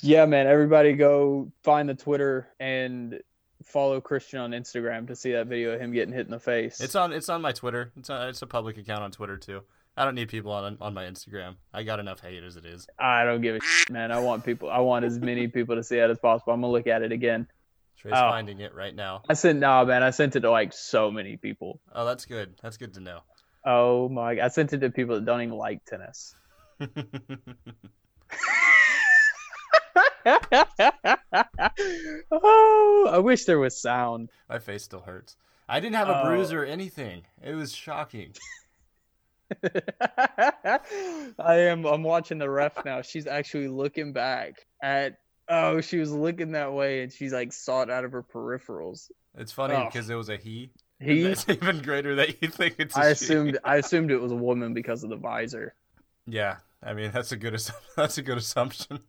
Yeah, 0.00 0.26
man. 0.26 0.46
Everybody 0.46 0.94
go 0.94 1.50
find 1.62 1.88
the 1.88 1.94
Twitter 1.94 2.48
and 2.60 3.20
follow 3.64 4.00
Christian 4.00 4.40
on 4.40 4.50
Instagram 4.50 5.06
to 5.08 5.16
see 5.16 5.32
that 5.32 5.46
video 5.46 5.72
of 5.72 5.80
him 5.80 5.92
getting 5.92 6.14
hit 6.14 6.26
in 6.26 6.30
the 6.30 6.40
face. 6.40 6.80
It's 6.80 6.94
on 6.94 7.12
it's 7.12 7.28
on 7.28 7.42
my 7.42 7.52
Twitter. 7.52 7.92
It's 7.96 8.10
on, 8.10 8.28
it's 8.28 8.42
a 8.42 8.46
public 8.46 8.78
account 8.78 9.02
on 9.02 9.10
Twitter 9.10 9.36
too. 9.36 9.62
I 9.96 10.04
don't 10.04 10.14
need 10.14 10.28
people 10.28 10.52
on 10.52 10.78
on 10.80 10.94
my 10.94 11.04
Instagram. 11.04 11.56
I 11.72 11.82
got 11.82 12.00
enough 12.00 12.20
hate 12.20 12.42
as 12.42 12.56
it 12.56 12.64
is. 12.64 12.86
I 12.98 13.24
don't 13.24 13.42
give 13.42 13.56
a 13.56 13.60
shit, 13.60 13.90
man. 13.90 14.10
I 14.10 14.20
want 14.20 14.44
people. 14.44 14.70
I 14.70 14.78
want 14.78 15.04
as 15.04 15.18
many 15.18 15.48
people 15.48 15.76
to 15.76 15.84
see 15.84 15.98
it 15.98 16.08
as 16.10 16.18
possible. 16.18 16.52
I'm 16.54 16.60
gonna 16.62 16.72
look 16.72 16.86
at 16.86 17.02
it 17.02 17.12
again. 17.12 17.46
Trey's 17.98 18.14
Oh. 18.16 18.30
finding 18.30 18.60
it 18.60 18.74
right 18.74 18.94
now. 18.94 19.22
I 19.28 19.34
sent 19.34 19.58
no, 19.60 19.84
man. 19.84 20.02
I 20.02 20.10
sent 20.10 20.34
it 20.34 20.40
to 20.40 20.50
like 20.50 20.72
so 20.72 21.10
many 21.10 21.36
people. 21.36 21.78
Oh, 21.94 22.06
that's 22.06 22.24
good. 22.24 22.54
That's 22.62 22.78
good 22.78 22.94
to 22.94 23.00
know. 23.00 23.20
Oh 23.66 24.08
my! 24.08 24.40
I 24.40 24.48
sent 24.48 24.72
it 24.72 24.78
to 24.80 24.90
people 24.90 25.14
that 25.16 25.24
don't 25.26 25.42
even 25.42 25.56
like 25.56 25.84
tennis. 25.84 26.34
oh, 32.30 33.10
I 33.12 33.18
wish 33.18 33.44
there 33.44 33.58
was 33.58 33.80
sound. 33.80 34.30
My 34.48 34.58
face 34.58 34.84
still 34.84 35.00
hurts. 35.00 35.36
I 35.68 35.80
didn't 35.80 35.96
have 35.96 36.08
a 36.08 36.22
Oh. 36.22 36.24
bruise 36.24 36.52
or 36.52 36.64
anything. 36.64 37.22
It 37.42 37.54
was 37.54 37.74
shocking. 37.74 38.32
I 41.38 41.56
am. 41.58 41.84
I'm 41.84 42.02
watching 42.02 42.38
the 42.38 42.48
ref 42.48 42.84
now. 42.84 43.02
She's 43.02 43.26
actually 43.26 43.68
looking 43.68 44.12
back 44.12 44.66
at. 44.82 45.18
Oh, 45.48 45.80
she 45.80 45.98
was 45.98 46.12
looking 46.12 46.52
that 46.52 46.72
way, 46.72 47.02
and 47.02 47.12
she's 47.12 47.32
like 47.32 47.52
saw 47.52 47.82
it 47.82 47.90
out 47.90 48.04
of 48.04 48.12
her 48.12 48.22
peripherals. 48.22 49.10
It's 49.36 49.52
funny 49.52 49.74
Oh. 49.74 49.84
because 49.86 50.08
it 50.08 50.14
was 50.14 50.28
a 50.28 50.36
he. 50.36 50.70
He. 51.00 51.22
It's 51.24 51.46
even 51.48 51.82
greater 51.82 52.14
that 52.16 52.40
you 52.42 52.48
think 52.48 52.76
it's. 52.78 52.96
I 52.96 53.06
I 53.06 53.08
assumed. 53.08 53.58
I 53.64 53.76
assumed 53.76 54.10
it 54.10 54.18
was 54.20 54.32
a 54.32 54.36
woman 54.36 54.72
because 54.74 55.02
of 55.04 55.10
the 55.10 55.16
visor. 55.16 55.74
Yeah, 56.26 56.56
I 56.82 56.94
mean 56.94 57.10
that's 57.12 57.32
a 57.32 57.36
good. 57.36 57.60
That's 57.96 58.18
a 58.18 58.22
good 58.22 58.38
assumption. 58.38 59.00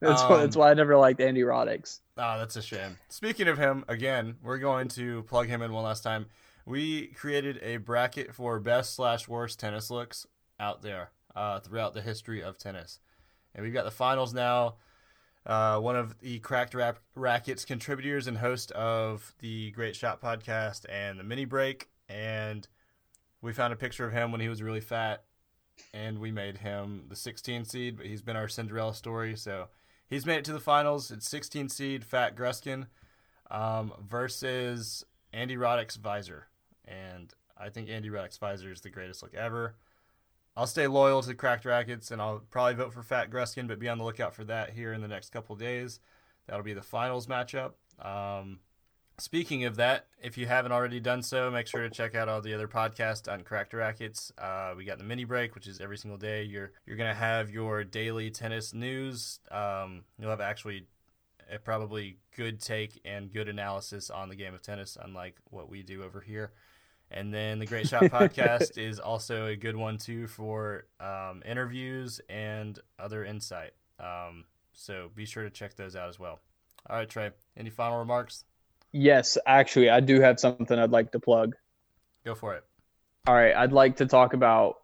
That's 0.00 0.22
why. 0.22 0.36
That's 0.38 0.54
Um, 0.56 0.60
why 0.60 0.70
I 0.70 0.74
never 0.74 0.96
liked 0.96 1.20
Andy 1.20 1.40
Roddick's. 1.42 2.00
Oh, 2.16 2.38
that's 2.38 2.54
a 2.56 2.62
shame. 2.62 2.96
Speaking 3.08 3.48
of 3.48 3.58
him, 3.58 3.84
again, 3.88 4.36
we're 4.42 4.58
going 4.58 4.86
to 4.90 5.24
plug 5.24 5.48
him 5.48 5.60
in 5.62 5.72
one 5.72 5.82
last 5.84 6.04
time. 6.04 6.26
We 6.68 7.06
created 7.06 7.60
a 7.62 7.78
bracket 7.78 8.34
for 8.34 8.60
best 8.60 8.94
slash 8.94 9.26
worst 9.26 9.58
tennis 9.58 9.90
looks 9.90 10.26
out 10.60 10.82
there 10.82 11.12
uh, 11.34 11.60
throughout 11.60 11.94
the 11.94 12.02
history 12.02 12.42
of 12.42 12.58
tennis, 12.58 13.00
and 13.54 13.64
we've 13.64 13.72
got 13.72 13.86
the 13.86 13.90
finals 13.90 14.34
now. 14.34 14.74
Uh, 15.46 15.78
one 15.78 15.96
of 15.96 16.18
the 16.18 16.40
Cracked 16.40 16.76
Rackets 17.14 17.64
contributors 17.64 18.26
and 18.26 18.36
host 18.36 18.70
of 18.72 19.32
the 19.38 19.70
Great 19.70 19.96
Shot 19.96 20.20
podcast 20.20 20.84
and 20.90 21.18
the 21.18 21.24
Mini 21.24 21.46
Break, 21.46 21.88
and 22.06 22.68
we 23.40 23.54
found 23.54 23.72
a 23.72 23.76
picture 23.76 24.04
of 24.04 24.12
him 24.12 24.30
when 24.30 24.42
he 24.42 24.50
was 24.50 24.62
really 24.62 24.82
fat, 24.82 25.24
and 25.94 26.18
we 26.18 26.30
made 26.30 26.58
him 26.58 27.06
the 27.08 27.16
16 27.16 27.64
seed, 27.64 27.96
but 27.96 28.04
he's 28.04 28.20
been 28.20 28.36
our 28.36 28.46
Cinderella 28.46 28.94
story, 28.94 29.36
so 29.36 29.68
he's 30.06 30.26
made 30.26 30.40
it 30.40 30.44
to 30.44 30.52
the 30.52 30.60
finals. 30.60 31.10
It's 31.10 31.30
16 31.30 31.70
seed 31.70 32.04
Fat 32.04 32.36
Gruskin 32.36 32.88
um, 33.50 33.94
versus 34.06 35.06
Andy 35.32 35.56
Roddick's 35.56 35.96
Visor, 35.96 36.48
and 36.88 37.32
I 37.56 37.68
think 37.68 37.88
Andy 37.88 38.08
Roddick's 38.08 38.38
Visor 38.38 38.72
is 38.72 38.80
the 38.80 38.90
greatest 38.90 39.22
look 39.22 39.34
ever. 39.34 39.74
I'll 40.56 40.66
stay 40.66 40.86
loyal 40.86 41.22
to 41.22 41.34
Cracked 41.34 41.64
Rackets, 41.64 42.10
and 42.10 42.20
I'll 42.20 42.42
probably 42.50 42.74
vote 42.74 42.92
for 42.92 43.02
Fat 43.02 43.30
Gruskin, 43.30 43.68
but 43.68 43.78
be 43.78 43.88
on 43.88 43.98
the 43.98 44.04
lookout 44.04 44.34
for 44.34 44.44
that 44.44 44.70
here 44.70 44.92
in 44.92 45.00
the 45.00 45.08
next 45.08 45.30
couple 45.30 45.54
days. 45.54 46.00
That'll 46.46 46.64
be 46.64 46.74
the 46.74 46.82
finals 46.82 47.28
matchup. 47.28 47.72
Um, 48.04 48.58
speaking 49.18 49.64
of 49.64 49.76
that, 49.76 50.06
if 50.20 50.36
you 50.36 50.46
haven't 50.46 50.72
already 50.72 50.98
done 50.98 51.22
so, 51.22 51.50
make 51.50 51.68
sure 51.68 51.82
to 51.82 51.90
check 51.90 52.14
out 52.14 52.28
all 52.28 52.40
the 52.40 52.54
other 52.54 52.66
podcasts 52.66 53.32
on 53.32 53.42
Cracked 53.42 53.74
Rackets. 53.74 54.32
Uh, 54.36 54.74
we 54.76 54.84
got 54.84 54.98
the 54.98 55.04
mini 55.04 55.24
break, 55.24 55.54
which 55.54 55.68
is 55.68 55.80
every 55.80 55.96
single 55.96 56.18
day. 56.18 56.42
You're 56.42 56.72
you're 56.86 56.96
gonna 56.96 57.14
have 57.14 57.50
your 57.50 57.84
daily 57.84 58.30
tennis 58.30 58.74
news. 58.74 59.38
Um, 59.52 60.02
you'll 60.18 60.30
have 60.30 60.40
actually 60.40 60.86
a 61.52 61.58
probably 61.58 62.16
good 62.36 62.60
take 62.60 63.00
and 63.04 63.32
good 63.32 63.48
analysis 63.48 64.10
on 64.10 64.28
the 64.28 64.36
game 64.36 64.54
of 64.54 64.62
tennis, 64.62 64.96
unlike 65.00 65.36
what 65.50 65.70
we 65.70 65.82
do 65.82 66.02
over 66.02 66.20
here. 66.20 66.52
And 67.10 67.32
then 67.32 67.58
the 67.58 67.66
Great 67.66 67.88
Shot 67.88 68.02
podcast 68.04 68.76
is 68.76 68.98
also 68.98 69.46
a 69.46 69.56
good 69.56 69.76
one 69.76 69.96
too 69.96 70.26
for 70.26 70.84
um, 71.00 71.42
interviews 71.46 72.20
and 72.28 72.78
other 72.98 73.24
insight. 73.24 73.70
Um, 73.98 74.44
so 74.72 75.10
be 75.14 75.24
sure 75.24 75.44
to 75.44 75.50
check 75.50 75.74
those 75.74 75.96
out 75.96 76.08
as 76.08 76.18
well. 76.18 76.40
All 76.88 76.96
right, 76.96 77.08
Trey. 77.08 77.30
Any 77.56 77.70
final 77.70 77.98
remarks? 77.98 78.44
Yes, 78.92 79.36
actually, 79.46 79.90
I 79.90 80.00
do 80.00 80.20
have 80.20 80.38
something 80.40 80.78
I'd 80.78 80.90
like 80.90 81.12
to 81.12 81.20
plug. 81.20 81.54
Go 82.24 82.34
for 82.34 82.54
it. 82.54 82.64
All 83.26 83.34
right, 83.34 83.54
I'd 83.54 83.72
like 83.72 83.96
to 83.96 84.06
talk 84.06 84.32
about 84.32 84.76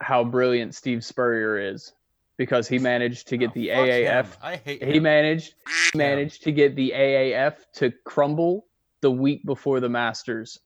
how 0.00 0.24
brilliant 0.24 0.74
Steve 0.74 1.04
Spurrier 1.04 1.58
is 1.72 1.92
because 2.36 2.68
he 2.68 2.78
managed 2.78 3.28
to 3.28 3.36
get 3.36 3.50
Oh, 3.50 3.54
the 3.54 3.68
AAF. 3.68 4.24
him. 4.26 4.32
I 4.42 4.56
hate 4.56 4.82
He 4.84 4.96
him. 4.96 5.02
managed 5.02 5.54
he 5.92 5.98
managed 5.98 6.42
to 6.44 6.52
get 6.52 6.76
the 6.76 6.92
AAF 6.94 7.54
to 7.74 7.92
crumble 8.04 8.66
the 9.00 9.10
week 9.10 9.44
before 9.46 9.80
the 9.80 9.88
Masters. 9.88 10.58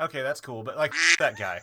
Okay, 0.00 0.22
that's 0.22 0.40
cool, 0.40 0.62
but 0.62 0.76
like 0.76 0.92
that 1.18 1.38
guy. 1.38 1.60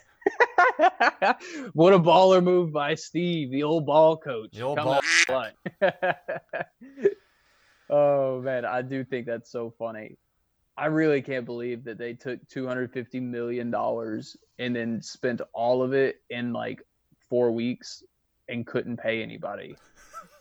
what 1.73 1.93
a 1.93 1.99
baller 1.99 2.43
move 2.43 2.71
by 2.71 2.95
Steve, 2.95 3.51
the 3.51 3.63
old 3.63 3.86
ball 3.86 4.17
coach. 4.17 4.51
The 4.53 4.61
old 4.61 4.77
Coming 4.77 4.99
ball 5.27 5.47
oh 7.89 8.41
man, 8.41 8.65
I 8.65 8.82
do 8.82 9.03
think 9.03 9.25
that's 9.25 9.51
so 9.51 9.73
funny. 9.77 10.17
I 10.77 10.86
really 10.86 11.21
can't 11.21 11.45
believe 11.45 11.84
that 11.84 11.97
they 11.97 12.13
took 12.13 12.47
two 12.47 12.67
hundred 12.67 12.93
fifty 12.93 13.19
million 13.19 13.69
dollars 13.69 14.38
and 14.59 14.75
then 14.75 15.01
spent 15.01 15.41
all 15.53 15.84
of 15.84 15.93
it 15.93 16.21
in 16.29 16.53
like 16.53 16.82
four 17.29 17.51
weeks 17.51 18.03
and 18.47 18.65
couldn't 18.65 18.97
pay 18.97 19.21
anybody. 19.21 19.75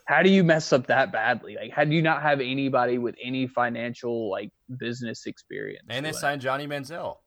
How 0.07 0.23
do 0.23 0.31
you 0.31 0.43
mess 0.43 0.73
up 0.73 0.89
that 0.89 1.13
badly? 1.13 1.57
Like, 1.57 1.71
how 1.73 1.85
do 1.85 1.95
you 1.95 2.03
not 2.03 2.23
have 2.23 2.41
anybody 2.41 2.99
with 2.99 3.15
any 3.23 3.47
financial 3.47 4.29
like 4.31 4.51
business 4.77 5.27
experience? 5.27 5.87
And 5.89 6.05
they 6.05 6.13
signed 6.13 6.41
Johnny 6.41 6.67
Manziel. 6.67 7.19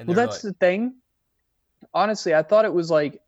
And 0.00 0.08
Well, 0.08 0.16
that's 0.16 0.44
like, 0.44 0.54
the 0.54 0.58
thing. 0.58 0.94
Honestly, 1.94 2.34
I 2.34 2.42
thought 2.42 2.64
it 2.64 2.72
was 2.72 2.90
like 2.90 3.20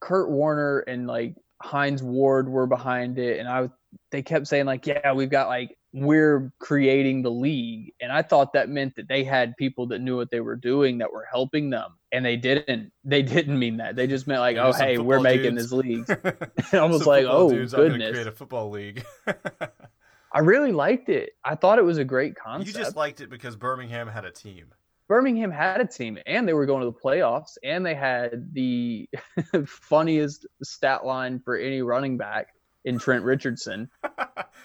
Kurt 0.00 0.30
Warner 0.30 0.80
and 0.80 1.06
like 1.06 1.34
Hines 1.60 2.02
Ward 2.02 2.48
were 2.48 2.66
behind 2.66 3.18
it, 3.18 3.38
and 3.38 3.48
I 3.48 3.70
they 4.10 4.22
kept 4.22 4.46
saying 4.46 4.66
like, 4.66 4.86
yeah, 4.86 5.12
we've 5.12 5.30
got 5.30 5.48
like 5.48 5.76
we're 5.92 6.52
creating 6.58 7.22
the 7.22 7.30
league, 7.30 7.94
and 8.00 8.12
I 8.12 8.22
thought 8.22 8.52
that 8.52 8.68
meant 8.68 8.96
that 8.96 9.08
they 9.08 9.24
had 9.24 9.56
people 9.56 9.86
that 9.88 10.00
knew 10.00 10.16
what 10.16 10.30
they 10.30 10.40
were 10.40 10.56
doing 10.56 10.98
that 10.98 11.12
were 11.12 11.26
helping 11.30 11.70
them, 11.70 11.94
and 12.12 12.24
they 12.24 12.36
didn't. 12.36 12.92
They 13.04 13.22
didn't 13.22 13.58
mean 13.58 13.78
that. 13.78 13.96
They 13.96 14.06
just 14.06 14.26
meant 14.26 14.40
like, 14.40 14.56
oh, 14.56 14.72
hey, 14.72 14.98
we're 14.98 15.20
making 15.20 15.54
dudes. 15.54 15.70
this 15.70 15.72
league. 15.72 16.10
I 16.72 16.84
was 16.84 17.06
like, 17.06 17.26
oh 17.28 17.50
dudes, 17.50 17.74
goodness. 17.74 18.10
create 18.10 18.26
a 18.26 18.32
football 18.32 18.70
league. 18.70 19.04
I 20.32 20.40
really 20.40 20.72
liked 20.72 21.08
it. 21.08 21.30
I 21.42 21.54
thought 21.54 21.78
it 21.78 21.84
was 21.84 21.98
a 21.98 22.04
great 22.04 22.36
concept. 22.36 22.68
you 22.68 22.84
just 22.84 22.96
liked 22.96 23.20
it 23.20 23.30
because 23.30 23.56
Birmingham 23.56 24.08
had 24.08 24.24
a 24.24 24.30
team. 24.30 24.66
Birmingham 25.08 25.50
had 25.50 25.80
a 25.80 25.86
team 25.86 26.18
and 26.26 26.46
they 26.46 26.52
were 26.52 26.66
going 26.66 26.80
to 26.80 26.86
the 26.86 26.92
playoffs 26.92 27.56
and 27.64 27.84
they 27.84 27.94
had 27.94 28.52
the 28.52 29.08
funniest 29.66 30.46
stat 30.62 31.04
line 31.04 31.40
for 31.40 31.56
any 31.56 31.80
running 31.80 32.18
back 32.18 32.48
in 32.84 32.98
Trent 32.98 33.24
Richardson, 33.24 33.90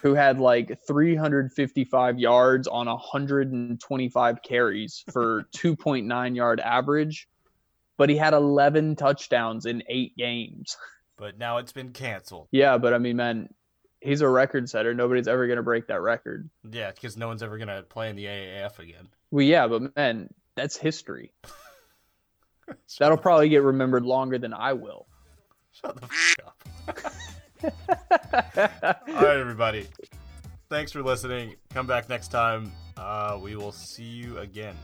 who 0.01 0.13
had 0.13 0.39
like 0.39 0.79
355 0.85 2.19
yards 2.19 2.67
on 2.67 2.87
125 2.87 4.41
carries 4.43 5.03
for 5.11 5.45
2.9 5.55 6.35
yard 6.35 6.59
average, 6.59 7.27
but 7.97 8.09
he 8.09 8.17
had 8.17 8.33
11 8.33 8.95
touchdowns 8.97 9.65
in 9.65 9.81
eight 9.87 10.15
games. 10.17 10.77
But 11.17 11.37
now 11.37 11.57
it's 11.57 11.71
been 11.71 11.91
canceled. 11.91 12.47
Yeah, 12.51 12.77
but 12.77 12.93
I 12.93 12.97
mean, 12.97 13.15
man, 13.15 13.49
he's 14.01 14.21
a 14.21 14.27
record 14.27 14.69
setter. 14.69 14.93
Nobody's 14.93 15.27
ever 15.27 15.47
going 15.47 15.57
to 15.57 15.63
break 15.63 15.87
that 15.87 16.01
record. 16.01 16.49
Yeah, 16.69 16.91
because 16.91 17.17
no 17.17 17.27
one's 17.27 17.43
ever 17.43 17.57
gonna 17.57 17.83
play 17.83 18.09
in 18.09 18.15
the 18.15 18.25
AAF 18.25 18.79
again. 18.79 19.07
Well, 19.33 19.41
yeah, 19.41 19.65
but 19.65 19.95
man, 19.95 20.31
that's 20.55 20.77
history. 20.77 21.33
That'll 22.99 23.17
probably 23.17 23.49
get 23.49 23.63
remembered 23.63 24.05
longer 24.05 24.37
than 24.37 24.53
I 24.53 24.73
will. 24.73 25.07
Shut 25.71 25.99
the 25.99 26.05
f- 26.05 27.01
up. 27.65 28.99
All 29.07 29.15
right, 29.15 29.37
everybody. 29.37 29.87
Thanks 30.69 30.91
for 30.91 31.01
listening. 31.01 31.55
Come 31.71 31.87
back 31.87 32.09
next 32.09 32.27
time. 32.27 32.71
Uh, 32.95 33.39
we 33.41 33.55
will 33.55 33.71
see 33.71 34.03
you 34.03 34.37
again. 34.37 34.75